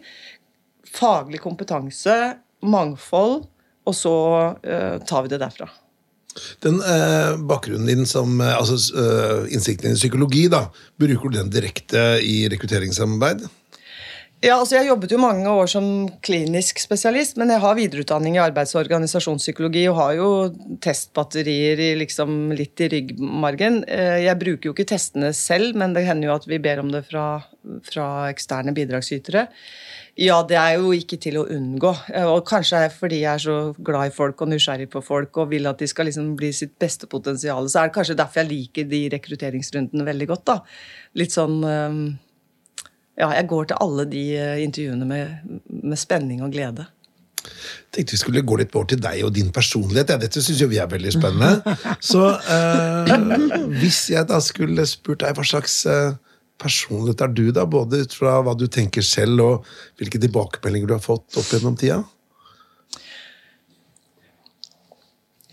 faglig 0.93 1.41
kompetanse, 1.41 2.19
mangfold, 2.69 3.41
og 3.83 3.95
så 3.97 4.17
uh, 4.61 4.99
tar 5.03 5.25
vi 5.25 5.33
det 5.33 5.41
derfra. 5.41 5.67
Den 6.59 6.81
eh, 6.81 7.37
bakgrunnen 7.37 7.87
din 7.87 8.05
som 8.09 8.41
eh, 8.41 8.55
altså, 8.57 8.77
eh, 8.97 9.53
innsikten 9.53 9.89
din 9.89 9.97
i 9.97 9.99
psykologi, 9.99 10.47
da, 10.51 10.65
bruker 10.99 11.29
du 11.29 11.37
den 11.37 11.51
direkte 11.53 12.03
i 12.25 12.43
rekrutteringssamarbeid? 12.51 13.45
Ja, 14.43 14.57
altså 14.59 14.75
Jeg 14.75 14.89
jobbet 14.89 15.13
jo 15.13 15.21
mange 15.23 15.47
år 15.47 15.69
som 15.71 15.85
klinisk 16.25 16.81
spesialist, 16.83 17.37
men 17.39 17.47
jeg 17.53 17.61
har 17.63 17.77
videreutdanning 17.77 18.35
i 18.35 18.41
arbeids- 18.43 18.73
og 18.75 18.81
organisasjonspsykologi 18.81 19.85
og 19.87 19.95
har 20.01 20.17
jo 20.17 20.27
testbatterier 20.83 21.79
i 21.79 21.87
liksom 22.01 22.51
litt 22.51 22.83
i 22.83 22.89
ryggmargen. 22.91 23.85
Eh, 23.87 24.19
Jeg 24.25 24.39
bruker 24.41 24.67
jo 24.67 24.73
ikke 24.75 24.89
testene 24.91 25.31
selv, 25.33 25.77
men 25.79 25.93
det 25.95 26.03
hender 26.03 26.27
jo 26.27 26.35
at 26.35 26.47
vi 26.49 26.59
ber 26.59 26.81
om 26.83 26.91
det 26.91 27.05
fra, 27.07 27.45
fra 27.87 28.07
eksterne 28.33 28.75
bidragsytere. 28.75 29.47
Ja, 30.19 30.43
det 30.43 30.59
er 30.59 30.75
jo 30.75 30.91
ikke 30.91 31.17
til 31.23 31.39
å 31.39 31.47
unngå. 31.47 31.93
Eh, 32.13 32.27
Og 32.27 32.43
kanskje 32.45 32.91
fordi 32.91 33.21
jeg 33.23 33.31
er 33.33 33.45
så 33.47 33.73
glad 33.79 34.11
i 34.11 34.13
folk 34.13 34.41
og 34.41 34.49
nysgjerrig 34.51 34.89
på 34.91 35.01
folk 35.01 35.37
og 35.37 35.49
vil 35.55 35.71
at 35.71 35.79
de 35.79 35.87
skal 35.87 36.05
liksom 36.11 36.35
bli 36.35 36.51
sitt 36.51 36.75
beste 36.77 37.07
potensial, 37.07 37.63
så 37.71 37.79
er 37.79 37.87
det 37.87 37.95
kanskje 37.95 38.19
derfor 38.19 38.43
jeg 38.43 38.51
liker 38.51 38.91
de 38.91 39.07
rekrutteringsrundene 39.15 40.03
veldig 40.03 40.27
godt. 40.27 40.45
da. 40.51 40.59
Litt 41.15 41.31
sånn 41.31 41.63
eh, 41.63 42.19
Ja, 43.19 43.29
jeg 43.37 43.47
går 43.49 43.69
til 43.69 43.79
alle 43.83 44.07
de 44.09 44.23
eh, 44.39 44.59
intervjuene 44.63 45.05
med, 45.05 45.55
med 45.69 45.99
spenning 46.01 46.41
og 46.45 46.53
glede. 46.55 46.87
Jeg 47.43 47.91
tenkte 47.97 48.15
vi 48.15 48.21
skulle 48.21 48.43
gå 48.47 48.57
litt 48.57 48.71
bort 48.73 48.89
til 48.93 49.01
deg 49.03 49.21
og 49.27 49.33
din 49.35 49.51
personlighet. 49.53 50.13
Ja, 50.13 50.19
dette 50.21 50.41
syns 50.41 50.61
jo 50.63 50.69
vi 50.71 50.79
er 50.81 50.89
veldig 50.89 51.13
spennende. 51.13 51.75
Så 52.01 52.23
eh, 52.39 53.13
hvis 53.81 54.05
jeg 54.13 54.29
da 54.31 54.39
skulle 54.41 54.87
spurt 54.89 55.21
deg 55.21 55.35
hva 55.37 55.45
slags 55.45 55.83
eh, 55.89 56.15
personlighet 56.61 57.21
er 57.25 57.35
du, 57.35 57.45
da? 57.53 57.67
Både 57.69 58.03
ut 58.05 58.15
fra 58.15 58.39
hva 58.45 58.55
du 58.57 58.65
tenker 58.71 59.05
selv, 59.05 59.43
og 59.43 59.99
hvilke 60.01 60.21
tilbakemeldinger 60.23 60.89
du 60.89 60.97
har 60.97 61.03
fått 61.03 61.37
opp 61.39 61.51
gjennom 61.51 61.77
tida? 61.79 62.01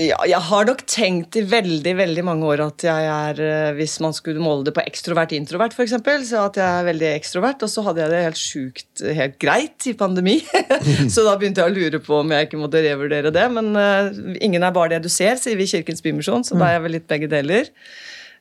Ja, 0.00 0.16
jeg 0.24 0.40
har 0.46 0.64
nok 0.64 0.80
tenkt 0.88 1.36
i 1.36 1.42
veldig 1.44 1.92
veldig 1.98 2.22
mange 2.24 2.46
år 2.48 2.62
at 2.64 2.84
jeg 2.86 3.08
er, 3.10 3.40
eh, 3.44 3.72
hvis 3.76 3.98
man 4.00 4.14
skulle 4.16 4.40
måle 4.40 4.64
det 4.64 4.72
på 4.76 4.84
ekstrovert-introvert, 4.88 5.74
f.eks., 5.76 5.96
så 6.30 6.44
at 6.46 6.56
jeg 6.56 6.64
er 6.64 6.86
veldig 6.86 7.10
ekstrovert. 7.10 7.64
Og 7.66 7.68
så 7.68 7.84
hadde 7.84 8.00
jeg 8.00 8.12
det 8.14 8.22
helt 8.24 8.40
sjukt 8.40 9.02
helt 9.20 9.36
greit 9.42 9.88
i 9.90 9.92
pandemi. 9.98 10.38
så 11.14 11.26
da 11.26 11.34
begynte 11.36 11.60
jeg 11.60 11.68
å 11.68 11.76
lure 11.76 12.00
på 12.04 12.22
om 12.22 12.32
jeg 12.32 12.48
ikke 12.48 12.62
måtte 12.62 12.80
revurdere 12.86 13.34
det. 13.34 13.44
Men 13.52 13.74
uh, 13.76 14.08
ingen 14.40 14.64
er 14.64 14.72
bare 14.72 14.94
det 14.94 15.02
du 15.04 15.12
ser, 15.12 15.36
sier 15.36 15.60
vi 15.60 15.68
i 15.68 15.74
Kirkens 15.74 16.00
Bymisjon, 16.06 16.48
så 16.48 16.56
da 16.56 16.70
er 16.70 16.78
jeg 16.78 16.86
vel 16.86 16.96
litt 16.96 17.10
begge 17.10 17.28
deler. 17.28 17.68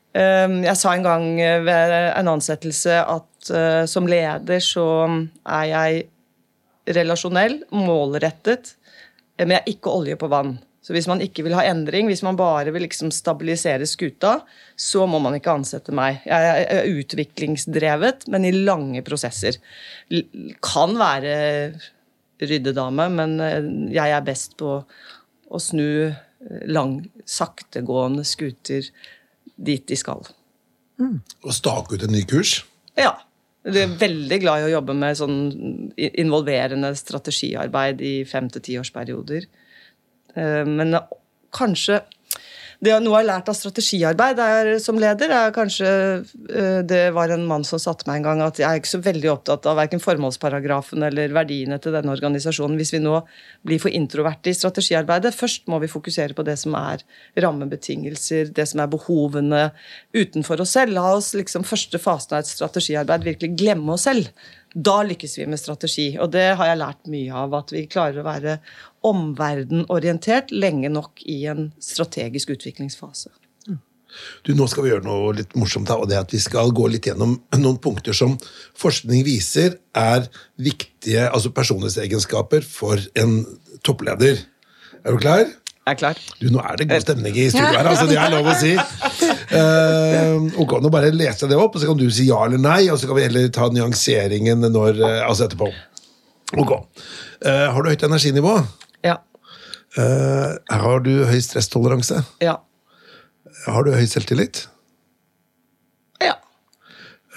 Um, 0.10 0.64
jeg 0.66 0.74
sa 0.80 0.96
en 0.96 1.04
gang 1.06 1.26
eh, 1.38 1.60
ved 1.62 1.92
en 2.18 2.32
ansettelse 2.32 2.96
at 2.98 3.50
uh, 3.54 3.84
som 3.86 4.08
leder 4.10 4.58
så 4.66 4.86
er 5.46 5.68
jeg 5.70 6.00
relasjonell, 6.98 7.60
målrettet, 7.78 8.72
eh, 9.38 9.46
men 9.46 9.60
jeg 9.60 9.62
er 9.62 9.76
ikke 9.76 9.94
olje 9.94 10.18
på 10.18 10.32
vann. 10.32 10.56
Så 10.90 10.96
hvis 10.96 11.06
man 11.06 11.20
ikke 11.22 11.44
vil 11.46 11.54
ha 11.54 11.62
endring, 11.70 12.08
hvis 12.10 12.24
man 12.26 12.34
bare 12.34 12.72
vil 12.74 12.82
liksom 12.82 13.12
stabilisere 13.14 13.86
skuta, 13.86 14.40
så 14.74 15.04
må 15.06 15.20
man 15.22 15.36
ikke 15.38 15.54
ansette 15.54 15.94
meg. 15.94 16.24
Jeg 16.26 16.64
er 16.66 16.90
utviklingsdrevet, 16.90 18.26
men 18.34 18.48
i 18.50 18.54
lange 18.56 19.04
prosesser. 19.06 19.60
Kan 20.66 20.98
være 20.98 21.36
ryddedame, 22.42 23.06
men 23.14 23.38
eh, 23.46 23.70
jeg 24.00 24.16
er 24.18 24.26
best 24.26 24.58
på 24.58 24.80
å 24.82 25.62
snu 25.62 25.86
eh, 26.10 26.66
lang, 26.74 27.04
saktegående 27.22 28.26
skuter 28.26 28.90
dit 29.62 29.86
de 29.86 30.02
skal. 30.02 30.26
Og 31.46 31.54
stake 31.54 32.00
ut 32.00 32.10
en 32.10 32.18
ny 32.18 32.26
kurs? 32.34 32.64
Ja. 32.98 33.14
Jeg 33.70 33.86
er 33.86 33.98
veldig 34.02 34.38
glad 34.42 34.64
i 34.64 34.70
å 34.72 34.76
jobbe 34.80 34.98
med 34.98 35.22
sånn 35.22 35.40
involverende 35.94 36.96
strategiarbeid 36.98 38.02
i 38.02 38.14
fem 38.26 38.50
til 38.50 38.66
tiårsperioder. 38.72 39.46
Eh, 39.46 39.69
Men 40.40 40.96
kanskje 41.56 42.00
det 42.80 42.94
jeg 42.94 43.12
har 43.12 43.26
lært 43.28 43.50
av 43.52 43.56
strategiarbeid 43.60 44.38
er, 44.40 44.70
som 44.80 44.96
leder, 45.00 45.34
er 45.36 45.52
kanskje 45.52 45.88
eh, 46.24 46.80
Det 46.88 47.02
var 47.12 47.34
en 47.34 47.44
mann 47.48 47.66
som 47.68 47.82
satte 47.82 48.08
meg 48.08 48.22
en 48.22 48.28
gang 48.30 48.44
at 48.46 48.62
jeg 48.62 48.68
er 48.70 48.80
ikke 48.80 48.92
så 48.94 49.02
veldig 49.04 49.32
opptatt 49.34 49.68
av 49.68 49.76
verken 49.82 50.00
formålsparagrafen 50.00 51.04
eller 51.04 51.36
verdiene 51.36 51.76
til 51.84 51.98
denne 51.98 52.14
organisasjonen 52.16 52.80
hvis 52.80 52.94
vi 52.96 53.02
nå 53.04 53.18
blir 53.68 53.84
for 53.84 53.92
introverte 53.92 54.54
i 54.54 54.56
strategiarbeidet. 54.56 55.36
Først 55.36 55.68
må 55.68 55.82
vi 55.84 55.92
fokusere 55.92 56.38
på 56.38 56.46
det 56.48 56.56
som 56.62 56.78
er 56.80 57.04
rammebetingelser, 57.44 58.54
det 58.56 58.70
som 58.72 58.80
er 58.80 58.94
behovene 58.96 59.66
utenfor 60.16 60.64
oss 60.64 60.78
selv. 60.80 60.96
La 60.96 61.10
oss 61.18 61.34
liksom 61.36 61.68
første 61.68 62.00
fasen 62.00 62.38
av 62.38 62.46
et 62.46 62.54
strategiarbeid 62.54 63.28
virkelig 63.28 63.60
glemme 63.60 63.98
oss 63.98 64.08
selv. 64.08 64.32
Da 64.70 65.00
lykkes 65.02 65.36
vi 65.40 65.50
med 65.50 65.60
strategi, 65.60 66.12
og 66.22 66.30
det 66.32 66.52
har 66.56 66.68
jeg 66.70 66.80
lært 66.80 67.08
mye 67.10 67.44
av. 67.44 67.56
At 67.58 67.72
vi 67.74 67.88
klarer 67.90 68.22
å 68.22 68.28
være 68.28 68.60
omverdenorientert 69.06 70.52
lenge 70.52 70.92
nok 70.92 71.22
i 71.26 71.44
en 71.52 71.70
strategisk 71.84 72.52
utviklingsfase. 72.56 73.32
Du, 74.44 74.56
Nå 74.58 74.66
skal 74.70 74.86
vi 74.86 74.92
gjøre 74.92 75.06
noe 75.06 75.34
litt 75.38 75.54
morsomt, 75.60 75.88
da, 75.90 76.00
og 76.00 76.10
det 76.10 76.18
er 76.18 76.26
at 76.26 76.34
vi 76.34 76.42
skal 76.42 76.74
gå 76.76 76.88
litt 76.90 77.06
gjennom 77.06 77.38
noen 77.62 77.78
punkter 77.82 78.16
som 78.18 78.36
forskning 78.80 79.22
viser 79.28 79.78
er 79.98 80.26
viktige 80.58 81.28
altså 81.30 81.52
personlighetsegenskaper 81.54 82.66
for 82.66 83.02
en 83.20 83.44
toppleder. 83.86 84.42
Er 85.04 85.16
du 85.16 85.22
klar? 85.22 85.46
Jeg 85.90 85.96
er 85.96 86.00
klar. 86.02 86.18
Du, 86.42 86.50
Nå 86.54 86.62
er 86.62 86.78
det 86.78 86.90
god 86.90 87.06
stemning 87.06 87.38
i 87.38 87.48
studio 87.50 87.70
her, 87.70 87.92
altså, 87.92 88.10
det 88.10 88.18
er 88.22 88.34
lov 88.34 88.50
å 88.50 88.58
si. 88.60 88.76
Eh, 89.50 90.36
ok, 90.62 90.76
Nå 90.78 90.92
bare 90.94 91.08
leser 91.10 91.48
jeg 91.48 91.50
det 91.50 91.58
opp, 91.58 91.74
og 91.74 91.82
så 91.82 91.88
kan 91.90 91.98
du 91.98 92.04
si 92.14 92.28
ja 92.28 92.38
eller 92.46 92.62
nei, 92.62 92.84
og 92.94 93.00
så 93.02 93.08
kan 93.10 93.18
vi 93.18 93.24
heller 93.26 93.48
ta 93.50 93.66
nyanseringen 93.74 94.62
når, 94.62 95.00
eh, 95.02 95.24
altså 95.26 95.48
etterpå. 95.48 95.72
Ok. 96.62 96.76
Uh, 97.42 97.66
har 97.74 97.82
du 97.82 97.90
høyt 97.90 98.06
energinivå? 98.06 98.54
Ja. 99.06 99.18
Eh, 99.98 100.58
har 100.70 101.00
du 101.06 101.12
høy 101.26 101.40
stresstoleranse? 101.44 102.24
Ja. 102.44 102.60
Har 103.66 103.86
du 103.88 103.92
høy 103.96 104.06
selvtillit? 104.08 104.68
Ja. 106.24 106.36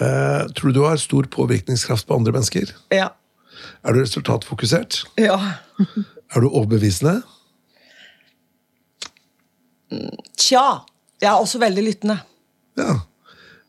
Uh, 0.00 0.48
tror 0.54 0.72
du 0.72 0.80
du 0.80 0.84
har 0.86 1.00
stor 1.00 1.26
påvirkningskraft 1.30 2.06
på 2.08 2.16
andre 2.18 2.34
mennesker? 2.34 2.74
Ja. 2.94 3.12
Er 3.82 3.94
du 3.94 4.02
resultatfokusert? 4.02 5.04
Ja. 5.20 5.38
Er 6.32 6.40
du 6.40 6.48
overbevisende? 6.48 7.18
Tja. 10.40 10.86
Jeg 11.20 11.28
er 11.28 11.36
også 11.36 11.58
veldig 11.60 11.82
lyttende. 11.84 12.14
Ja. 12.80 12.94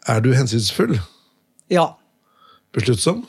Er 0.08 0.22
du 0.24 0.30
hensynsfull? 0.32 0.96
Ja. 1.72 1.90
Besluttsom? 2.72 3.26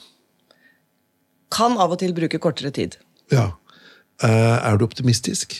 Kan 1.54 1.74
av 1.82 1.96
og 1.96 1.98
til 1.98 2.14
bruke 2.14 2.38
kortere 2.38 2.70
tid. 2.74 2.94
Ja. 3.32 3.50
Eh, 4.24 4.56
er 4.70 4.76
du 4.78 4.84
optimistisk? 4.86 5.58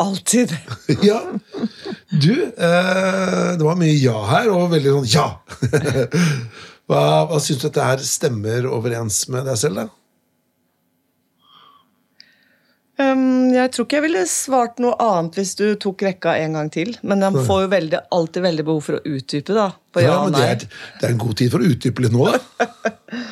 Alltid. 0.00 0.52
ja. 1.10 1.20
Du, 2.10 2.34
eh, 2.44 3.50
det 3.56 3.64
var 3.64 3.78
mye 3.80 3.96
ja 3.96 4.16
her, 4.30 4.50
og 4.52 4.70
veldig 4.74 4.96
sånn 4.98 5.08
ja! 5.12 5.26
hva 6.90 7.02
hva 7.30 7.38
syns 7.40 7.62
du 7.62 7.68
det 7.70 7.86
her 7.86 8.04
stemmer 8.04 8.66
overens 8.68 9.22
med 9.32 9.46
deg 9.48 9.58
selv, 9.60 9.84
da? 9.84 9.88
Um, 9.90 9.96
jeg 13.00 13.70
tror 13.72 13.86
ikke 13.86 13.96
jeg 13.96 14.04
ville 14.04 14.22
svart 14.28 14.80
noe 14.82 14.92
annet 15.00 15.36
hvis 15.38 15.52
du 15.58 15.64
tok 15.80 16.02
rekka 16.04 16.34
en 16.42 16.56
gang 16.58 16.70
til. 16.72 16.92
Men 17.06 17.22
de 17.24 17.44
får 17.46 17.62
jo 17.64 17.70
veldig, 17.72 18.00
alltid 18.16 18.44
veldig 18.44 18.66
behov 18.66 18.82
for 18.86 18.98
å 18.98 19.02
utdype, 19.08 19.56
da. 19.56 19.68
På 19.90 20.02
ja, 20.04 20.10
Ja, 20.10 20.16
og 20.26 20.34
det, 20.34 20.42
er, 20.46 20.64
det 21.00 21.08
er 21.08 21.14
en 21.14 21.22
god 21.22 21.38
tid 21.40 21.52
for 21.54 21.62
å 21.62 21.70
utdype 21.70 22.04
litt 22.04 22.16
nå, 22.16 22.28
da. 22.30 22.40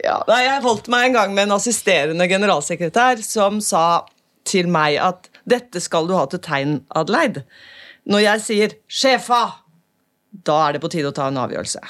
Ja, 0.00 0.14
nei, 0.24 0.38
jeg 0.46 0.62
holdt 0.64 0.86
meg 0.90 1.10
en 1.10 1.16
gang 1.18 1.34
med 1.36 1.44
en 1.44 1.58
assisterende 1.58 2.24
generalsekretær 2.30 3.20
som 3.22 3.58
sa 3.62 4.06
til 4.48 4.70
meg 4.72 4.96
at 5.04 5.28
dette 5.48 5.82
skal 5.84 6.08
du 6.08 6.14
ha 6.16 6.24
til 6.30 6.40
tegn, 6.44 6.78
Adeleid. 6.96 7.42
Når 8.08 8.24
jeg 8.24 8.44
sier 8.46 8.76
'sjefa', 8.88 9.60
da 10.32 10.56
er 10.66 10.76
det 10.76 10.82
på 10.84 10.90
tide 10.92 11.10
å 11.12 11.16
ta 11.16 11.28
en 11.28 11.40
avgjørelse. 11.40 11.82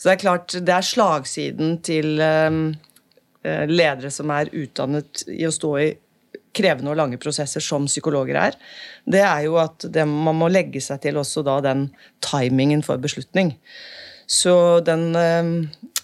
Så 0.00 0.08
det 0.08 0.14
er 0.14 0.22
klart, 0.22 0.56
det 0.56 0.72
er 0.72 0.86
slagsiden 0.86 1.74
til 1.84 2.20
um, 2.24 2.62
ledere 3.44 4.10
som 4.12 4.32
er 4.32 4.48
utdannet 4.56 5.26
i 5.28 5.44
å 5.44 5.52
stå 5.52 5.74
i 5.80 5.90
krevende 6.56 6.92
og 6.92 6.98
lange 6.98 7.20
prosesser 7.22 7.62
som 7.64 7.88
psykologer 7.90 8.38
er, 8.40 8.58
det 9.06 9.22
er 9.22 9.46
jo 9.46 9.56
at 9.62 9.86
det, 9.86 10.06
man 10.08 10.38
må 10.38 10.50
legge 10.50 10.82
seg 10.82 11.02
til 11.04 11.20
også 11.20 11.44
da 11.46 11.60
den 11.64 11.88
timingen 12.24 12.84
for 12.86 13.00
beslutning. 13.02 13.56
Så 14.30 14.52
den 14.86 15.08
eh, 15.18 15.48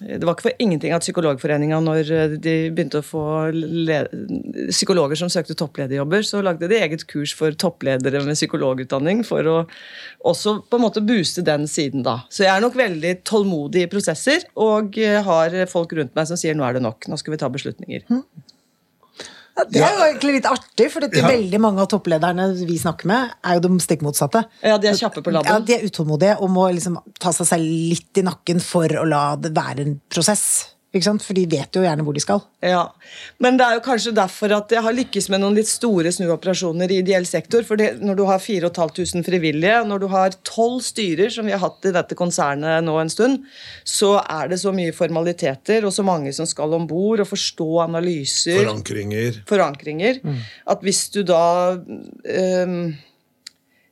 Det 0.01 0.27
var 0.27 0.35
ikke 0.35 0.49
for 0.49 0.59
ingenting 0.61 0.93
at 0.93 1.05
Psykologforeninga, 1.05 1.79
når 1.81 2.11
de 2.43 2.55
begynte 2.75 2.99
å 3.01 3.07
få 3.07 3.23
psykologer 4.69 5.17
som 5.17 5.31
søkte 5.33 5.55
topplederjobber, 5.57 6.27
så 6.27 6.43
lagde 6.45 6.69
de 6.69 6.81
eget 6.83 7.07
kurs 7.09 7.33
for 7.39 7.55
toppledere 7.57 8.21
med 8.27 8.37
psykologutdanning 8.37 9.23
for 9.25 9.49
å 9.49 9.55
også 10.29 10.59
på 10.69 10.77
en 10.77 10.85
måte 10.85 11.05
booste 11.07 11.47
den 11.47 11.65
siden, 11.71 12.05
da. 12.05 12.19
Så 12.29 12.45
jeg 12.45 12.53
er 12.53 12.67
nok 12.67 12.77
veldig 12.77 13.15
tålmodig 13.25 13.87
i 13.87 13.93
prosesser, 13.95 14.45
og 14.59 14.99
eh, 15.01 15.23
har 15.25 15.57
folk 15.71 15.97
rundt 15.97 16.13
meg 16.19 16.29
som 16.29 16.41
sier 16.41 16.59
nå 16.59 16.67
er 16.67 16.77
det 16.77 16.85
nok, 16.85 17.09
nå 17.09 17.17
skal 17.23 17.37
vi 17.37 17.41
ta 17.41 17.53
beslutninger. 17.53 18.05
Ja, 18.11 18.21
det 19.73 19.81
er 19.83 19.95
jo 19.97 20.05
egentlig 20.11 20.35
litt 20.39 20.49
artig, 20.51 20.91
for 20.93 21.07
Ja. 21.07 21.27
veldig 21.29 21.61
mange 21.63 21.81
av 21.81 21.89
topplederne 21.93 22.49
vi 22.69 22.79
snakker 22.79 23.09
med, 23.09 23.35
er 23.45 23.59
jo 23.59 23.65
de 23.65 23.81
stikk 23.81 24.05
motsatte. 24.05 24.45
Ja, 24.63 24.77
de 24.79 24.91
er 24.91 24.99
kjappe 24.99 25.23
på 25.25 25.33
labben. 25.33 25.49
Ja, 25.49 25.59
de 25.59 25.77
er 25.79 25.87
utålmodige 25.89 26.39
og 26.41 26.51
må 26.53 26.69
liksom 26.77 26.99
ta 27.23 27.33
seg 27.33 27.49
selv 27.49 27.65
litt 27.65 28.21
i 28.21 28.27
nakken 28.27 28.61
for 28.61 28.87
å 29.01 29.07
la 29.09 29.25
det 29.41 29.55
være 29.57 29.87
en 29.87 30.01
prosess. 30.13 30.76
Ikke 30.97 31.07
sant? 31.11 31.25
For 31.25 31.37
de 31.37 31.45
vet 31.51 31.77
jo 31.77 31.85
gjerne 31.85 32.05
hvor 32.07 32.17
de 32.17 32.23
skal. 32.25 32.43
Ja, 32.65 32.87
Men 33.43 33.59
det 33.61 33.67
er 33.67 33.77
jo 33.77 33.85
kanskje 33.85 34.15
derfor 34.17 34.55
at 34.57 34.73
jeg 34.73 34.83
har 34.83 34.97
lykkes 34.97 35.29
med 35.33 35.43
noen 35.43 35.57
litt 35.59 35.69
store 35.69 36.11
snuoperasjoner 36.15 36.91
i 36.91 37.01
ideell 37.05 37.27
sektor. 37.29 37.63
for 37.69 37.77
det, 37.77 38.01
Når 38.01 38.17
du 38.17 38.25
har 38.29 38.41
4500 38.43 39.25
frivillige, 39.27 39.85
når 39.87 40.03
du 40.03 40.07
har 40.13 40.37
tolv 40.47 40.81
styrer, 40.83 41.31
som 41.31 41.47
vi 41.47 41.53
har 41.53 41.63
hatt 41.63 41.85
i 41.85 41.93
dette 41.95 42.17
konsernet 42.19 42.85
nå 42.85 42.97
en 43.01 43.13
stund, 43.13 43.45
så 43.85 44.17
er 44.23 44.49
det 44.49 44.59
så 44.63 44.73
mye 44.75 44.95
formaliteter 44.97 45.85
og 45.85 45.93
så 45.93 46.05
mange 46.07 46.33
som 46.33 46.47
skal 46.49 46.73
om 46.77 46.87
bord 46.89 47.21
og 47.21 47.29
forstå 47.31 47.69
analyser 47.87 48.63
Forankringer. 48.63 49.43
forankringer. 49.49 50.21
At 50.67 50.81
hvis 50.87 51.09
du 51.15 51.23
da 51.27 51.77
ehm, 52.25 52.97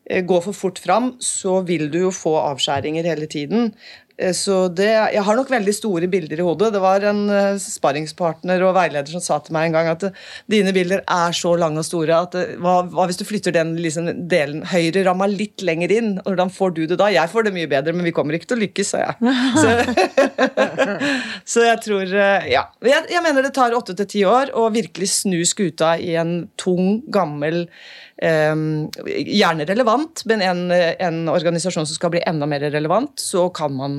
eh, 0.08 0.22
går 0.24 0.42
for 0.48 0.52
fort 0.56 0.78
fram, 0.78 1.14
så 1.20 1.60
vil 1.66 1.90
du 1.90 1.98
jo 2.06 2.10
få 2.14 2.34
avskjæringer 2.40 3.04
hele 3.04 3.26
tiden. 3.26 3.74
Eh, 4.18 4.32
Så 4.32 4.68
det, 4.68 4.86
Jeg 5.14 5.22
har 5.26 5.36
nok 5.36 5.50
veldig 5.50 5.74
store 5.74 6.08
bilder 6.10 6.38
i 6.38 6.46
hodet. 6.46 6.72
Det 6.74 6.82
var 6.82 7.02
en 7.08 7.24
eh, 7.30 7.56
sparringspartner 7.58 8.62
og 8.62 8.74
veileder 8.76 9.10
som 9.10 9.22
sa 9.24 9.40
til 9.42 9.54
meg 9.56 9.68
en 9.68 9.76
gang 9.78 9.90
at 9.90 10.06
eh, 10.08 10.20
dine 10.50 10.72
bilder 10.76 11.02
er 11.02 11.34
så 11.34 11.54
lange 11.58 11.82
og 11.82 11.86
store 11.88 12.20
at 12.26 12.36
hva, 12.62 12.76
hva 12.86 13.06
hvis 13.08 13.18
du 13.18 13.24
flytter 13.26 13.54
den 13.54 13.74
liksom, 13.80 14.10
delen 14.30 14.62
høyre 14.70 15.04
ramma 15.08 15.26
litt 15.30 15.64
lenger 15.66 15.92
inn? 15.96 16.12
Hvordan 16.22 16.52
får 16.54 16.76
du 16.76 16.82
det 16.86 17.00
da? 17.00 17.10
Jeg 17.12 17.32
får 17.32 17.48
det 17.48 17.54
mye 17.56 17.70
bedre, 17.70 17.94
men 17.96 18.06
vi 18.06 18.14
kommer 18.14 18.38
ikke 18.38 18.52
til 18.52 18.60
å 18.60 18.64
lykkes, 18.64 18.94
sa 18.94 19.02
jeg. 19.02 19.34
Så, 19.58 19.74
så 21.56 21.66
jeg 21.68 21.82
tror 21.84 22.14
Ja. 22.14 22.66
Jeg, 22.84 23.06
jeg 23.10 23.22
mener 23.24 23.44
det 23.44 23.54
tar 23.56 23.74
åtte 23.74 23.96
til 23.98 24.08
ti 24.10 24.22
år 24.28 24.52
å 24.54 24.68
virkelig 24.74 25.08
snu 25.14 25.40
skuta 25.48 25.94
i 25.98 26.14
en 26.20 26.34
tung, 26.60 27.00
gammel 27.12 27.64
Gjerne 28.14 29.64
relevant, 29.66 30.22
men 30.30 30.42
en, 30.46 30.60
en 30.70 31.16
organisasjon 31.32 31.86
som 31.86 31.96
skal 31.96 32.12
bli 32.14 32.22
enda 32.22 32.46
mer 32.46 32.62
relevant, 32.70 33.18
så 33.20 33.48
kan 33.54 33.74
man, 33.74 33.96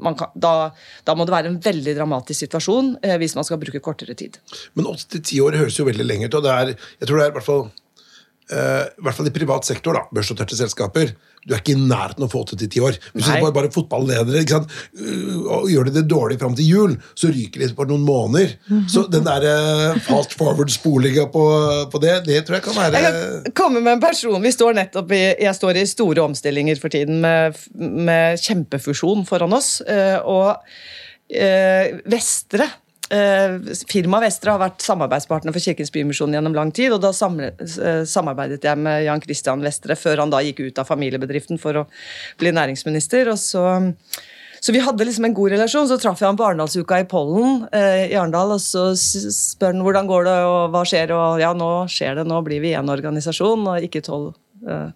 man 0.00 0.16
kan, 0.16 0.32
da, 0.34 0.70
da 1.04 1.16
må 1.16 1.26
det 1.28 1.34
være 1.34 1.52
en 1.52 1.60
veldig 1.62 1.94
dramatisk 1.98 2.46
situasjon 2.46 2.94
eh, 3.04 3.18
hvis 3.20 3.36
man 3.36 3.46
skal 3.46 3.60
bruke 3.60 3.82
kortere 3.84 4.16
tid. 4.16 4.40
Men 4.78 4.88
åtte 4.88 5.12
til 5.16 5.26
ti 5.28 5.42
år 5.44 5.58
høres 5.60 5.76
jo 5.78 5.86
veldig 5.88 6.08
lenge 6.08 6.30
ut, 6.30 6.38
og 6.40 6.46
det 6.46 6.56
er, 6.56 6.72
jeg 7.02 7.10
tror 7.10 7.20
det 7.20 7.26
er 7.26 7.34
i 7.34 7.36
hvert 7.36 7.48
fall 7.50 7.66
eh, 7.66 8.84
i 8.88 9.04
hvert 9.06 9.18
fall 9.18 9.30
i 9.30 9.34
privat 9.36 9.68
sektor, 9.68 9.98
da, 9.98 10.06
børsnoterte 10.14 10.58
selskaper. 10.58 11.12
Du 11.48 11.54
er 11.54 11.62
ikke 11.62 11.72
i 11.72 11.80
nærheten 11.80 12.20
av 12.20 12.28
å 12.28 12.32
få 12.32 12.42
til 12.50 12.68
ti 12.68 12.82
år. 12.84 12.98
Hvis 13.14 13.24
du 13.24 13.30
bare, 13.32 13.52
bare 13.56 13.70
fotballedere 13.72 14.42
ikke 14.42 14.58
sant? 14.58 14.74
Uh, 14.92 15.38
og 15.56 15.70
gjør 15.72 15.88
de 15.88 15.94
det 15.94 16.02
dårlig 16.10 16.36
fram 16.42 16.52
til 16.58 16.68
jul, 16.68 16.96
så 17.16 17.30
ryker 17.32 17.62
de 17.64 17.68
på 17.78 17.86
noen 17.88 18.04
måneder. 18.04 18.52
Så 18.92 19.06
den 19.08 19.24
der 19.24 19.46
eh, 19.48 20.00
fast 20.04 20.36
forward-spolinga 20.36 21.24
på, 21.32 21.44
på 21.92 22.02
det, 22.04 22.18
det 22.28 22.42
tror 22.44 22.58
jeg 22.58 22.66
kan 22.66 22.76
være 22.76 23.00
Jeg 23.00 23.14
kan 23.48 23.56
komme 23.62 23.80
med 23.80 23.96
en 23.96 24.04
person. 24.04 24.36
Vi 24.44 24.52
står 24.52 24.76
nettopp 24.76 25.16
i, 25.16 25.22
jeg 25.46 25.56
står 25.56 25.80
i 25.80 25.86
store 25.88 26.26
omstillinger 26.28 26.78
for 26.82 26.92
tiden 26.92 27.22
med, 27.24 27.56
med 27.80 28.40
kjempefusjon 28.44 29.24
foran 29.28 29.56
oss. 29.56 29.78
eh, 29.88 30.18
Og 30.20 30.60
Vestre 32.10 32.66
Firmaet 33.10 34.26
Vestre 34.28 34.54
har 34.54 34.62
vært 34.62 34.84
samarbeidspartner 34.84 35.54
for 35.54 35.64
Kirkens 35.64 35.90
Bymisjon 35.94 36.34
gjennom 36.36 36.54
lang 36.54 36.70
tid. 36.74 36.94
og 36.94 37.02
Da 37.02 37.10
eh, 37.10 38.02
samarbeidet 38.06 38.64
jeg 38.64 38.78
med 38.78 39.04
Jan 39.06 39.22
Christian 39.24 39.64
Vestre 39.66 39.96
før 39.98 40.24
han 40.24 40.30
da 40.30 40.42
gikk 40.46 40.62
ut 40.66 40.78
av 40.78 40.86
familiebedriften 40.90 41.58
for 41.58 41.82
å 41.82 41.86
bli 42.38 42.54
næringsminister. 42.54 43.32
og 43.32 43.38
så 43.38 43.64
så 44.60 44.74
vi 44.76 44.82
hadde 44.84 45.06
liksom 45.08 45.24
en 45.24 45.34
god 45.34 45.54
relasjon. 45.54 45.88
Så 45.88 45.96
traff 46.00 46.20
jeg 46.20 46.28
ham 46.28 46.36
på 46.36 46.44
Arendalsuka 46.44 47.00
i 47.00 47.08
Pollen 47.08 47.64
eh, 47.72 48.10
i 48.10 48.16
Arendal, 48.18 48.52
og 48.58 48.60
så 48.60 48.90
spør 48.94 49.72
han 49.72 49.84
hvordan 49.86 50.10
går 50.10 50.26
det, 50.28 50.36
og 50.44 50.74
hva 50.74 50.82
skjer, 50.84 51.14
og 51.16 51.40
ja, 51.40 51.54
nå 51.56 51.70
skjer 51.88 52.20
det, 52.20 52.26
nå 52.28 52.42
blir 52.44 52.60
vi 52.60 52.74
én 52.76 52.92
organisasjon, 52.92 53.64
og 53.72 53.86
ikke 53.86 54.04
tolv 54.04 54.34
eh, 54.68 54.92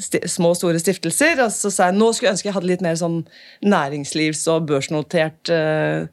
små 0.00 0.52
og 0.54 0.58
store 0.58 0.80
stiftelser. 0.82 1.38
Og 1.44 1.52
så 1.54 1.70
sa 1.72 1.90
jeg 1.90 1.98
nå 1.98 2.10
skulle 2.12 2.30
jeg 2.30 2.38
ønske 2.38 2.50
jeg 2.50 2.56
hadde 2.56 2.70
litt 2.70 2.84
mer 2.84 2.98
sånn 2.98 3.22
næringslivs- 3.64 4.46
og 4.52 4.66
børsnotert 4.70 5.52
uh, 5.54 6.08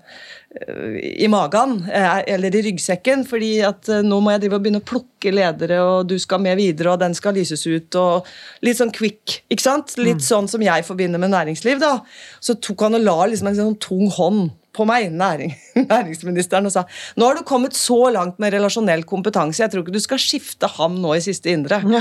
i 1.00 1.30
magen, 1.32 1.78
eh, 1.88 2.24
eller 2.34 2.56
i 2.56 2.62
ryggsekken, 2.66 3.22
fordi 3.24 3.62
at 3.64 3.88
eh, 3.88 4.02
nå 4.04 4.18
må 4.20 4.34
jeg 4.34 4.42
drive 4.44 4.58
og 4.58 4.66
begynne 4.66 4.82
å 4.82 4.88
plukke 4.90 5.32
ledere, 5.32 5.78
og 5.80 6.10
du 6.10 6.18
skal 6.20 6.42
med 6.44 6.60
videre, 6.60 6.92
og 6.92 7.00
den 7.00 7.16
skal 7.16 7.38
lyses 7.40 7.64
ut, 7.70 7.96
og 7.96 8.28
litt 8.66 8.82
sånn 8.82 8.92
quick, 8.92 9.38
ikke 9.48 9.64
sant? 9.64 9.96
Litt 9.96 10.20
sånn 10.26 10.52
som 10.52 10.66
jeg 10.66 10.84
forbinder 10.84 11.24
med 11.24 11.32
næringsliv, 11.32 11.80
da. 11.80 12.02
Så 12.44 12.58
tok 12.60 12.84
han 12.84 13.00
og 13.00 13.06
la 13.06 13.16
liksom 13.32 13.48
en 13.48 13.62
sånn 13.62 13.80
tung 13.80 14.12
hånd 14.12 14.50
på 14.76 14.88
meg, 14.88 15.10
næring, 15.12 15.54
næringsministeren, 15.92 16.70
og 16.70 16.74
sa 16.74 16.86
nå 17.20 17.28
har 17.28 17.40
du 17.40 17.46
kommet 17.48 17.78
så 17.78 18.00
langt 18.14 18.40
med 18.42 18.54
relasjonell 18.56 19.06
kompetanse, 19.08 19.64
jeg 19.64 19.74
tror 19.74 19.86
ikke 19.86 19.96
du 19.96 20.04
skal 20.04 20.22
skifte 20.22 20.70
ham 20.78 21.00
nå 21.04 21.16
i 21.18 21.24
siste 21.24 21.52
indre. 21.54 21.82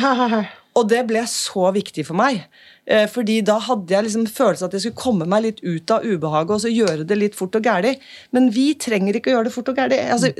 Og 0.79 0.87
det 0.87 1.01
ble 1.09 1.23
så 1.27 1.71
viktig 1.75 2.05
for 2.07 2.15
meg. 2.19 2.45
Eh, 2.87 3.09
Fordi 3.11 3.41
da 3.47 3.57
hadde 3.65 3.91
jeg 3.91 4.07
liksom 4.07 4.27
følelsen 4.31 4.69
at 4.69 4.77
jeg 4.77 4.85
skulle 4.85 5.03
komme 5.03 5.27
meg 5.29 5.43
litt 5.43 5.59
ut 5.65 5.91
av 5.91 6.07
ubehaget 6.07 6.55
og 6.55 6.63
så 6.63 6.71
gjøre 6.71 7.07
det 7.09 7.19
litt 7.19 7.39
fort 7.39 7.59
og 7.59 7.67
gæli. 7.67 7.97
Men 8.37 8.47
vi 8.55 8.69
trenger 8.79 9.19
ikke 9.19 9.33
å 9.33 9.35
gjøre 9.35 9.49
det 9.49 9.55
fort 9.57 9.73
og 9.73 9.81
gæli. 9.81 9.99
Altså, 10.15 10.31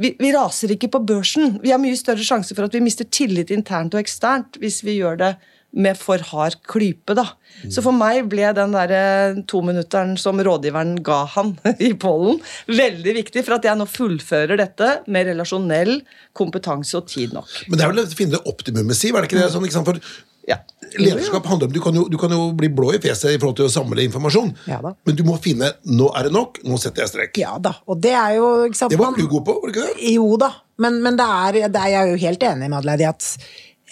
vi, 0.00 0.14
vi 0.16 0.32
raser 0.32 0.72
ikke 0.72 0.90
på 0.96 1.02
børsen. 1.10 1.58
Vi 1.60 1.74
har 1.74 1.82
mye 1.82 1.98
større 2.00 2.24
sjanse 2.24 2.56
for 2.56 2.64
at 2.66 2.74
vi 2.76 2.82
mister 2.84 3.04
tillit 3.04 3.52
internt 3.54 3.96
og 3.96 4.00
eksternt 4.00 4.56
hvis 4.62 4.80
vi 4.86 4.96
gjør 5.02 5.20
det 5.20 5.32
med 5.72 5.98
for 6.00 6.18
hard 6.30 6.56
klype. 6.64 7.12
da. 7.14 7.26
Så 7.70 7.82
for 7.84 7.92
meg 7.92 8.24
ble 8.32 8.48
den 8.56 8.72
der 8.72 8.92
eh, 8.96 9.40
tominutteren 9.50 10.14
som 10.18 10.40
rådgiveren 10.40 10.94
ga 11.04 11.24
han 11.34 11.52
i 11.78 11.92
pollen, 12.00 12.40
veldig 12.66 13.14
viktig 13.20 13.44
for 13.44 13.58
at 13.58 13.68
jeg 13.68 13.76
nå 13.78 13.84
fullfører 13.88 14.56
dette 14.58 14.88
med 15.12 15.28
relasjonell 15.28 15.98
kompetanse 16.38 16.96
og 16.96 17.06
tid 17.12 17.36
nok. 17.36 17.50
Men 17.68 17.78
det 17.78 17.84
er 17.84 17.92
vel 17.92 18.02
å 18.04 18.08
finne 18.16 18.38
det 18.38 18.42
optimumet, 18.48 18.96
Siv? 18.96 19.14
Er 19.14 19.26
det 19.26 19.30
ikke 19.30 19.42
det? 19.42 19.50
Sånn, 19.52 19.68
ikke 19.68 19.76
sant? 19.80 19.88
For 19.92 20.24
Ja. 20.48 20.56
Lederskap 20.96 21.44
handler 21.44 21.68
om 21.68 21.72
du 21.74 21.80
kan, 21.84 21.92
jo, 21.92 22.06
du 22.08 22.16
kan 22.16 22.32
jo 22.32 22.46
bli 22.56 22.70
blå 22.72 22.94
i 22.96 23.00
fjeset 23.04 23.34
i 23.34 23.38
forhold 23.38 23.58
til 23.58 23.66
å 23.68 23.72
samle 23.74 24.00
informasjon, 24.08 24.54
Ja 24.70 24.78
da. 24.80 24.94
men 25.04 25.16
du 25.18 25.20
må 25.28 25.34
finne 25.44 25.74
'nå 25.84 26.06
er 26.16 26.22
det 26.24 26.32
nok', 26.32 26.62
nå 26.64 26.78
setter 26.80 27.02
jeg 27.04 27.10
strek. 27.12 27.36
Ja 27.36 27.58
da, 27.60 27.74
og 27.86 28.00
det 28.00 28.14
er 28.16 28.38
jo 28.38 28.46
sant, 28.72 28.88
Det 28.90 28.98
var 28.98 29.12
du 29.12 29.26
god 29.28 29.44
på, 29.44 29.52
var 29.60 29.68
det 29.68 29.76
ikke 29.76 29.88
det? 30.00 30.14
Jo 30.14 30.38
da, 30.40 30.48
men, 30.80 31.02
men 31.04 31.16
det, 31.20 31.26
er, 31.28 31.68
det 31.68 31.76
er 31.82 31.92
jeg 31.92 32.00
er 32.00 32.08
jo 32.14 32.22
helt 32.24 32.42
enig 32.48 32.70
med 32.70 32.78
Adelaide 32.78 33.04
i 33.04 33.10
at 33.10 33.28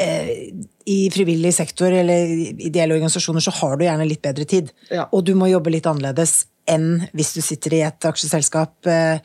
eh, 0.01 0.64
i 0.87 1.11
frivillig 1.11 1.51
sektor 1.55 1.91
eller 1.91 2.30
ideelle 2.62 2.95
organisasjoner 2.95 3.43
så 3.43 3.55
har 3.59 3.76
du 3.76 3.84
gjerne 3.87 4.07
litt 4.07 4.22
bedre 4.22 4.47
tid. 4.49 4.70
Ja. 4.91 5.09
Og 5.11 5.24
du 5.26 5.34
må 5.39 5.49
jobbe 5.51 5.72
litt 5.74 5.89
annerledes 5.91 6.45
enn 6.70 7.07
hvis 7.14 7.34
du 7.37 7.43
sitter 7.45 7.74
i 7.76 7.82
et 7.87 8.07
aksjeselskap 8.09 8.89
eh, 8.91 9.18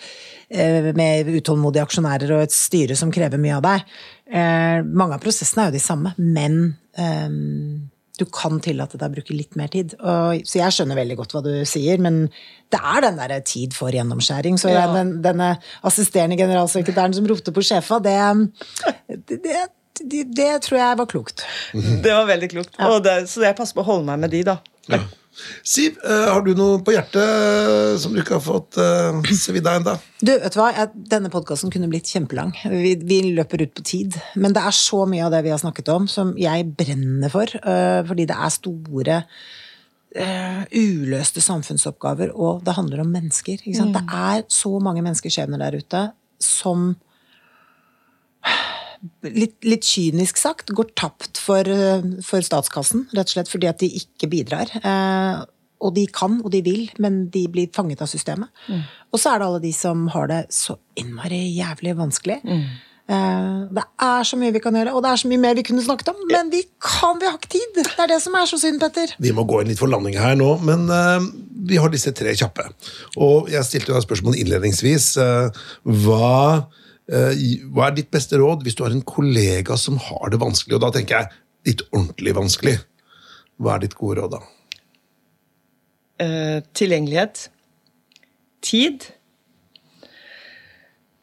eh, 0.49 0.91
med 0.97 1.30
utålmodige 1.30 1.86
aksjonærer 1.88 2.34
og 2.36 2.45
et 2.45 2.55
styre 2.55 2.97
som 2.97 3.14
krever 3.14 3.41
mye 3.41 3.57
av 3.57 3.66
deg. 3.66 3.88
Eh, 4.32 4.78
mange 4.86 5.18
av 5.18 5.24
prosessene 5.24 5.68
er 5.68 5.72
jo 5.72 5.78
de 5.78 5.84
samme, 5.86 6.14
men 6.18 6.64
du 8.22 8.26
kan 8.30 8.57
tillate 8.62 8.99
deg 8.99 9.07
å 9.07 9.16
bruke 9.16 9.34
litt 9.34 9.55
mer 9.57 9.70
tid. 9.72 9.93
Og, 9.97 10.41
så 10.45 10.59
jeg 10.59 10.76
skjønner 10.76 10.97
veldig 10.99 11.16
godt 11.22 11.34
hva 11.34 11.41
du 11.45 11.53
sier, 11.66 12.01
men 12.03 12.26
det 12.74 12.82
er 12.82 13.05
den 13.05 13.22
der 13.22 13.34
tid 13.47 13.74
for 13.74 13.95
gjennomskjæring. 13.95 14.59
Så 14.62 14.74
Ja. 14.74 14.89
den, 14.93 15.22
denne 15.24 15.53
assisterende 15.88 16.38
generalsekretæren 16.38 17.16
som 17.16 17.30
ropte 17.32 17.53
på 17.55 17.64
sjefa, 17.66 18.01
det, 18.03 18.18
det, 19.07 19.39
det, 19.45 19.64
det, 20.00 20.28
det 20.36 20.52
tror 20.66 20.80
jeg 20.80 21.00
var 21.02 21.10
klokt. 21.10 21.44
Det 21.74 22.14
var 22.14 22.30
veldig 22.30 22.52
klokt. 22.54 22.78
Og 22.88 23.02
det, 23.06 23.26
så 23.32 23.44
jeg 23.46 23.58
passer 23.58 23.78
på 23.78 23.84
å 23.84 23.89
holde 23.94 24.08
meg 24.08 24.24
med 24.24 24.34
de, 24.34 24.46
da. 24.48 24.60
Siv, 25.64 25.96
eh, 26.04 26.28
har 26.28 26.44
du 26.44 26.52
noe 26.58 26.82
på 26.84 26.94
hjertet 26.94 28.02
som 28.04 28.14
du 28.14 28.20
ikke 28.22 28.36
har 28.36 28.44
fått 28.44 28.78
uh, 28.82 29.22
svidd 29.32 29.68
av 29.70 29.80
ennå? 29.80 29.94
Du, 30.20 30.34
vet 30.34 30.54
du 30.54 30.60
hva? 30.60 30.88
Denne 30.92 31.32
podkasten 31.34 31.72
kunne 31.74 31.89
blitt 31.92 32.10
kjempelang. 32.12 32.52
Vi, 32.68 32.94
vi 33.08 33.22
løper 33.38 33.64
ut 33.64 33.74
på 33.78 33.86
tid. 33.88 34.18
Men 34.36 34.56
det 34.58 34.66
er 34.68 34.76
så 34.76 35.06
mye 35.10 35.24
av 35.26 35.34
det 35.34 35.44
vi 35.48 35.54
har 35.54 35.62
snakket 35.62 35.92
om, 35.94 36.08
som 36.12 36.34
jeg 36.39 36.68
brenner 36.78 37.32
for. 37.34 37.54
Uh, 37.64 38.02
fordi 38.10 38.28
det 38.30 38.38
er 38.38 38.56
store 38.58 39.22
uh, 40.20 40.64
uløste 40.76 41.44
samfunnsoppgaver, 41.46 42.36
og 42.36 42.66
det 42.68 42.76
handler 42.78 43.06
om 43.06 43.16
mennesker. 43.16 43.64
Ikke 43.64 43.80
sant? 43.80 43.96
Det 43.98 44.04
er 44.12 44.44
så 44.52 44.76
mange 44.84 45.06
menneskeskjebner 45.06 45.64
der 45.64 45.80
ute 45.80 46.06
som 46.42 46.92
Litt, 49.26 49.56
litt 49.66 49.86
kynisk 49.88 50.38
sagt, 50.38 50.70
går 50.78 50.91
tapt 50.99 51.39
for, 51.41 51.66
øh, 51.66 52.04
for 52.26 52.45
statskassen, 52.45 53.08
rett 53.16 53.32
og 53.32 53.34
slett 53.34 53.49
fordi 53.49 53.70
at 53.72 53.80
de 53.82 53.89
ikke 53.97 54.30
bidrar. 54.30 54.70
Eh, 54.78 55.41
og 55.82 55.95
de 55.95 56.04
kan, 56.14 56.36
og 56.45 56.52
de 56.54 56.62
vil, 56.62 56.84
men 57.02 57.24
de 57.34 57.47
blir 57.49 57.72
fanget 57.74 58.04
av 58.06 58.10
systemet. 58.12 58.49
Og 59.10 59.18
så 59.18 59.32
er 59.34 59.39
det 59.41 59.47
alle 59.47 59.62
de 59.64 59.72
som 59.74 60.04
har 60.14 60.28
det 60.30 60.43
så 60.54 60.76
innmari 61.02 61.39
jævlig 61.58 61.95
vanskelig. 61.97 62.38
Eh, 63.12 63.62
det 63.74 63.84
er 64.06 64.28
så 64.30 64.38
mye 64.38 64.54
vi 64.54 64.62
kan 64.64 64.78
gjøre, 64.78 64.93
og 64.93 65.02
det 65.04 65.10
er 65.12 65.22
så 65.24 65.28
mye 65.32 65.41
mer 65.41 65.56
vi 65.58 65.64
kunne 65.68 65.82
snakket 65.84 66.12
om, 66.14 66.20
men 66.30 66.52
vi 66.54 66.62
kan, 66.80 67.18
vi 67.20 67.26
har 67.26 67.39
ikke 67.39 67.49
tid! 67.58 67.82
Det 67.82 67.97
er 67.97 68.12
det 68.14 68.20
som 68.24 68.38
er 68.38 68.45
så 68.45 68.60
synd, 68.62 68.78
Petter. 68.80 69.16
Vi 69.20 69.34
må 69.36 69.43
gå 69.49 69.64
inn 69.64 69.72
litt 69.74 69.82
for 69.82 69.89
landing 69.91 70.20
her 70.22 70.38
nå, 70.38 70.52
men 70.64 70.86
eh, 70.93 71.26
vi 71.72 71.82
har 71.82 71.89
disse 71.91 72.14
tre 72.14 72.36
kjappe. 72.38 72.70
Og 73.18 73.49
jeg 73.52 73.66
stilte 73.68 73.91
jo 73.95 74.06
spørsmål 74.06 74.38
innledningsvis. 74.43 75.10
eh, 75.18 75.66
hva, 76.06 76.30
eh, 76.62 76.78
hva 77.12 77.89
er 77.89 77.95
ditt 77.97 78.12
beste 78.14 78.38
råd 78.39 78.62
hvis 78.64 78.78
du 78.80 78.86
har 78.86 78.93
en 78.95 79.03
kollega 79.03 79.76
som 79.80 79.97
har 79.99 80.32
det 80.32 80.39
vanskelig? 80.39 80.78
Og 80.78 80.84
da 80.86 80.91
tenker 80.95 81.18
jeg 81.18 81.72
litt 81.72 81.84
ordentlig 81.91 82.36
vanskelig. 82.38 82.78
Hva 83.62 83.76
er 83.76 83.84
ditt 83.84 83.97
gode 83.99 84.22
råd 84.22 84.38
da? 84.38 84.41
Eh, 86.22 86.62
tilgjengelighet. 86.78 87.49
Tid. 88.62 89.05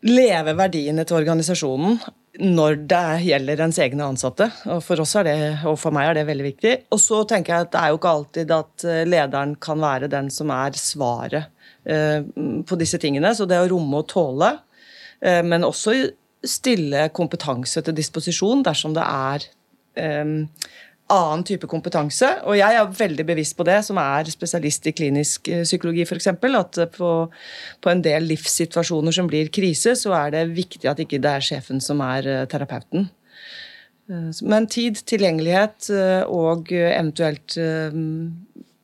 Leve 0.07 0.55
verdiene 0.59 1.05
til 1.07 1.19
organisasjonen 1.19 1.99
når 2.39 2.77
det 2.91 3.05
gjelder 3.27 3.65
ens 3.65 3.81
egne 3.83 4.07
ansatte. 4.13 4.47
Og 4.71 4.83
for 4.87 5.03
oss 5.03 5.17
er 5.19 5.27
det, 5.27 5.39
og 5.67 5.79
for 5.81 5.95
meg 5.95 6.11
er 6.11 6.21
det 6.21 6.29
veldig 6.29 6.47
viktig. 6.47 6.75
Og 6.95 7.01
så 7.03 7.25
tenker 7.27 7.55
jeg 7.55 7.67
at 7.67 7.73
det 7.75 7.81
er 7.83 7.93
jo 7.93 7.99
ikke 7.99 8.15
alltid 8.15 8.55
at 8.55 8.87
eh, 8.87 9.05
lederen 9.09 9.57
kan 9.63 9.83
være 9.83 10.11
den 10.13 10.31
som 10.35 10.53
er 10.55 10.79
svaret 10.79 11.51
eh, 11.85 12.23
på 12.67 12.79
disse 12.79 13.01
tingene. 13.03 13.35
Så 13.35 13.49
det 13.51 13.59
å 13.59 13.69
romme 13.71 14.03
og 14.03 14.11
tåle, 14.13 14.53
eh, 14.55 14.68
men 15.21 15.67
også 15.67 15.93
stille 16.47 17.09
kompetanse 17.11 17.83
til 17.83 17.97
disposisjon 17.97 18.61
dersom 18.63 18.93
det 18.95 19.03
er 19.03 19.47
eh, 19.99 20.31
annen 21.09 21.45
type 21.47 21.69
kompetanse. 21.71 22.29
Og 22.49 22.59
jeg 22.59 22.79
er 22.79 22.97
veldig 22.99 23.27
bevisst 23.29 23.57
på 23.59 23.67
det, 23.69 23.81
som 23.87 23.99
er 24.03 24.29
spesialist 24.33 24.89
i 24.91 24.95
klinisk 24.97 25.49
eh, 25.53 25.65
psykologi 25.67 26.05
f.eks. 26.05 26.31
At 26.33 26.81
eh, 26.83 26.91
på, 26.95 27.13
på 27.81 27.93
en 27.93 28.03
del 28.05 28.29
livssituasjoner 28.29 29.15
som 29.15 29.31
blir 29.31 29.53
krise, 29.55 29.97
så 29.99 30.15
er 30.19 30.35
det 30.37 30.45
viktig 30.57 30.89
at 30.91 31.01
ikke 31.03 31.21
det 31.25 31.35
er 31.35 31.49
sjefen 31.51 31.83
som 31.85 32.03
er 32.05 32.29
eh, 32.29 32.45
terapeuten. 32.51 33.09
Eh, 34.11 34.31
Men 34.45 34.69
tid, 34.71 35.01
tilgjengelighet 35.09 35.91
eh, 35.95 36.23
og 36.29 36.73
eh, 36.73 36.93
eventuelt 36.95 37.59
eh, 37.61 37.99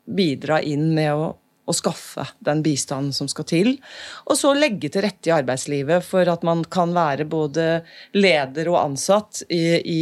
bidra 0.04 0.60
inn 0.64 0.90
med 0.96 1.12
å, 1.14 1.32
å 1.64 1.74
skaffe 1.76 2.26
den 2.44 2.62
bistanden 2.64 3.14
som 3.16 3.28
skal 3.30 3.46
til. 3.48 3.72
Og 4.28 4.38
så 4.38 4.52
legge 4.56 4.90
til 4.92 5.04
rette 5.06 5.30
i 5.30 5.34
arbeidslivet 5.36 6.04
for 6.06 6.28
at 6.30 6.44
man 6.46 6.64
kan 6.64 6.94
være 6.96 7.26
både 7.28 7.68
leder 8.16 8.70
og 8.72 8.80
ansatt 8.82 9.44
i, 9.48 9.64
i 9.80 10.00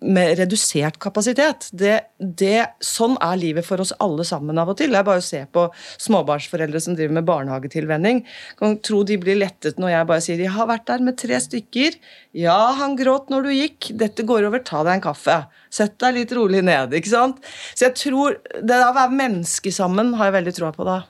med 0.00 0.38
redusert 0.38 0.98
kapasitet. 1.02 1.68
Det, 1.74 1.94
det, 2.18 2.68
sånn 2.84 3.16
er 3.24 3.38
livet 3.40 3.66
for 3.66 3.82
oss 3.82 3.92
alle 4.02 4.24
sammen 4.26 4.58
av 4.60 4.70
og 4.70 4.78
til. 4.78 4.92
Det 4.94 5.00
er 5.00 5.06
bare 5.06 5.22
å 5.22 5.26
se 5.26 5.40
på 5.50 5.64
småbarnsforeldre 6.04 6.82
som 6.82 6.94
driver 6.98 7.16
med 7.18 7.26
barnehagetilvenning. 7.28 8.22
Kan 8.60 8.78
tro 8.84 9.02
de 9.06 9.18
blir 9.20 9.40
lettet 9.40 9.80
når 9.82 9.94
jeg 9.94 10.08
bare 10.12 10.24
sier 10.24 10.38
'jeg 10.38 10.54
har 10.54 10.70
vært 10.70 10.86
der 10.86 11.02
med 11.02 11.18
tre 11.18 11.34
stykker'. 11.34 11.98
'Ja, 12.34 12.72
han 12.78 12.96
gråt 12.96 13.28
når 13.30 13.42
du 13.42 13.50
gikk. 13.50 13.96
Dette 13.96 14.22
går 14.22 14.46
over. 14.46 14.58
Ta 14.58 14.84
deg 14.84 14.94
en 14.94 15.06
kaffe'. 15.12 15.46
Sett 15.70 15.98
deg 15.98 16.14
litt 16.14 16.32
rolig 16.32 16.62
ned. 16.62 16.90
ikke 16.92 17.10
sant? 17.10 17.36
Så 17.74 17.86
jeg 17.86 17.94
tror, 17.94 18.36
Det 18.62 18.74
å 18.74 18.94
være 18.94 19.10
menneske 19.10 19.72
sammen 19.72 20.14
har 20.14 20.30
jeg 20.30 20.44
veldig 20.44 20.54
troa 20.54 20.72
på 20.72 20.84
da. 20.84 21.04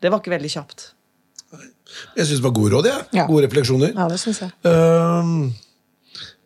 Det 0.00 0.10
var 0.10 0.20
ikke 0.20 0.38
veldig 0.38 0.50
kjapt. 0.50 0.94
Jeg 2.16 2.26
syns 2.26 2.40
det 2.40 2.46
var 2.46 2.54
gode 2.56 2.72
råd. 2.74 2.84
jeg. 2.84 3.06
Ja. 3.12 3.26
Gode 3.26 3.46
refleksjoner. 3.46 3.94
Ja, 3.94 4.08
det 4.08 4.18
synes 4.22 4.40
jeg. 4.40 4.50
Ehm, 4.64 5.54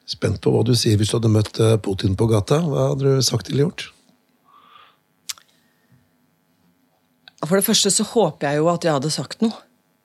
spent 0.09 0.41
på 0.43 0.53
hva 0.55 0.65
du 0.67 0.75
sier 0.79 0.99
hvis 0.99 1.13
du 1.13 1.19
hadde 1.19 1.33
møtt 1.33 1.61
eh, 1.63 1.77
Putin 1.85 2.17
på 2.19 2.29
gata. 2.31 2.57
Hva 2.65 2.91
hadde 2.93 3.19
du 3.19 3.25
sagt 3.25 3.53
eller 3.53 3.69
gjort? 3.69 3.83
For 7.47 7.55
det 7.55 7.69
første 7.69 7.91
så 7.95 8.05
håper 8.09 8.49
jeg 8.49 8.61
jo 8.61 8.67
at 8.73 8.85
jeg 8.85 8.97
hadde 8.97 9.11
sagt 9.15 9.39
noe. 9.45 9.57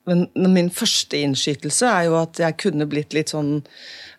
Men 0.04 0.28
min 0.52 0.68
første 0.68 1.16
innskytelse 1.24 1.88
er 1.88 2.02
jo 2.10 2.14
at 2.20 2.36
jeg 2.40 2.58
kunne 2.60 2.86
blitt 2.88 3.14
litt 3.16 3.30
sånn 3.32 3.62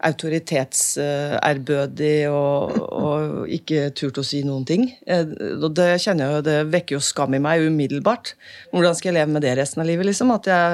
autoritetserbødig 0.06 2.30
og, 2.30 2.72
og 2.90 3.50
ikke 3.54 3.94
turt 3.98 4.18
å 4.20 4.24
si 4.26 4.44
noen 4.46 4.66
ting. 4.68 4.84
Eh, 5.06 5.26
det 5.26 6.02
kjenner 6.02 6.26
jeg 6.26 6.34
jo, 6.34 6.42
det 6.50 6.70
vekker 6.74 6.96
jo 6.98 7.02
skam 7.06 7.34
i 7.38 7.44
meg 7.44 7.62
umiddelbart. 7.70 8.28
Hvordan 8.74 8.96
skal 8.98 9.10
jeg 9.12 9.18
leve 9.20 9.34
med 9.38 9.44
det 9.46 9.54
resten 9.62 9.82
av 9.86 9.90
livet? 9.90 10.06
liksom? 10.10 10.30
At 10.34 10.46
jeg 10.50 10.66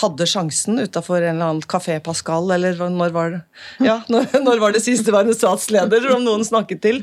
hadde 0.00 0.26
sjansen 0.28 0.78
utafor 0.78 1.20
en 1.20 1.34
eller 1.34 1.50
annen 1.50 1.66
Kafé 1.70 1.98
Pascal, 2.04 2.50
eller 2.54 2.78
når 2.90 3.14
var 3.14 3.34
det 3.34 3.40
Ja, 3.84 4.00
når, 4.12 4.30
når 4.44 4.62
var 4.62 4.74
det 4.76 4.84
sist 4.84 5.06
det 5.08 5.14
var 5.14 5.26
en 5.26 5.36
statsleder 5.36 6.06
som 6.10 6.24
noen 6.24 6.46
snakket 6.46 6.82
til? 6.84 7.02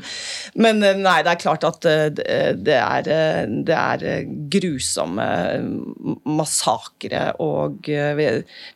Men 0.58 0.82
eh, 0.82 0.96
nei, 0.98 1.20
det 1.26 1.34
er 1.34 1.42
klart 1.42 1.66
at 1.68 1.88
eh, 1.88 2.08
det 2.14 2.68
det 2.68 2.76
er, 2.76 3.08
eh, 3.12 3.42
det 3.66 3.76
er 3.76 4.04
eh, 4.06 4.30
grusomme 4.52 5.26
massakre, 6.28 7.22
og 7.42 7.88
eh, 7.90 8.12
vi, 8.18 8.28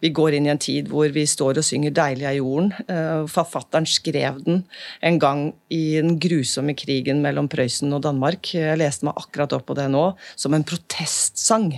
vi 0.02 0.12
går 0.14 0.38
inn 0.38 0.48
i 0.48 0.52
en 0.54 0.62
tid 0.62 0.90
hvor 0.92 1.10
vi 1.14 1.24
står 1.28 1.60
og 1.60 1.66
synger 1.66 1.94
'Deilig 1.94 2.28
er 2.28 2.38
jorden'. 2.38 2.72
Eh, 2.86 3.24
Forfatteren 3.32 3.88
skrev 3.88 4.42
den 4.46 4.62
en 5.02 5.18
gang 5.22 5.44
i 5.72 5.98
den 6.00 6.18
grusomme 6.22 6.74
krigen 6.78 7.22
mellom 7.24 7.50
Prøysen 7.52 7.92
og 7.96 8.04
Danmark. 8.06 8.54
Jeg 8.54 8.80
leste 8.80 9.08
meg 9.08 9.18
akkurat 9.20 9.54
opp 9.56 9.68
på 9.70 9.78
det 9.78 9.88
nå, 9.92 10.12
som 10.36 10.54
en 10.54 10.66
protestsang. 10.66 11.72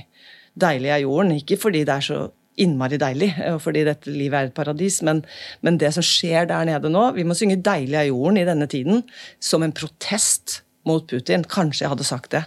Deilig 0.60 0.90
er 0.94 1.02
jorden. 1.02 1.34
Ikke 1.38 1.58
fordi 1.60 1.84
det 1.86 1.94
er 1.94 2.04
så 2.04 2.18
innmari 2.60 2.98
deilig, 3.02 3.32
og 3.50 3.58
fordi 3.64 3.82
dette 3.86 4.12
livet 4.14 4.38
er 4.38 4.48
et 4.48 4.54
paradis, 4.54 5.00
men, 5.02 5.24
men 5.66 5.78
det 5.80 5.90
som 5.96 6.04
skjer 6.06 6.46
der 6.46 6.68
nede 6.68 6.90
nå 6.92 7.08
Vi 7.16 7.24
må 7.26 7.34
synge 7.34 7.58
'Deilig 7.58 7.98
er 7.98 8.10
jorden' 8.12 8.38
i 8.38 8.46
denne 8.46 8.68
tiden 8.70 9.02
som 9.42 9.62
en 9.62 9.74
protest 9.74 10.62
mot 10.86 11.06
Putin. 11.10 11.42
Kanskje 11.42 11.84
jeg 11.84 11.90
hadde 11.90 12.06
sagt 12.06 12.30
det. 12.30 12.44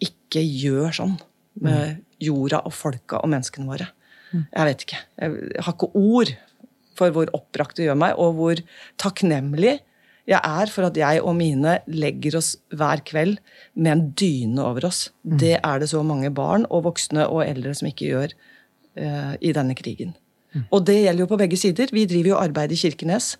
Ikke 0.00 0.40
gjør 0.40 0.94
sånn 1.02 1.16
med 1.60 2.00
jorda 2.22 2.62
og 2.64 2.72
folka 2.72 3.20
og 3.20 3.28
menneskene 3.32 3.68
våre. 3.68 3.90
Jeg 4.32 4.68
vet 4.68 4.84
ikke. 4.84 4.98
Jeg 5.20 5.62
har 5.64 5.72
ikke 5.72 5.92
ord 5.94 6.32
for 6.96 7.12
hvor 7.12 7.30
oppbrakt 7.36 7.76
det 7.76 7.88
gjør 7.88 7.98
meg, 8.00 8.16
og 8.16 8.36
hvor 8.38 8.60
takknemlig 9.00 9.78
jeg 10.26 10.40
er 10.42 10.70
for 10.72 10.88
at 10.88 10.98
jeg 10.98 11.22
og 11.22 11.36
mine 11.38 11.78
legger 11.86 12.40
oss 12.40 12.56
hver 12.74 13.02
kveld 13.06 13.38
med 13.78 13.92
en 13.92 14.04
dyne 14.18 14.62
over 14.64 14.88
oss. 14.88 15.06
Det 15.22 15.54
er 15.60 15.82
det 15.82 15.90
så 15.92 16.02
mange 16.06 16.32
barn 16.34 16.66
og 16.66 16.86
voksne 16.88 17.28
og 17.30 17.44
eldre 17.46 17.74
som 17.78 17.90
ikke 17.90 18.10
gjør 18.10 18.34
uh, 18.34 19.34
i 19.38 19.54
denne 19.54 19.76
krigen. 19.78 20.16
Og 20.72 20.86
det 20.88 20.96
gjelder 21.02 21.22
jo 21.22 21.28
på 21.28 21.38
begge 21.38 21.58
sider. 21.60 21.90
Vi 21.92 22.06
driver 22.08 22.30
jo 22.32 22.40
arbeid 22.40 22.72
i 22.72 22.80
Kirkenes, 22.80 23.34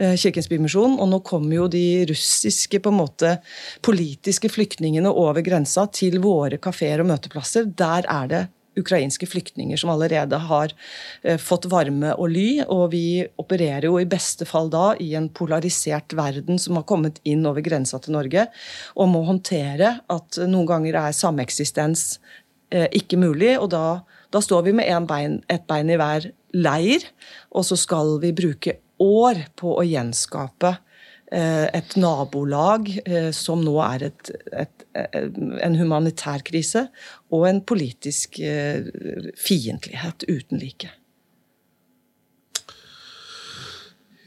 uh, 0.00 0.14
Kirkens 0.18 0.50
Bymisjon, 0.50 0.98
og 0.98 1.10
nå 1.12 1.20
kommer 1.26 1.58
jo 1.58 1.68
de 1.70 2.04
russiske 2.10 2.80
på 2.82 2.90
en 2.90 2.98
måte 2.98 3.36
politiske 3.84 4.50
flyktningene 4.50 5.12
over 5.12 5.44
grensa 5.44 5.86
til 5.92 6.18
våre 6.24 6.58
kafeer 6.58 7.04
og 7.04 7.10
møteplasser. 7.12 7.70
Der 7.78 8.10
er 8.10 8.30
det 8.32 8.44
ukrainske 8.80 9.26
flyktninger 9.28 9.78
som 9.80 9.92
allerede 9.92 10.38
har 10.48 10.72
eh, 11.22 11.38
fått 11.40 11.68
varme 11.72 12.14
og 12.18 12.30
ly. 12.34 12.48
Og 12.68 12.90
vi 12.94 13.24
opererer 13.40 13.88
jo 13.88 13.98
i 14.00 14.08
beste 14.08 14.46
fall 14.48 14.70
da 14.72 14.92
i 15.00 15.12
en 15.18 15.30
polarisert 15.32 16.16
verden 16.16 16.60
som 16.60 16.78
har 16.78 16.86
kommet 16.88 17.20
inn 17.28 17.46
over 17.48 17.64
grensa 17.64 18.00
til 18.02 18.16
Norge, 18.16 18.48
og 18.94 19.10
må 19.12 19.24
håndtere 19.28 19.98
at 20.12 20.40
noen 20.44 20.68
ganger 20.70 21.00
er 21.06 21.16
sameksistens 21.16 22.18
eh, 22.74 22.88
ikke 22.92 23.20
mulig. 23.20 23.56
og 23.58 23.70
da, 23.74 24.00
da 24.34 24.42
står 24.42 24.68
vi 24.68 24.78
med 24.80 25.10
bein, 25.10 25.42
et 25.48 25.66
bein 25.70 25.90
i 25.90 26.00
hver 26.00 26.30
leir, 26.54 27.06
og 27.50 27.66
så 27.66 27.78
skal 27.78 28.18
vi 28.22 28.34
bruke 28.36 28.78
år 29.02 29.46
på 29.58 29.74
å 29.74 29.84
gjenskape 29.86 30.76
et 31.32 31.94
nabolag 31.96 32.90
eh, 33.04 33.30
som 33.34 33.62
nå 33.64 33.74
er 33.82 34.08
et, 34.10 34.32
et, 34.52 34.84
en 35.64 35.78
humanitær 35.78 36.44
krise, 36.46 36.86
og 37.32 37.46
en 37.48 37.62
politisk 37.64 38.38
eh, 38.44 38.86
fiendtlighet 39.40 40.26
uten 40.28 40.60
like. 40.62 40.92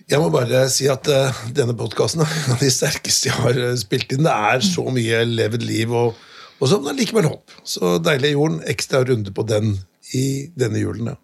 Jeg 0.07 0.23
må 0.23 0.31
bare 0.31 0.63
si 0.71 0.87
at 0.87 1.03
denne 1.51 1.75
podkasten 1.75 2.23
er 2.23 2.31
en 2.31 2.53
av 2.55 2.61
de 2.63 2.69
sterkeste 2.71 3.27
jeg 3.27 3.35
har 3.43 3.57
spilt 3.79 4.13
inn. 4.15 4.23
Det 4.23 4.35
er 4.51 4.63
så 4.63 4.85
mye 4.87 5.19
levd 5.27 5.65
liv, 5.67 5.91
og, 5.91 6.15
og 6.61 6.71
så 6.71 6.79
likevel 6.95 7.27
håp. 7.27 7.57
Så 7.67 7.97
deilig 7.99 8.31
jorden. 8.37 8.61
Ekstra 8.71 9.03
runde 9.03 9.33
på 9.35 9.43
den 9.49 9.73
i 10.15 10.47
denne 10.55 10.79
julen. 10.79 11.11
Ja. 11.11 11.19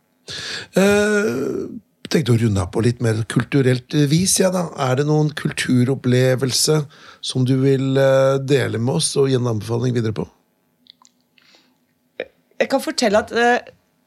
Uh, 0.76 1.71
tenkte 2.14 2.34
å 2.36 2.39
runde 2.39 2.61
av 2.61 2.70
på 2.74 2.84
litt 2.86 3.01
mer 3.03 3.20
kulturelt 3.32 3.95
vis. 4.11 4.38
Ja, 4.41 4.51
da. 4.53 4.68
Er 4.86 4.99
det 4.99 5.07
noen 5.09 5.32
kulturopplevelse 5.38 6.80
som 7.26 7.47
du 7.47 7.55
vil 7.64 7.97
eh, 7.99 8.39
dele 8.41 8.82
med 8.82 8.99
oss 8.99 9.14
og 9.20 9.30
gi 9.32 9.38
en 9.39 9.49
anbefaling 9.53 9.95
videre 9.95 10.16
på? 10.18 10.28
Jeg 12.61 12.70
kan 12.72 12.84
fortelle 12.84 13.20
at 13.20 13.34
uh, 13.36 13.57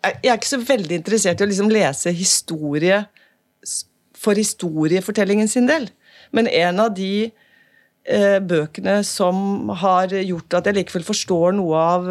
jeg 0.07 0.31
er 0.31 0.39
ikke 0.39 0.55
så 0.55 0.63
veldig 0.63 1.01
interessert 1.01 1.43
i 1.43 1.45
å 1.45 1.51
liksom 1.51 1.73
lese 1.73 2.13
historie 2.15 3.03
for 4.17 4.39
historiefortellingen 4.39 5.51
sin 5.51 5.69
del. 5.69 5.91
Men 6.33 6.49
en 6.49 6.81
av 6.87 6.95
de 6.97 7.29
uh, 7.29 8.39
bøkene 8.41 9.01
som 9.05 9.69
har 9.83 10.15
gjort 10.15 10.57
at 10.61 10.71
jeg 10.71 10.79
likevel 10.79 11.05
forstår 11.05 11.59
noe 11.59 11.83
av 11.83 12.09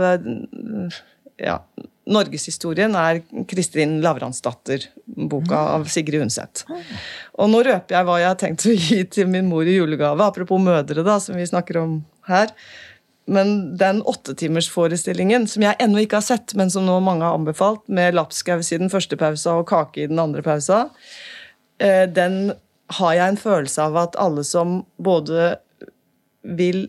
ja, 1.41 1.57
norgeshistorien 2.05 2.95
er 2.99 3.21
Kristin 3.49 3.97
Lavransdatter-boka 4.03 5.61
av 5.75 5.87
Sigrid 5.89 6.25
Undset. 6.25 6.65
Og 7.41 7.49
nå 7.51 7.63
røper 7.65 7.97
jeg 7.97 8.07
hva 8.07 8.17
jeg 8.21 8.29
har 8.29 8.41
tenkt 8.41 8.65
å 8.69 8.75
gi 8.75 8.99
til 9.09 9.29
min 9.31 9.47
mor 9.49 9.65
i 9.65 9.77
julegave, 9.77 10.27
apropos 10.27 10.61
mødre, 10.61 11.05
da, 11.05 11.17
som 11.21 11.37
vi 11.37 11.47
snakker 11.49 11.81
om 11.81 11.95
her. 12.29 12.53
Men 13.25 13.77
den 13.77 14.03
åttetimersforestillingen, 14.05 15.47
som 15.49 15.65
jeg 15.65 15.79
ennå 15.81 16.03
ikke 16.03 16.19
har 16.21 16.27
sett, 16.27 16.53
men 16.57 16.69
som 16.69 16.85
nå 16.85 16.99
mange 17.01 17.25
har 17.25 17.37
anbefalt, 17.37 17.81
med 17.89 18.17
lapskaus 18.17 18.69
i 18.69 18.81
den 18.81 18.93
første 18.93 19.17
pausa 19.17 19.57
og 19.57 19.69
kake 19.71 20.03
i 20.03 20.09
den 20.11 20.21
andre 20.21 20.45
pausa, 20.45 20.85
eh, 21.81 22.05
den 22.05 22.53
har 22.99 23.15
jeg 23.17 23.33
en 23.33 23.41
følelse 23.41 23.81
av 23.81 23.97
at 23.97 24.19
alle 24.21 24.45
som 24.45 24.83
både 25.01 25.55
vil 26.45 26.85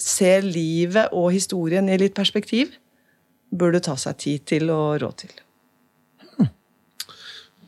se 0.00 0.38
livet 0.44 1.12
og 1.12 1.28
historien 1.34 1.88
i 1.92 1.98
litt 2.00 2.16
perspektiv, 2.16 2.72
burde 3.58 3.82
ta 3.84 3.96
seg 4.00 4.20
tid 4.22 4.46
til 4.54 4.70
og 4.74 5.00
råd 5.02 5.18
til. 5.24 5.36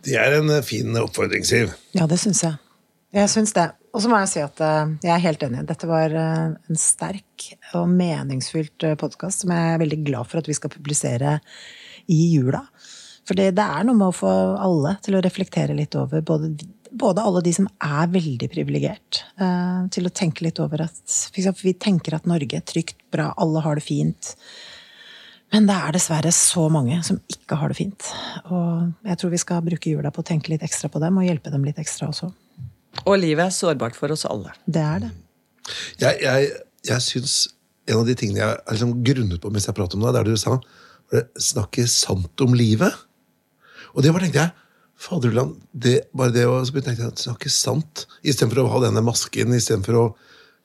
Det 0.09 0.17
er 0.17 0.39
en 0.39 0.51
eh, 0.53 0.65
fin 0.65 0.97
oppfordring, 1.01 1.45
Siv. 1.47 1.75
Ja, 1.97 2.07
det 2.11 2.21
syns 2.23 2.45
jeg. 2.45 2.57
Jeg 3.17 3.31
syns 3.33 3.55
det. 3.57 3.71
Og 3.97 4.05
så 4.05 4.11
må 4.11 4.21
jeg 4.23 4.31
si 4.33 4.45
at 4.45 4.63
eh, 4.65 4.95
jeg 5.05 5.13
er 5.15 5.25
helt 5.25 5.45
enig. 5.45 5.65
Dette 5.69 5.89
var 5.91 6.15
eh, 6.15 6.55
en 6.55 6.81
sterk 6.81 7.51
og 7.77 7.91
meningsfylt 7.91 8.89
podkast 9.01 9.45
som 9.45 9.53
jeg 9.55 9.75
er 9.75 9.83
veldig 9.83 10.01
glad 10.07 10.31
for 10.31 10.41
at 10.41 10.49
vi 10.49 10.57
skal 10.57 10.73
publisere 10.73 11.39
i 12.09 12.21
jula. 12.35 12.63
For 13.29 13.37
det 13.37 13.51
er 13.53 13.85
noe 13.85 13.97
med 13.99 14.09
å 14.09 14.17
få 14.17 14.33
alle 14.57 14.95
til 15.05 15.19
å 15.19 15.23
reflektere 15.25 15.77
litt 15.77 15.99
over 16.01 16.23
både, 16.25 16.55
både 16.97 17.25
alle 17.29 17.43
de 17.45 17.53
som 17.53 17.67
er 17.85 18.09
veldig 18.09 18.49
privilegert, 18.49 19.19
til 19.93 20.09
å 20.09 20.13
tenke 20.17 20.47
litt 20.47 20.57
over 20.65 20.87
at 20.87 21.61
vi 21.61 21.75
tenker 21.77 22.17
at 22.17 22.25
Norge 22.25 22.57
er 22.57 22.65
trygt, 22.65 22.97
bra, 23.13 23.27
alle 23.37 23.61
har 23.67 23.77
det 23.77 23.85
fint. 23.85 24.31
Men 25.55 25.69
det 25.69 25.77
er 25.81 25.95
dessverre 25.97 26.31
så 26.35 26.67
mange 26.73 26.99
som 27.07 27.21
ikke 27.33 27.57
har 27.57 27.73
det 27.73 27.79
fint. 27.79 28.09
Og 28.53 29.09
jeg 29.09 29.21
tror 29.21 29.33
vi 29.33 29.41
skal 29.41 29.65
bruke 29.65 29.93
jula 29.95 30.13
på 30.13 30.21
å 30.21 30.27
tenke 30.27 30.53
litt 30.53 30.65
ekstra 30.67 30.91
på 30.93 31.01
dem, 31.03 31.17
og 31.17 31.25
hjelpe 31.25 31.53
dem 31.53 31.65
litt 31.65 31.81
ekstra 31.81 32.11
også. 32.11 32.29
Og 33.07 33.15
livet 33.21 33.47
er 33.47 33.55
sårbart 33.55 33.97
for 33.97 34.13
oss 34.13 34.27
alle. 34.29 34.53
Det 34.67 34.83
er 34.83 35.07
det. 35.07 35.13
Jeg, 36.03 36.21
jeg, 36.25 36.51
jeg 36.89 37.05
syns 37.05 37.39
en 37.89 38.03
av 38.03 38.07
de 38.09 38.17
tingene 38.19 38.43
jeg 38.43 38.49
har 38.53 38.77
liksom 38.77 38.95
grunnet 39.05 39.41
på 39.41 39.51
mens 39.53 39.69
jeg 39.69 39.77
prater 39.77 39.97
om 39.97 40.05
det, 40.05 40.13
det 40.13 40.21
er 40.21 40.29
det 40.29 40.37
du 40.37 40.41
sa 40.41 40.59
var 41.09 41.23
det 41.23 41.41
snakke 41.41 41.87
sant 41.89 42.43
om 42.45 42.57
livet. 42.57 42.93
Og 43.95 44.05
det 44.05 44.13
bare 44.13 44.27
tenkte 44.27 44.43
jeg 44.45 44.65
Faderullan, 44.99 45.53
det, 45.71 46.09
bare 46.17 46.35
det 46.35 46.45
å 46.51 46.59
tenkte 46.67 47.05
jeg, 47.07 47.13
snakke 47.23 47.51
sant 47.55 48.03
istedenfor 48.27 48.65
å 48.65 48.71
ha 48.73 48.81
denne 48.83 49.03
masken, 49.07 49.55
istedenfor 49.55 49.97
å 49.97 50.07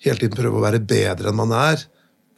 hele 0.04 0.18
tiden 0.20 0.36
prøve 0.36 0.58
å 0.58 0.64
være 0.64 0.82
bedre 0.84 1.30
enn 1.30 1.38
man 1.38 1.54
er. 1.56 1.84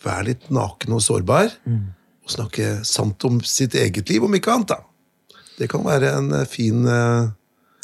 Være 0.04 0.28
litt 0.34 0.50
naken 0.54 0.98
og 0.98 1.06
sårbar. 1.06 1.56
Mm 1.64 1.95
å 2.26 2.36
snakke 2.38 2.80
sant 2.88 3.24
om 3.28 3.40
sitt 3.46 3.78
eget 3.78 4.10
liv, 4.10 4.26
om 4.26 4.36
ikke 4.38 4.54
annet. 4.54 4.76
da. 4.76 5.42
Det 5.60 5.70
kan 5.72 5.86
være 5.86 6.12
en 6.18 6.32
eh, 6.42 6.48
fin 6.50 6.84
uh, 6.84 7.32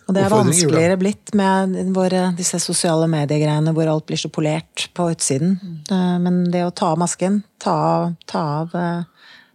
og 0.10 0.16
det 0.18 0.24
er 0.26 0.34
vanskeligere 0.34 0.98
blitt 1.00 1.32
med 1.38 1.78
våre, 1.96 2.26
disse 2.36 2.58
sosiale 2.60 3.06
mediegreiene 3.08 3.72
hvor 3.72 3.88
alt 3.88 4.10
blir 4.10 4.20
så 4.20 4.28
polert 4.34 4.90
på 4.98 5.06
utsiden. 5.14 5.54
Mm. 5.88 6.26
Men 6.26 6.40
det 6.52 6.66
å 6.66 6.74
ta 6.76 6.90
av 6.92 7.00
masken, 7.00 7.38
ta, 7.62 8.12
ta 8.28 8.42
av 8.66 8.74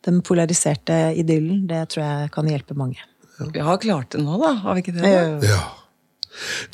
den 0.06 0.22
polariserte 0.24 0.96
idyllen, 1.18 1.66
det 1.68 1.82
tror 1.92 2.06
jeg 2.06 2.30
kan 2.32 2.48
hjelpe 2.48 2.76
mange. 2.78 3.02
Ja. 3.36 3.50
Vi 3.52 3.64
har 3.66 3.82
klart 3.82 4.14
det 4.14 4.22
nå, 4.22 4.38
da. 4.40 4.54
Har 4.62 4.78
vi 4.78 4.86
ikke 4.86 4.96
det? 4.96 5.12
Da? 5.12 5.50
Ja. 5.50 5.60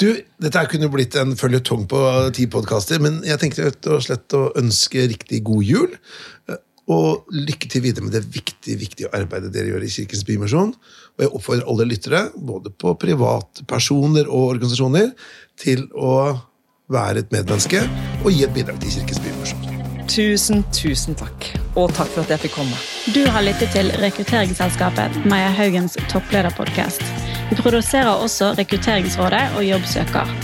Du, 0.01 0.09
dette 0.43 0.65
kunne 0.71 0.91
blitt 0.93 1.17
en 1.19 1.35
føljetong 1.39 1.87
på 1.91 2.03
ti 2.37 2.49
podkaster, 2.51 3.03
men 3.03 3.21
jeg 3.27 3.41
tenkte 3.43 3.69
rett 3.69 3.89
og 3.91 4.03
slett 4.07 4.35
å 4.39 4.49
ønske 4.59 5.07
riktig 5.11 5.43
god 5.47 5.67
jul. 5.67 5.97
Og 6.91 7.29
lykke 7.31 7.69
til 7.71 7.85
videre 7.85 8.05
med 8.05 8.17
det 8.17 8.25
viktige, 8.35 8.79
viktige 8.81 9.11
arbeidet 9.15 9.53
dere 9.55 9.71
gjør 9.71 9.85
i 9.87 9.91
Kirkens 9.93 10.25
Bymisjon. 10.27 10.73
Og 11.15 11.23
jeg 11.23 11.31
oppfordrer 11.31 11.69
alle 11.71 11.87
lyttere, 11.87 12.23
både 12.35 12.73
på 12.75 12.95
privatpersoner 12.99 14.27
og 14.27 14.57
organisasjoner, 14.57 15.13
til 15.63 15.87
å 15.95 16.15
være 16.93 17.23
et 17.23 17.35
medmenneske 17.35 17.85
og 18.25 18.33
gi 18.33 18.43
et 18.47 18.55
bidrag 18.57 18.81
til 18.83 18.99
Kirkens 18.99 19.23
Bymisjon. 19.23 19.69
Tusen, 20.13 20.65
tusen 20.75 21.15
takk. 21.17 21.47
Og 21.79 21.93
takk 21.97 22.11
for 22.13 22.25
at 22.27 22.33
jeg 22.35 22.43
fikk 22.47 22.57
komme. 22.59 22.81
Du 23.15 23.23
har 23.33 23.47
lyttet 23.47 23.71
til 23.73 23.89
Rekrutteringsselskapet, 24.03 25.23
Maja 25.31 25.53
Haugens 25.55 25.97
topplederpodkast. 26.13 27.05
Vi 27.53 27.61
produserer 27.63 28.11
også 28.11 28.53
Rekrutteringsrådet 28.59 29.45
og 29.57 29.65
Jobbsøker. 29.65 30.35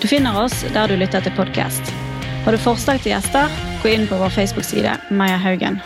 Du 0.00 0.08
finner 0.08 0.38
oss 0.40 0.62
der 0.72 0.88
du 0.88 0.96
lytter 0.96 1.26
til 1.26 1.34
podkast. 1.36 1.92
Har 2.44 2.52
du 2.52 2.58
forslag 2.58 3.02
til 3.04 3.12
gjester? 3.12 3.52
Gå 3.82 3.92
inn 3.92 4.06
på 4.08 4.16
vår 4.16 4.32
Facebook-side 4.32 4.96
Maja 5.12 5.36
Haugen. 5.36 5.80